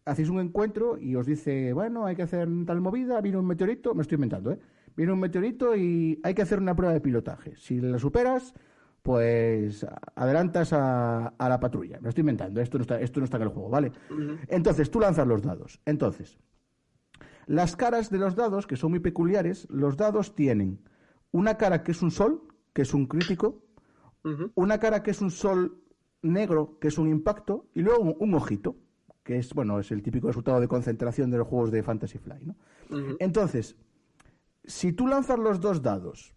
[0.05, 3.93] hacéis un encuentro y os dice, bueno, hay que hacer tal movida, viene un meteorito,
[3.93, 4.59] me estoy inventando, ¿eh?
[4.95, 7.55] Viene un meteorito y hay que hacer una prueba de pilotaje.
[7.57, 8.53] Si la superas,
[9.03, 9.85] pues
[10.15, 11.99] adelantas a, la patrulla.
[11.99, 13.91] Me estoy inventando, esto no está, esto no está en el juego, ¿vale?
[14.47, 15.81] Entonces, tú lanzas los dados.
[15.85, 16.39] Entonces,
[17.45, 20.79] las caras de los dados, que son muy peculiares, los dados tienen
[21.31, 23.61] una cara que es un sol, que es un crítico,
[24.55, 25.83] una cara que es un sol
[26.21, 28.77] negro, que es un impacto, y luego un, ojito,
[29.21, 32.45] que es, bueno, es el típico resultado de concentración de los juegos de Fantasy Fly,
[32.45, 32.55] ¿no?
[33.19, 33.75] Entonces,
[34.63, 36.33] si tú lanzas los dos dados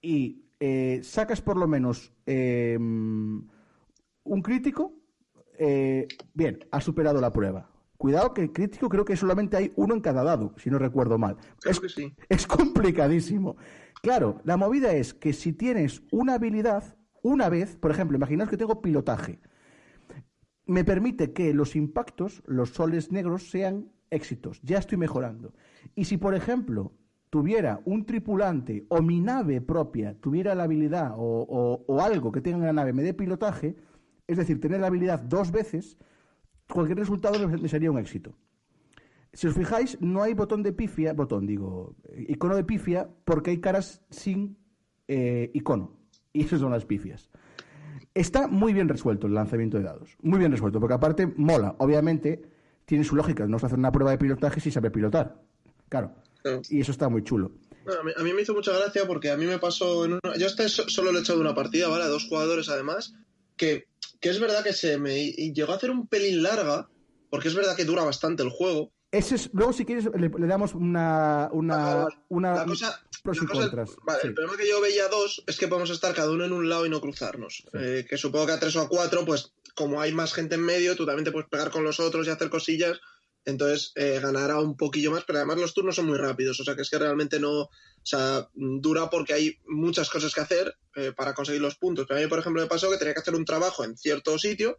[0.00, 3.48] y eh, sacas por lo menos em,
[4.22, 4.94] un crítico,
[5.58, 7.68] eh, bien, has superado la prueba.
[7.96, 11.18] Cuidado que el crítico creo que solamente hay uno en cada dado, si no recuerdo
[11.18, 11.36] mal.
[11.64, 12.14] es, que sí.
[12.28, 13.56] es complicadísimo.
[14.02, 18.56] Claro, la movida es que si tienes una habilidad, una vez, por ejemplo, imaginaos que
[18.56, 19.40] tengo pilotaje,
[20.66, 24.60] me permite que los impactos, los soles negros, sean éxitos.
[24.62, 25.54] Ya estoy mejorando.
[25.96, 26.92] Y si, por ejemplo,
[27.32, 32.66] tuviera un tripulante o mi nave propia tuviera la habilidad o, algo que tenga en
[32.66, 33.74] la nave me dé pilotaje,
[34.26, 35.96] es decir, tener la habilidad dos veces,
[36.68, 38.36] cualquier resultado me sería un éxito.
[39.32, 41.96] Si os fijáis, no hay botón de pifia, botón digo,
[42.28, 44.58] icono de pifia, porque hay caras sin
[45.08, 45.96] eh, icono.
[46.34, 47.30] Y esas son las pifias.
[48.12, 50.18] Está muy bien resuelto el lanzamiento de dados.
[50.20, 51.76] Muy bien resuelto, porque aparte mola.
[51.78, 52.42] Obviamente,
[52.84, 53.46] tiene su lógica.
[53.46, 55.40] No se hace una prueba de pilotaje si sabe pilotar.
[55.88, 56.12] Claro.
[56.68, 57.52] Y eso está muy chulo.
[58.16, 60.04] a, mí, me hizo mucha gracia porque a mí me pasó.
[60.04, 60.36] En una...
[60.36, 62.04] Yo este solo lo he echado una partida, ¿vale?
[62.04, 63.14] A dos jugadores además.
[63.56, 63.86] Que,
[64.20, 66.88] que es verdad que se me llegó a hacer un pelín larga.
[67.30, 68.92] Porque es verdad que dura bastante el juego.
[69.10, 71.50] Ese es, luego, si quieres, le, damos una.
[71.52, 76.30] una, una cosa, vale, el problema que yo veía dos es que podemos estar cada
[76.30, 77.64] uno en un lado y no cruzarnos.
[77.74, 80.62] Eh, que supongo que a tres o a cuatro, pues como hay más gente en
[80.62, 83.00] medio, tú también te puedes pegar con los otros y hacer cosillas
[83.44, 86.76] entonces eh, ganará un poquillo más, pero además los turnos son muy rápidos, o sea
[86.76, 87.70] que es que realmente no, o
[88.02, 92.06] sea, dura porque hay muchas cosas que hacer eh, para conseguir los puntos.
[92.06, 94.38] Pero a mí, por ejemplo, me pasó que tenía que hacer un trabajo en cierto
[94.38, 94.76] sitio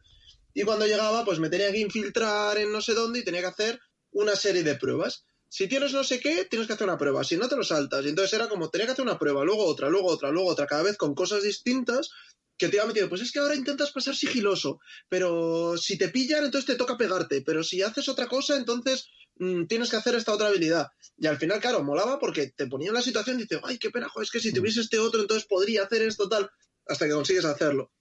[0.54, 3.48] y cuando llegaba, pues me tenía que infiltrar en no sé dónde y tenía que
[3.48, 3.80] hacer
[4.12, 5.26] una serie de pruebas.
[5.50, 8.06] Si tienes no sé qué, tienes que hacer una prueba, si no te lo saltas.
[8.06, 10.66] Y entonces era como, tenía que hacer una prueba, luego otra, luego otra, luego otra,
[10.66, 12.12] cada vez con cosas distintas
[12.58, 16.46] que te iba metiendo, pues es que ahora intentas pasar sigiloso, pero si te pillan,
[16.46, 20.34] entonces te toca pegarte, pero si haces otra cosa, entonces mm, tienes que hacer esta
[20.34, 20.88] otra habilidad.
[21.18, 23.90] Y al final, claro, molaba porque te ponía en la situación y dices, ay, qué
[23.90, 26.50] pena, es que si tuviese este otro, entonces podría hacer esto, tal,
[26.88, 27.92] hasta que consigues hacerlo.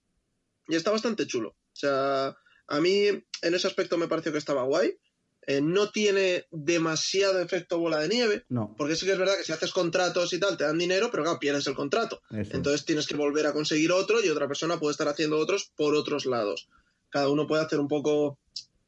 [0.67, 1.49] Y está bastante chulo.
[1.49, 2.35] O sea,
[2.67, 4.97] a mí en ese aspecto me pareció que estaba guay.
[5.45, 8.45] Eh, no tiene demasiado efecto bola de nieve.
[8.49, 8.73] No.
[8.77, 11.23] Porque sí que es verdad que si haces contratos y tal, te dan dinero, pero
[11.23, 12.21] claro, pierdes el contrato.
[12.31, 15.95] Entonces tienes que volver a conseguir otro y otra persona puede estar haciendo otros por
[15.95, 16.69] otros lados.
[17.09, 18.39] Cada uno puede hacer un poco,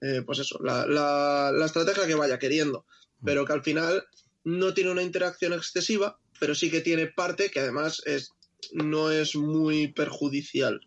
[0.01, 2.85] eh, pues eso, la, la, estrategia que vaya queriendo.
[3.23, 4.03] Pero que al final
[4.43, 8.31] no tiene una interacción excesiva, pero sí que tiene parte que además es,
[8.71, 10.81] no es muy perjudicial.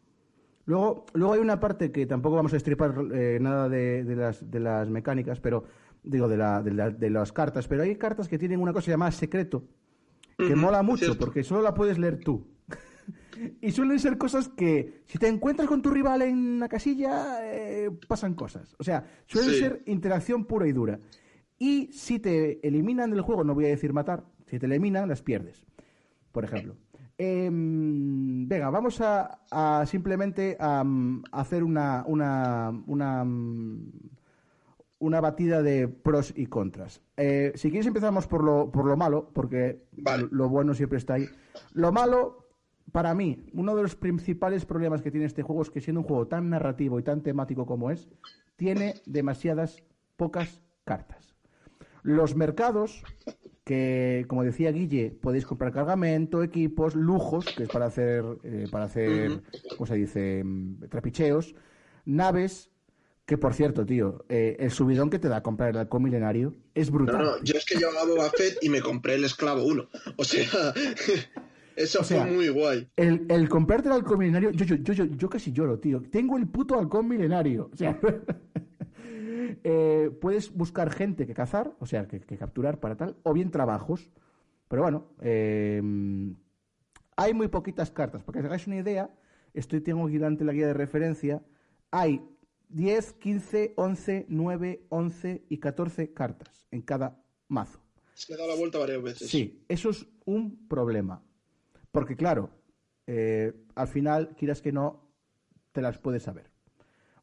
[0.69, 4.61] Luego, luego hay una parte que tampoco vamos a estripar eh, nada de, las, de
[4.61, 5.65] las mecánicas, pero
[6.03, 9.65] digo, de, la, de, las cartas, pero hay cartas que tienen una cosa llamada secreto,
[10.37, 12.49] que mola mucho, porque solo la puedes leer tú.
[13.63, 17.91] y suelen ser cosas que, si te encuentras con tu rival en la casilla, eh,
[18.07, 18.77] pasan cosas.
[18.79, 21.01] O sea, suelen ser interacción pura y dura.
[21.59, 25.23] Y si te eliminan del juego, no voy a decir matar, si te eliminan, las
[25.23, 25.65] pierdes,
[26.31, 26.77] por ejemplo.
[27.21, 30.85] Em, venga, vamos a, simplemente a,
[31.33, 33.27] hacer una, una, una,
[35.01, 37.03] una batida de pros y contras.
[37.17, 40.29] Eh, si quieres empezamos por lo, por lo malo, porque Vale.
[40.31, 41.29] lo bueno siempre está ahí.
[41.73, 42.47] Lo malo,
[42.93, 46.07] para mí, uno de los principales problemas que tiene este juego es que siendo un
[46.07, 48.09] juego tan narrativo y tan temático como es,
[48.55, 49.83] tiene demasiadas
[50.17, 51.35] pocas cartas.
[52.03, 53.03] Los mercados,
[53.69, 58.87] que como decía Guille, podéis comprar cargamento, equipos, lujos, que es para hacer, eh, para
[58.87, 59.43] hacer.
[59.77, 60.43] ¿cómo se dice?
[60.43, 61.55] Mm, Trapicheos,
[62.07, 62.71] naves,
[63.27, 66.91] que por cierto, tío, eh, el subidón que te da comprar el halcón milenario es
[66.91, 67.23] No, brutal.
[67.23, 69.87] no, yo es que yo a Boba Fett y me compré el esclavo 1.
[70.17, 70.45] O sea,
[71.77, 72.89] eso O sea, fue muy guay.
[72.97, 76.03] El, el comprarte el halcón milenario, yo, yo, yo, yo, yo casi lloro, tío.
[76.11, 77.69] Tengo el puto halcón milenario.
[77.71, 77.99] O sea,
[79.65, 83.51] eh, puedes buscar gente que cazar, o sea, que, que capturar para tal, o bien
[83.51, 84.11] trabajos.
[84.69, 85.83] Pero bueno, eh,
[87.17, 88.23] hay muy poquitas cartas.
[88.23, 89.11] Para que os hagáis una idea,
[89.55, 91.43] estoy tengo aquí delante la guía de referencia.
[91.91, 92.23] Hay
[92.69, 97.81] 10, 15, 11, 9, 11 y 14 cartas en cada mazo.
[98.15, 99.31] Se le ha dado la vuelta varias veces.
[99.31, 101.23] Sí, eso es un problema.
[101.91, 102.51] Porque claro,
[103.07, 105.09] eh, al final, quieras que no,
[105.73, 106.48] te las puedes saber.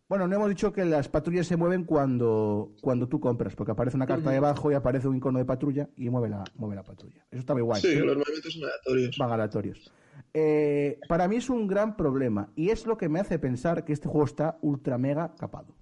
[0.07, 3.97] Bueno, no hemos dicho que las patrullas se mueven cuando, cuando tú compras, porque aparece
[3.97, 7.25] una carta debajo y aparece un icono de patrulla y mueve la, mueve la patrulla.
[7.31, 7.81] Eso está muy guay.
[7.81, 9.17] Sí, los movimientos son aleatorios.
[9.17, 9.91] Van aleatorios.
[10.33, 13.93] Eh, para mí es un gran problema y es lo que me hace pensar que
[13.93, 15.73] este juego está ultra mega capado.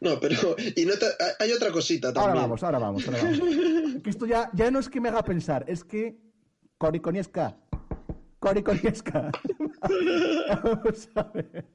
[0.00, 0.54] No, pero.
[0.76, 1.06] Y no te-
[1.42, 2.28] hay otra cosita también.
[2.30, 3.38] Ahora vamos, ahora vamos, ahora vamos.
[4.04, 6.16] que esto ya, ya no es que me haga pensar, es que.
[6.78, 7.56] Coriconiesca.
[8.38, 9.32] Coriconiesca.
[10.62, 11.66] vamos a ver.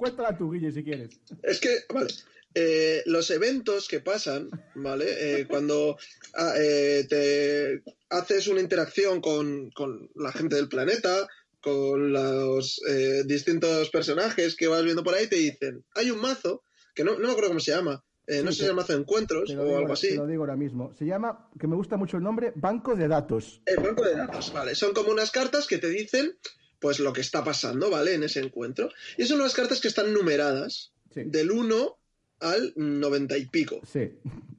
[0.00, 1.10] Cuéntala tú, Guille, si quieres.
[1.42, 2.08] Es que, vale.
[2.54, 5.04] eh, los eventos que pasan, ¿vale?
[5.40, 5.98] Eh, cuando
[6.34, 11.28] ah, eh, te haces una interacción con, con la gente del planeta,
[11.60, 12.80] con los
[13.26, 16.62] distintos personajes que vas viendo por ahí, te dicen, hay un mazo,
[16.94, 18.70] que no, no me acuerdo cómo se llama, eh, no Sí, sé si es te-
[18.70, 20.08] el mazo de encuentros o digo, algo así.
[20.08, 20.94] te lo digo ahora mismo.
[20.94, 23.60] Se llama, que me gusta mucho el nombre, Banco de Datos.
[23.66, 24.74] El banco de datos, vale.
[24.74, 26.32] Son como unas cartas que te dicen,
[26.80, 28.14] pues, lo que está pasando, ¿vale?
[28.14, 28.90] En ese encuentro.
[29.16, 31.22] Y son unas cartas que están numeradas Sí.
[31.26, 31.98] del 1
[32.40, 33.80] al 90 y pico.
[33.92, 34.10] Sí.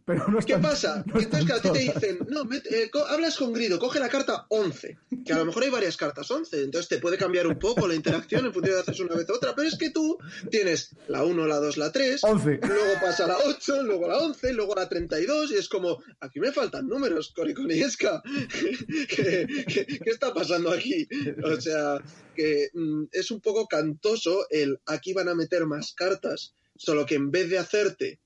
[0.06, 1.04] Pero no ¿Qué pasa?
[1.14, 4.00] no entonces, claro, a ti te dicen, no, met- eh, co- hablas con Grido, coge
[4.00, 7.48] la carta 11, que a lo mejor hay varias cartas 11, entonces te puede cambiar
[7.48, 9.90] un poco la interacción en función de haces una vez u otra, pero es que
[9.92, 10.18] tú
[10.50, 12.60] tienes la 1, la 2, la 3, 11.
[12.64, 16.52] luego pasa la 8, luego la 11, luego la 32, y es como, aquí me
[16.52, 18.22] faltan números, Coriconiesca.
[19.10, 21.08] ¿Qué, qué, qué está pasando aquí?
[21.44, 22.00] O sea,
[22.36, 27.16] que mm, es un poco cantoso el aquí van a meter más cartas, solo que
[27.16, 28.20] en vez de hacerte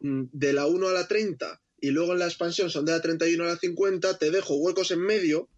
[0.00, 3.44] de la 1 a la 30 y luego en la expansión son de la 31
[3.44, 5.48] a la 50, te dejo huecos en medio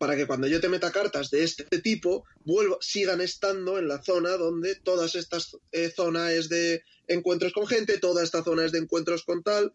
[0.00, 4.02] para que cuando yo te meta cartas de este tipo, vuelva, sigan estando en la
[4.02, 8.72] zona donde todas estas eh, zonas es de encuentros con gente, toda esta zona es
[8.72, 9.74] de encuentros con tal.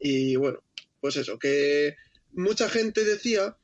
[0.00, 0.64] Y bueno,
[1.00, 1.94] pues eso, que
[2.32, 3.56] mucha gente decía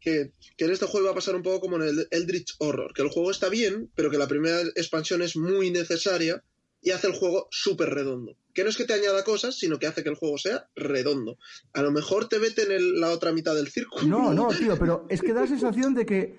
[0.00, 2.92] que, que en este juego iba a pasar un poco como en el Eldritch Horror,
[2.92, 6.42] que el juego está bien, pero que la primera expansión es muy necesaria
[6.82, 8.36] y hace el juego súper redondo.
[8.54, 11.36] Que no es que te añada cosas, sino que hace que el juego sea redondo.
[11.72, 14.06] A lo mejor te vete en el- la otra mitad del círculo.
[14.06, 16.38] No, no, tío, pero es que da la sensación de que.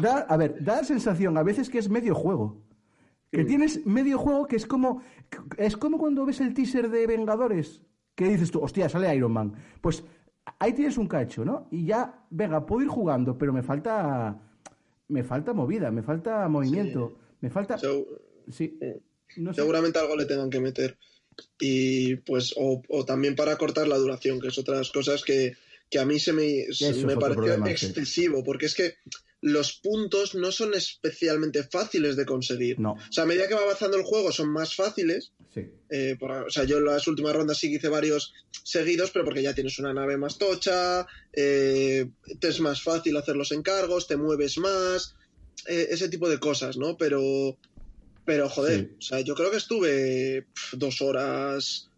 [0.00, 2.62] Da, a ver, da la sensación a veces que es medio juego.
[3.32, 5.02] Que tienes medio juego que es como.
[5.56, 7.82] Es como cuando ves el teaser de Vengadores.
[8.14, 9.54] Que dices tú, hostia, sale Iron Man.
[9.80, 10.02] Pues
[10.58, 11.68] ahí tienes un cacho, ¿no?
[11.70, 14.40] Y ya, venga, puedo ir jugando, pero me falta.
[15.08, 17.78] Me falta movida, me falta movimiento, me falta.
[17.78, 18.78] Sí.
[19.36, 19.60] No sé.
[19.60, 20.98] Seguramente algo le tengan que meter.
[21.60, 25.22] Y pues, o, o también para cortar la duración, que es otra de las cosas
[25.22, 25.54] que,
[25.90, 27.86] que a mí se me, se me pareció problema, sí.
[27.86, 28.94] excesivo, porque es que
[29.40, 32.80] los puntos no son especialmente fáciles de conseguir.
[32.80, 32.92] No.
[32.94, 35.32] O sea, a medida que va avanzando el juego son más fáciles.
[35.54, 35.62] Sí.
[35.90, 38.34] eh, por- o sea, yo en las últimas rondas sí hice varios
[38.64, 42.06] seguidos, pero porque ya tienes una nave más tocha, eh,
[42.38, 45.14] te es más fácil hacer los encargos, te mueves más,
[45.66, 46.96] eh, ese tipo de cosas, ¿no?
[46.98, 47.56] Pero,
[48.28, 48.96] pero joder, Sí.
[48.98, 51.90] o sea, yo creo que estuve dos horas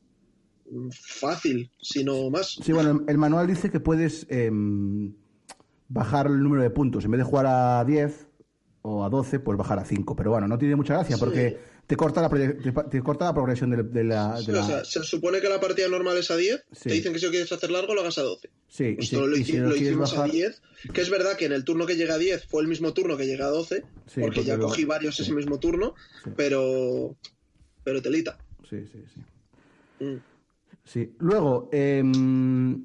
[0.70, 2.52] mm, fácil, si no más.
[2.62, 5.12] Sí, bueno, el manual dice que puedes em,
[5.89, 7.05] bajar el número de puntos.
[7.05, 8.28] En vez de jugar a 10
[8.82, 10.15] o a 12, pues bajar a 5.
[10.15, 11.20] Pero bueno, no tiene mucha gracia Sí.
[11.20, 11.59] porque
[11.90, 12.28] te corta la,
[12.88, 14.36] te, corta progresión de, de la...
[14.36, 16.88] de Sí, la- o sea, se supone que la partida normal es a 10, Sí.
[16.88, 18.48] te dicen que si lo quieres hacer largo lo hagas a 12.
[18.68, 20.30] sí, y Pues si, todo lo, y si lo hicimos bajar...
[20.30, 20.62] a 10,
[20.94, 23.16] que es verdad que en el turno que llega a 10 fue el mismo turno
[23.16, 25.96] que llega a 12, Sí, porque, ya cogí varios ese mismo turno,
[26.36, 27.16] pero
[27.82, 28.38] pero telita.
[28.68, 30.04] Sí, sí, sí.
[30.04, 30.20] Mm.
[30.84, 31.12] Sí.
[31.18, 32.84] Luego, em,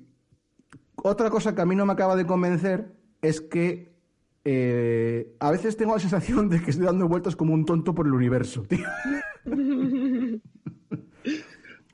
[0.95, 2.87] otra cosa que a mí no me acaba de convencer
[3.21, 3.93] es que
[4.45, 8.05] eh, a veces tengo la sensación de que estoy dando vueltas como un tonto por
[8.07, 8.85] el universo, tío.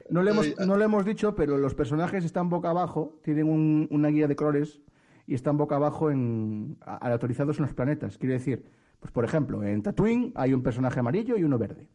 [0.10, 3.88] No le, hemos, no le hemos dicho, pero los personajes están boca abajo, tienen un-
[3.91, 4.82] una guía de colores
[5.26, 8.18] y están boca abajo en, aleatorizados en los planetas.
[8.18, 8.65] Quiere decir,
[8.99, 11.88] pues por ejemplo, en Tatooine hay un personaje amarillo y uno verde.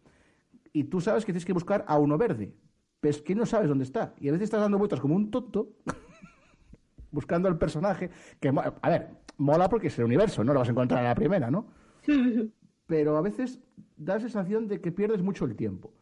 [0.72, 2.54] Y tú sabes que tienes que buscar a uno verde,
[3.00, 4.14] pero es que no sabes dónde está.
[4.18, 5.74] Y a veces estás dando vueltas como un tonto
[7.10, 8.08] buscando al personaje,
[8.40, 8.48] que,
[8.80, 11.50] a ver, mola porque es el universo, no lo vas a encontrar a la primera,
[11.50, 11.66] ¿no?
[12.86, 13.60] Pero a veces
[13.96, 15.92] da la sensación de que pierdes mucho el tiempo.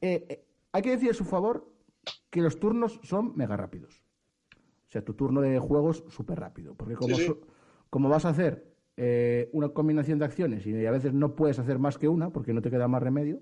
[0.00, 1.70] Eh, eh, hay que decir a su favor
[2.30, 4.02] que los turnos son mega rápidos.
[4.86, 6.74] O sea, tu turno de juego es súper rápido.
[6.74, 7.26] Porque como, Sí, sí.
[7.26, 7.40] so-
[7.90, 11.78] como vas a hacer eh, una combinación de acciones y a veces no puedes hacer
[11.80, 13.40] más que una porque no te queda más remedio.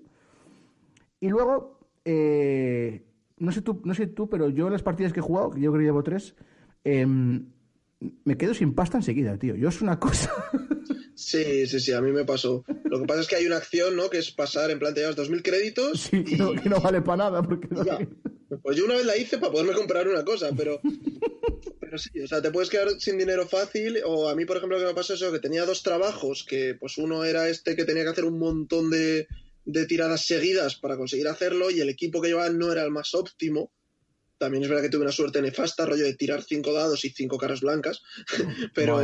[1.19, 3.05] Y luego, eh,
[3.37, 5.61] no, sé tú, no sé tú, pero yo en las partidas que he jugado, que
[5.61, 6.35] yo creo que llevo tres,
[6.83, 7.45] em,
[8.23, 9.55] me quedo sin pasta enseguida, tío.
[9.55, 10.31] Yo es una cosa.
[11.15, 12.65] Sí, sí, sí, a mí me pasó.
[12.85, 14.09] Lo que pasa es que hay una acción, ¿no?
[14.09, 16.35] Que es pasar, en plan, te llevas 2.000 créditos Sí, y...
[16.35, 17.43] no, que no vale para nada.
[17.43, 17.83] Porque no-.
[18.61, 20.81] Pues yo una vez la hice para poderme comprar una cosa, pero...
[21.79, 23.99] Pero sí, o sea, te puedes quedar sin dinero fácil.
[24.05, 26.45] O a mí, por ejemplo, lo que me pasó es eso, que tenía dos trabajos,
[26.47, 29.27] que pues uno era este que tenía que hacer un montón de,
[29.65, 33.13] de tiradas seguidas para conseguir hacerlo, y el equipo que llevaba no era el más
[33.13, 33.71] óptimo.
[34.43, 37.37] También es verdad que tuve una suerte nefasta, rollo de tirar cinco dados y cinco
[37.37, 38.01] caras blancas.
[38.75, 38.99] pero,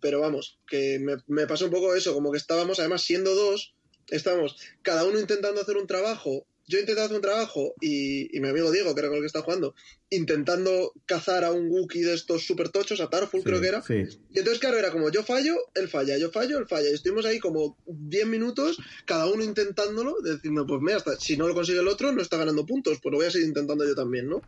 [0.00, 3.74] pero vamos, que me, me pasó un poco eso, como que estábamos, además siendo dos,
[4.08, 6.46] estábamos cada uno intentando hacer un trabajo.
[6.68, 9.26] Yo intentaba hacer un trabajo y, y mi amigo Diego, que era con el que
[9.26, 9.74] está jugando,
[10.10, 13.82] intentando cazar a un Wookiee de estos super tochos, a Tarful creo que era.
[13.82, 14.04] Sí.
[14.30, 16.90] Y entonces, claro, era como yo fallo, él falla, yo fallo, él falla.
[16.90, 21.48] Y estuvimos ahí como 10 minutos, cada uno intentándolo, diciendo, pues mira, hasta, si no
[21.48, 23.94] lo consigue el otro, no está ganando puntos, pues lo voy a seguir intentando yo
[23.94, 24.42] también, ¿no?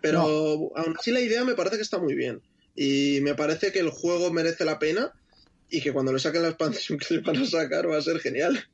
[0.00, 2.40] Pero aún así la idea me parece que está muy bien.
[2.76, 5.12] Y me parece que el juego merece la pena
[5.68, 8.20] y que cuando le saquen la expansión que le van a sacar va a ser
[8.20, 8.64] genial.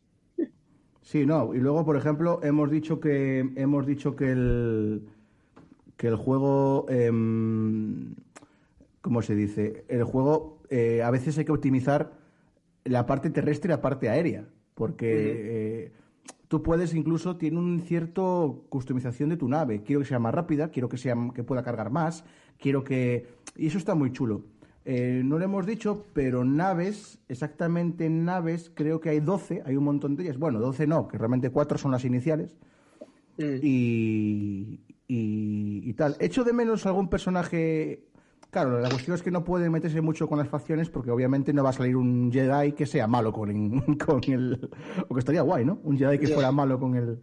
[1.04, 1.54] Sí, no.
[1.54, 5.02] Y luego, por ejemplo, hemos dicho que hemos dicho que el
[5.98, 8.14] que el juego, em,
[9.00, 9.84] ¿cómo se dice?
[9.88, 12.18] El juego eh, a veces hay que optimizar
[12.84, 15.92] la parte terrestre y la parte aérea, porque eh,
[16.48, 19.82] tú puedes incluso tiene un cierto customización de tu nave.
[19.82, 22.24] Quiero que sea más rápida, quiero que sea que pueda cargar más,
[22.58, 23.26] quiero que
[23.56, 24.42] y eso está muy chulo.
[24.86, 29.84] Eh, no lo hemos dicho, pero naves, exactamente naves, creo que hay 12, hay un
[29.84, 30.38] montón de ellas.
[30.38, 32.56] Bueno, 12 no, que realmente 4 son las iniciales.
[33.38, 33.42] Mm.
[33.62, 36.16] Y, y, y tal.
[36.20, 38.04] Echo de menos algún personaje.
[38.50, 41.64] Claro, la cuestión es que no puede meterse mucho con las facciones porque obviamente no
[41.64, 44.70] va a salir un Jedi que sea malo con, el- con el.
[45.08, 45.78] O que estaría guay, ¿no?
[45.82, 47.18] Un Jedi que fuera malo con el.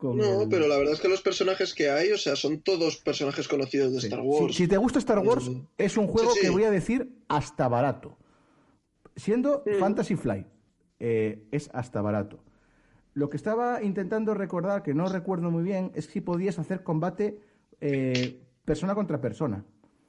[0.00, 2.60] Con No, el- pero la verdad es que los personajes que hay, o sea, son
[2.62, 4.06] todos personajes conocidos de Sí.
[4.06, 4.54] Star Wars.
[4.56, 5.66] Si, si te gusta Star Wars, Mm.
[5.78, 6.46] es un juego Sí, sí.
[6.46, 8.16] que voy a decir hasta barato.
[9.16, 9.78] Siendo Mm.
[9.78, 10.46] Fantasy Flight,
[10.98, 12.42] eh, es hasta barato.
[13.14, 17.38] Lo que estaba intentando recordar, que no recuerdo muy bien, es si podías hacer combate
[17.82, 19.64] eh, persona contra persona.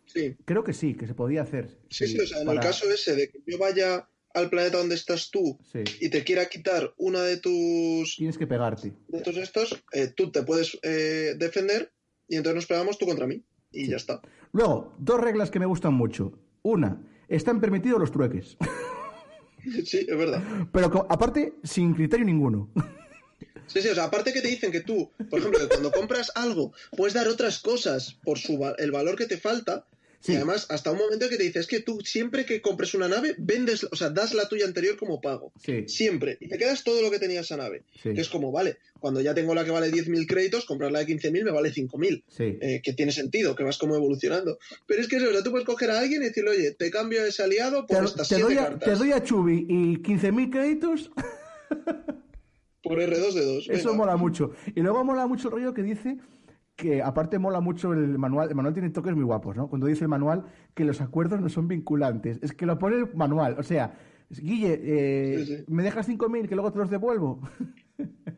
[0.06, 0.36] Sí.
[0.44, 1.78] Creo que sí, que se podía hacer.
[1.90, 4.78] Sí, sí, o sea, en para- el caso ese de que yo vaya al planeta
[4.78, 5.84] donde estás tú Sí.
[6.00, 8.94] y te quiera quitar una de tus Tienes que pegarte.
[9.08, 11.92] de tus estos, eh, tú te puedes eh, defender
[12.28, 14.22] y entonces nos pegamos tú contra mí y ya está.
[14.54, 16.32] Luego, dos reglas que me gustan mucho.
[16.64, 18.58] Una, están permitidos los trueques.
[19.86, 20.42] Sí, es verdad.
[20.72, 22.72] Pero aparte, sin criterio ninguno.
[23.68, 26.32] Sí, sí, o sea, aparte que te dicen que tú, por ejemplo, que cuando compras
[26.36, 29.86] algo puedes dar otras cosas por su el valor que te falta.
[30.22, 30.34] Sí.
[30.34, 33.08] Y además, hasta un momento que te dice, es que tú siempre que compres una
[33.08, 35.52] nave, vendes, o sea, das la tuya anterior como pago.
[35.64, 35.86] Sí.
[35.88, 36.38] Siempre.
[36.40, 37.84] Y te quedas todo lo que tenía esa nave.
[38.02, 38.14] Sí.
[38.14, 41.08] Que es como, vale, cuando ya tengo la que vale 10.000 créditos, comprar la de
[41.08, 42.24] 15.000 me vale 5.000.
[42.28, 42.58] Sí.
[42.62, 44.60] Eh, que tiene sentido, que vas como evolucionando.
[44.86, 47.26] Pero es que es verdad, tú puedes coger a alguien y decirle, oye, te cambio
[47.26, 48.90] ese aliado por Te, estas te siete doy a, cartas.
[48.90, 51.12] te doy a Chubi y 15.000 créditos.
[52.84, 53.70] Por R2D2.
[53.70, 53.94] Eso venga.
[53.94, 54.52] mola mucho.
[54.76, 56.18] Y luego mola mucho el rollo que dice
[56.82, 58.50] que aparte mola mucho el manual.
[58.50, 59.70] El manual tiene toques muy guapos, ¿no?
[59.70, 62.40] Cuando dice el manual que los acuerdos no son vinculantes.
[62.42, 63.56] Es que lo pone el manual.
[63.60, 63.94] O sea,
[64.30, 65.64] Guille, eh, Sí, sí.
[65.68, 67.42] ¿me dejas 5.000 que luego te los devuelvo?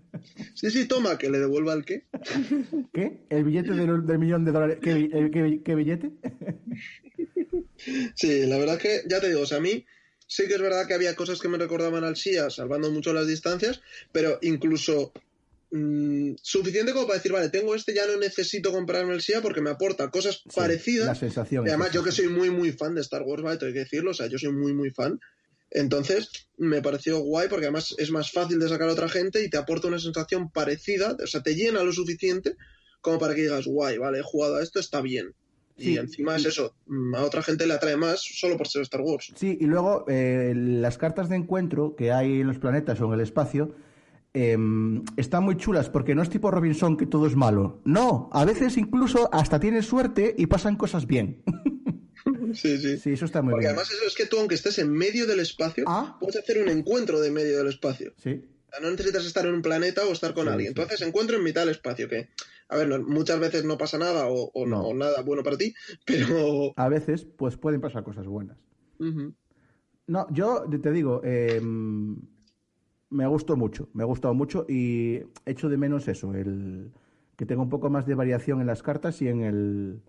[0.53, 2.05] Sí, sí, toma, que le devuelva el qué.
[2.93, 3.25] ¿Qué?
[3.29, 4.77] ¿El billete del, del millón de dólares?
[4.81, 6.11] ¿Qué, eh, qué- qué billete?
[8.15, 9.85] Sí, la verdad es que, ya te digo, o sea, a mí
[10.25, 13.27] sí que es verdad que había cosas que me recordaban al SIA, salvando mucho las
[13.27, 15.11] distancias, pero incluso
[15.73, 19.61] mm, suficiente como para decir, vale, tengo este, ya no necesito comprarme el SIA porque
[19.61, 21.07] me aporta cosas Sí, parecidas.
[21.07, 21.65] La sensación.
[21.65, 23.57] Y además, yo que soy muy, muy fan de Star Wars, ¿vale?
[23.57, 25.19] Tengo que decirlo, o sea, yo soy muy, muy fan.
[25.71, 29.49] Entonces, me pareció guay porque además es más fácil de sacar a otra gente y
[29.49, 32.55] te aporta una sensación parecida, o sea, te llena lo suficiente
[33.01, 35.33] como para que digas, guay, vale, he jugado a esto, está bien.
[35.77, 35.93] Sí.
[35.93, 39.01] Y encima es eso, mm, a otra gente le atrae más solo por ser Star
[39.01, 39.33] Wars.
[39.35, 43.13] Sí, y luego eh, las cartas de encuentro que hay en los planetas o en
[43.13, 43.75] el espacio
[44.33, 47.81] em, están muy chulas porque no es tipo Robinson que todo es malo.
[47.85, 51.43] No, a veces incluso hasta tienes suerte y pasan cosas bien.
[52.53, 52.97] Sí, sí.
[52.97, 53.71] Sí, eso está muy Porque bien.
[53.75, 56.17] además eso es que tú, aunque estés en medio del espacio, Ah.
[56.19, 58.13] puedes hacer un encuentro de medio del espacio.
[58.17, 60.73] Sí, O sea, No necesitas estar en un planeta o estar con Sí, alguien.
[60.73, 60.79] sí.
[60.79, 62.29] Entonces, encuentro en mitad del espacio, que,
[62.69, 64.87] a ver, no- muchas veces no pasa nada o, o no, No.
[64.89, 65.73] o nada bueno para ti,
[66.05, 66.73] pero...
[66.75, 68.57] a veces pues pueden pasar cosas buenas.
[70.07, 71.59] No, yo te digo, eh,
[73.13, 76.91] me gustó mucho, me ha gustado mucho y echo de menos eso, el
[77.37, 80.01] que tenga un poco más de variación en las cartas y en el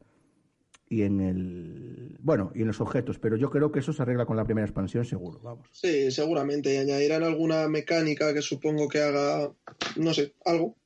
[0.88, 4.26] y en el bueno y en los objetos, pero yo creo que eso se arregla
[4.26, 5.66] con la primera expansión seguro, vamos.
[5.72, 6.74] Sí, seguramente.
[6.74, 9.50] Y añadirán alguna mecánica que supongo que haga,
[9.96, 10.76] no sé, algo.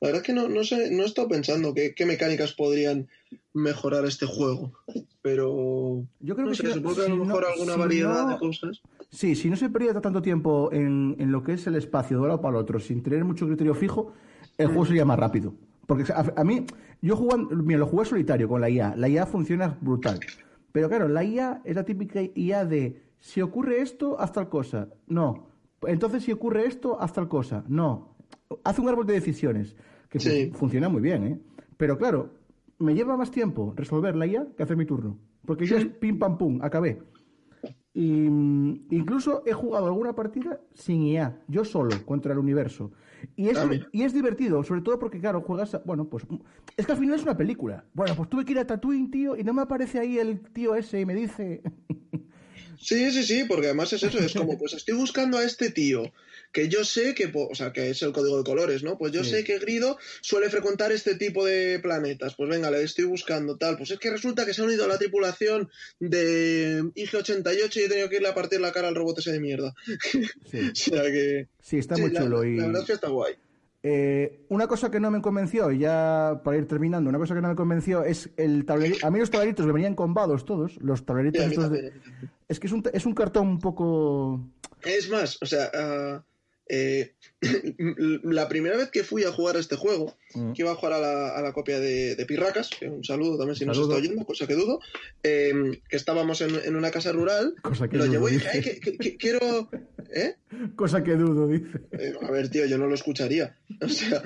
[0.00, 3.08] La verdad es que no, no sé, no he estado pensando qué, qué mecánicas podrían
[3.52, 4.72] mejorar este juego.
[5.22, 6.04] Pero...
[6.20, 7.78] Yo creo no que sé, si supongo que a lo si no- mejor alguna si
[7.80, 8.80] variedad no- de cosas.
[9.16, 12.22] Sí, si no se pierde tanto tiempo en, en lo que es el espacio de
[12.24, 14.12] un lado para el otro, sin tener mucho criterio fijo,
[14.58, 15.54] el juego sería más rápido.
[15.86, 16.66] Porque a, a mí,
[17.00, 18.94] yo jugando, mira, lo jugué solitario con la IA.
[18.94, 20.26] La IA funciona brutal.
[20.70, 24.88] Pero claro, la IA es la típica IA de si ocurre esto, haz tal cosa.
[25.06, 25.46] No.
[25.86, 27.64] Entonces, si ocurre esto, haz tal cosa.
[27.68, 28.16] No.
[28.64, 29.76] Hace un árbol de decisiones
[30.10, 30.50] que Sí.
[30.52, 31.40] funciona muy bien, ¿eh?
[31.78, 32.34] Pero claro,
[32.78, 35.16] me lleva más tiempo resolver la IA que hacer mi turno.
[35.46, 37.00] Porque yo es pim pam pum, acabé.
[37.98, 42.92] Y mm, incluso he jugado alguna partida sin IA, yo solo, contra el universo.
[43.36, 45.74] Y es, Ah, y es divertido, sobre todo porque, claro, juegas.
[45.74, 46.24] a- bueno, pues.
[46.76, 47.86] Es que al final es una película.
[47.94, 50.74] Bueno, pues tuve que ir a Tatooine, tío, y no me aparece ahí el tío
[50.74, 51.62] ese y me dice.
[52.78, 56.02] Sí, sí, sí, porque además es eso, es como, pues estoy buscando a este tío,
[56.52, 58.96] que yo sé que, o sea, que es el código de colores, ¿no?
[58.98, 59.30] Pues yo Sí.
[59.30, 63.76] sé que Grido suele frecuentar este tipo de planetas, pues venga, le estoy buscando tal,
[63.76, 65.68] pues es que resulta que se ha unido a la tripulación
[66.00, 69.40] de IG-88 y he tenido que irle a partir la cara al robot ese de
[69.40, 69.74] mierda.
[70.50, 71.48] Sí, O sea que...
[71.60, 72.44] sí está sí, muy la- chulo.
[72.44, 72.56] y...
[72.56, 73.34] La verdad es que está guay.
[73.88, 77.48] Eh, una cosa que no me convenció, ya para ir terminando, una cosa que no
[77.48, 79.06] me convenció es el tablerito.
[79.06, 81.92] A mí los tableritos me venían combados todos, los tableritos estos de-.
[82.48, 84.40] Es que es un, es un cartón un poco.
[84.82, 86.24] Es más, o sea, ah,
[86.68, 87.14] eh,
[88.24, 90.52] la primera vez que fui a jugar a este juego, Mm.
[90.52, 93.38] que iba a jugar a la, a la copia de, de Pirracas, que un saludo
[93.38, 93.92] también si nos Saludo.
[93.96, 94.80] está oyendo, cosa que dudo,
[95.22, 98.50] eh, que estábamos en, en una casa rural, Cosa que lo dudo, llevó y dice.
[98.52, 99.70] dije, "Ay, que, que- que quiero...
[100.12, 100.34] ¿Eh?
[100.74, 101.78] Cosa que dudo, dice.
[101.92, 103.56] Eh, A ver, tío, yo no lo escucharía.
[103.80, 104.22] O sea,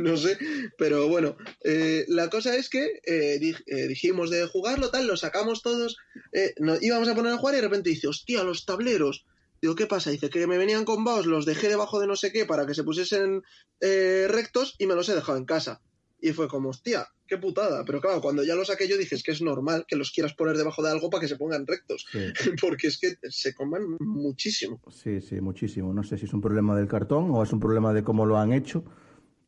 [0.00, 0.38] no sé.
[0.78, 5.16] Pero bueno, eh, la cosa es que eh, dij- eh, dijimos de jugarlo, tal, lo
[5.18, 5.96] sacamos todos,
[6.32, 9.26] eh, nos íbamos a poner a jugar y de repente dice, hostia, los tableros.
[9.62, 10.10] Digo, ¿qué pasa?
[10.10, 12.74] Dice que me venían con vaos, los dejé debajo de no sé qué para que
[12.74, 13.42] se pusiesen
[13.80, 15.80] eh, rectos y me los he dejado en casa.
[16.20, 17.84] Y fue como, hostia, qué putada.
[17.84, 20.34] Pero claro, cuando ya lo saqué yo dije, es que es normal que los quieras
[20.34, 22.06] poner debajo de algo para que se pongan rectos.
[22.10, 22.32] Sí.
[22.60, 24.80] Porque es que se coman muchísimo.
[24.90, 25.94] Sí, sí, muchísimo.
[25.94, 28.38] No sé si es un problema del cartón o es un problema de cómo lo
[28.38, 28.84] han hecho,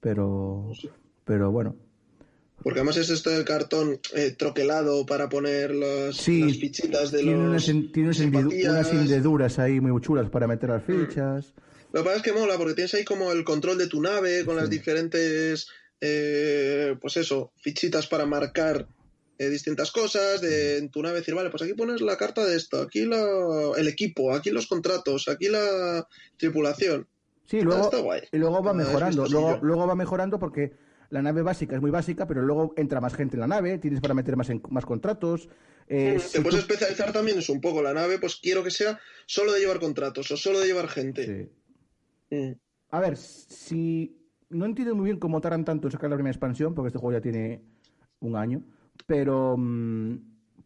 [0.00, 0.70] pero,
[1.24, 1.76] pero bueno.
[2.64, 7.18] Porque además es esto del cartón eh, troquelado para poner las, Sí, las fichitas de
[7.22, 8.72] tiene los unas, tiene unas hendidu- simpatías.
[8.72, 11.52] unas hendeduras ahí muy chulas para meter las fichas.
[11.92, 14.44] Lo que pasa es que mola, porque tienes ahí como el control de tu nave
[14.44, 15.68] con las diferentes,
[16.00, 18.88] eh, pues eso, fichitas para marcar
[19.38, 22.56] eh, distintas cosas de en tu nave decir, vale, pues aquí pones la carta de
[22.56, 23.24] esto, aquí la,
[23.76, 26.06] el equipo, aquí los contratos, aquí la
[26.38, 27.06] tripulación.
[27.46, 28.22] Sí, luego, está guay.
[28.32, 29.26] y luego va mejorando.
[29.28, 30.72] Luego, luego va mejorando porque
[31.10, 34.00] la nave básica es muy básica, pero luego entra más gente en la nave, tienes
[34.00, 35.48] para meter más, en- más contratos.
[35.88, 38.70] eh, Te si puedes tú- especializar también es un poco la nave, pues quiero que
[38.70, 41.50] sea solo de llevar contratos o solo de llevar gente.
[42.30, 42.36] sí.
[42.36, 42.52] Mm.
[42.90, 44.16] A ver, si
[44.50, 47.16] no entiendo muy bien cómo tardan tanto en sacar la primera expansión, porque este juego
[47.18, 47.60] ya tiene
[48.20, 48.62] un año,
[49.06, 50.16] pero mm,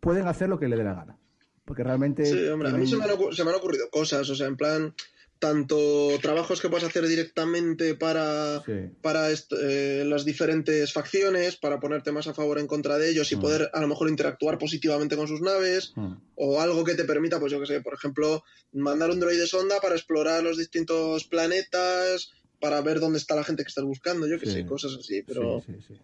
[0.00, 1.18] pueden hacer lo que le dé la gana.
[1.64, 2.24] Porque realmente.
[2.24, 4.56] Sí, hombre, a mí se me, han se me han ocurrido cosas, o sea, en
[4.56, 4.94] plan,
[5.38, 8.72] tanto trabajos que puedes hacer directamente para, Sí.
[9.00, 13.30] para eh, las diferentes facciones, para ponerte más a favor o en contra de ellos
[13.32, 13.40] y Mm.
[13.40, 16.14] poder a lo mejor interactuar positivamente con sus naves, Mm.
[16.34, 18.42] o algo que te permita, pues yo que sé, por ejemplo,
[18.72, 23.62] mandar un droide sonda para explorar los distintos planetas, para ver dónde está la gente
[23.62, 24.52] que estás buscando, yo que Sí.
[24.52, 26.00] sé, cosas así, pero, Sí, sí, sí.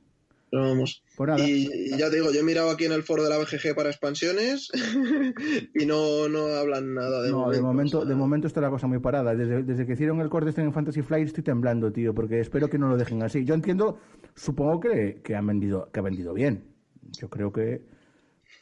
[0.54, 1.02] Pero vamos.
[1.16, 1.40] Pues.
[1.40, 3.74] Y, y ya te digo, yo he mirado aquí en el foro de la BGG
[3.74, 4.70] para expansiones
[5.74, 7.56] y no, no hablan nada de no, momento.
[7.56, 9.34] de momento, o sea, de momento está la cosa muy parada.
[9.34, 12.70] Desde, desde que hicieron el corte este en Fantasy Flight estoy temblando, tío, porque espero
[12.70, 13.44] que no lo dejen así.
[13.44, 13.98] Yo entiendo,
[14.36, 16.72] supongo que, que han vendido, que ha vendido bien.
[17.18, 17.82] Yo creo que,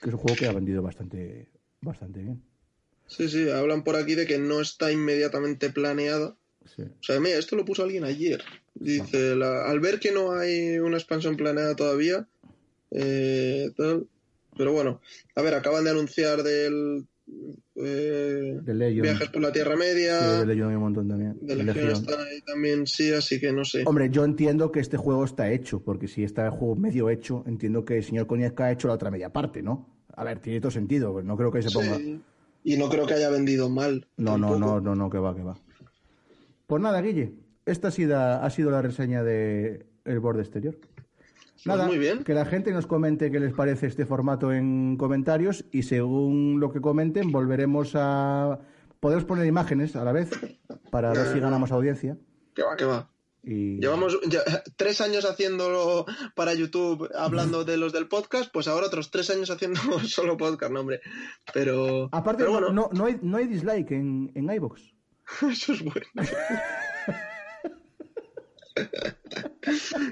[0.01, 1.51] que es un juego que ha vendido bastante,
[1.83, 2.43] bastante bien.
[3.07, 6.39] Sí, sí, hablan por aquí de que no está inmediatamente planeada.
[6.65, 6.85] Sí.
[6.85, 8.43] O sea, mira, esto lo puso alguien ayer.
[8.75, 12.27] Dice, la- al ver que no hay una expansión planeada todavía,
[12.91, 14.07] eh, tal,
[14.57, 15.01] pero bueno,
[15.35, 17.07] a ver, acaban de anunciar del
[17.77, 18.91] eh, De.
[19.01, 20.19] Viajes por la Tierra Media.
[20.19, 21.39] Sí, de Legion hay un montón también.
[21.41, 22.03] de De Legión Legion.
[22.11, 23.85] está ahí también, sí, así que no sé.
[23.87, 27.45] Hombre, yo entiendo que este juego está hecho, porque si está el juego medio hecho,
[27.47, 29.89] entiendo que el señor Konietzka ha hecho la otra media parte, ¿no?
[30.15, 31.97] A ver, tiene todo sentido, pues no creo que se ponga...
[31.97, 32.21] Sí.
[32.65, 34.07] Y no creo que haya vendido mal.
[34.17, 35.59] No, no, no, no, no, que va, que va.
[36.67, 37.33] Pues nada, Guille,
[37.67, 40.77] esta ha sido, ha sido la reseña de El Borde Exterior.
[41.65, 42.25] Nada, muy bien.
[42.25, 46.73] que la gente nos comente qué les parece este formato en comentarios y según lo
[46.73, 48.59] que comenten volveremos a...
[48.99, 50.31] Podemos poner imágenes a la vez
[50.91, 52.17] para ver si ganamos audiencia.
[52.55, 53.09] Que va, que va.
[53.45, 53.81] Y...
[53.81, 54.43] Llevamos ya-
[54.77, 59.51] tres años haciéndolo para YouTube, hablando de los del podcast, pues ahora otros tres años
[59.51, 61.01] haciendo solo podcast, no, hombre.
[61.55, 64.81] Pero, Aparte, pero bueno, no, no, hay, no hay dislike en, en iVoox.
[65.51, 66.07] eso es bueno.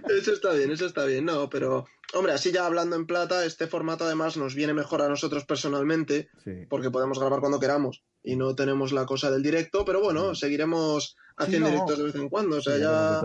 [0.09, 3.67] Eso está bien, eso está bien, no, pero hombre, así ya hablando en plata, este
[3.67, 6.67] formato además nos viene mejor a nosotros personalmente, Sí.
[6.69, 11.17] porque podemos grabar cuando queramos y no tenemos la cosa del directo, pero bueno, seguiremos
[11.37, 11.73] haciendo no.
[11.75, 13.23] directos de vez en cuando, o sea, ya,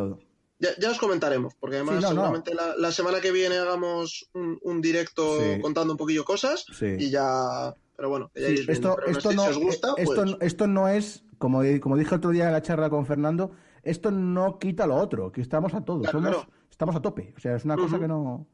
[0.60, 2.08] ya, ya os comentaremos, porque además no.
[2.10, 7.10] seguramente La, la semana que viene hagamos un, un directo contando un poquillo cosas y
[7.10, 8.74] ya, pero bueno, ya iréis viendo.
[8.74, 10.36] esto, Pero esto, si os gusta, eh, esto, pues...
[10.42, 13.52] esto no es, como, como dije otro día en la charla con Fernando,
[13.86, 16.50] esto no quita lo otro, que estamos a todos, Claro, somos, claro.
[16.70, 17.34] estamos a tope.
[17.38, 18.46] O sea, es una cosa que no.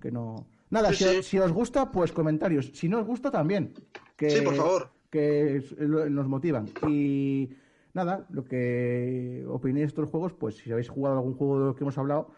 [0.00, 0.46] Que no...
[0.70, 1.16] Nada, Sí, si, sí.
[1.18, 2.70] os- si os gusta, pues comentarios.
[2.74, 3.72] Si no os gusta, también.
[4.16, 4.90] Que, Sí, por favor.
[5.10, 6.68] Que lo- nos motivan.
[6.88, 7.50] Y
[7.94, 11.76] nada, lo que opinéis de estos juegos, pues si habéis jugado algún juego de los
[11.76, 12.30] que hemos hablado,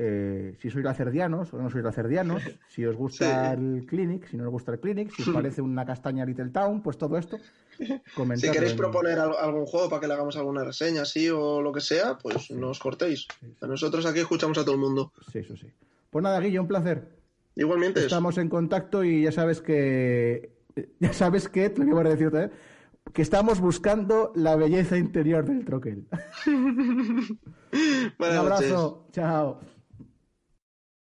[0.00, 3.60] eh, si sois lacerdianos o no sois lacerdianos, si os gusta Sí.
[3.60, 6.80] el Clinic, si no os gusta el Clinic, si os parece una castaña Little Town,
[6.82, 7.36] pues todo esto,
[8.36, 11.72] Si queréis proponer al- algún juego para que le hagamos alguna reseña así o lo
[11.72, 13.26] que sea, pues no os cortéis.
[13.60, 15.12] Nosotros aquí escuchamos a todo el mundo.
[15.32, 15.66] Sí, eso sí.
[16.10, 17.08] Pues nada, Guillo, un placer.
[17.56, 20.56] Igualmente, Estamos en contacto y ya sabes que.
[21.00, 22.50] Ya sabes que, te lo voy a decir otra vez,
[23.12, 26.04] que estamos buscando la belleza interior del troquel.
[26.46, 27.38] un
[28.18, 28.36] noches.
[28.38, 29.08] abrazo.
[29.12, 29.60] Chao.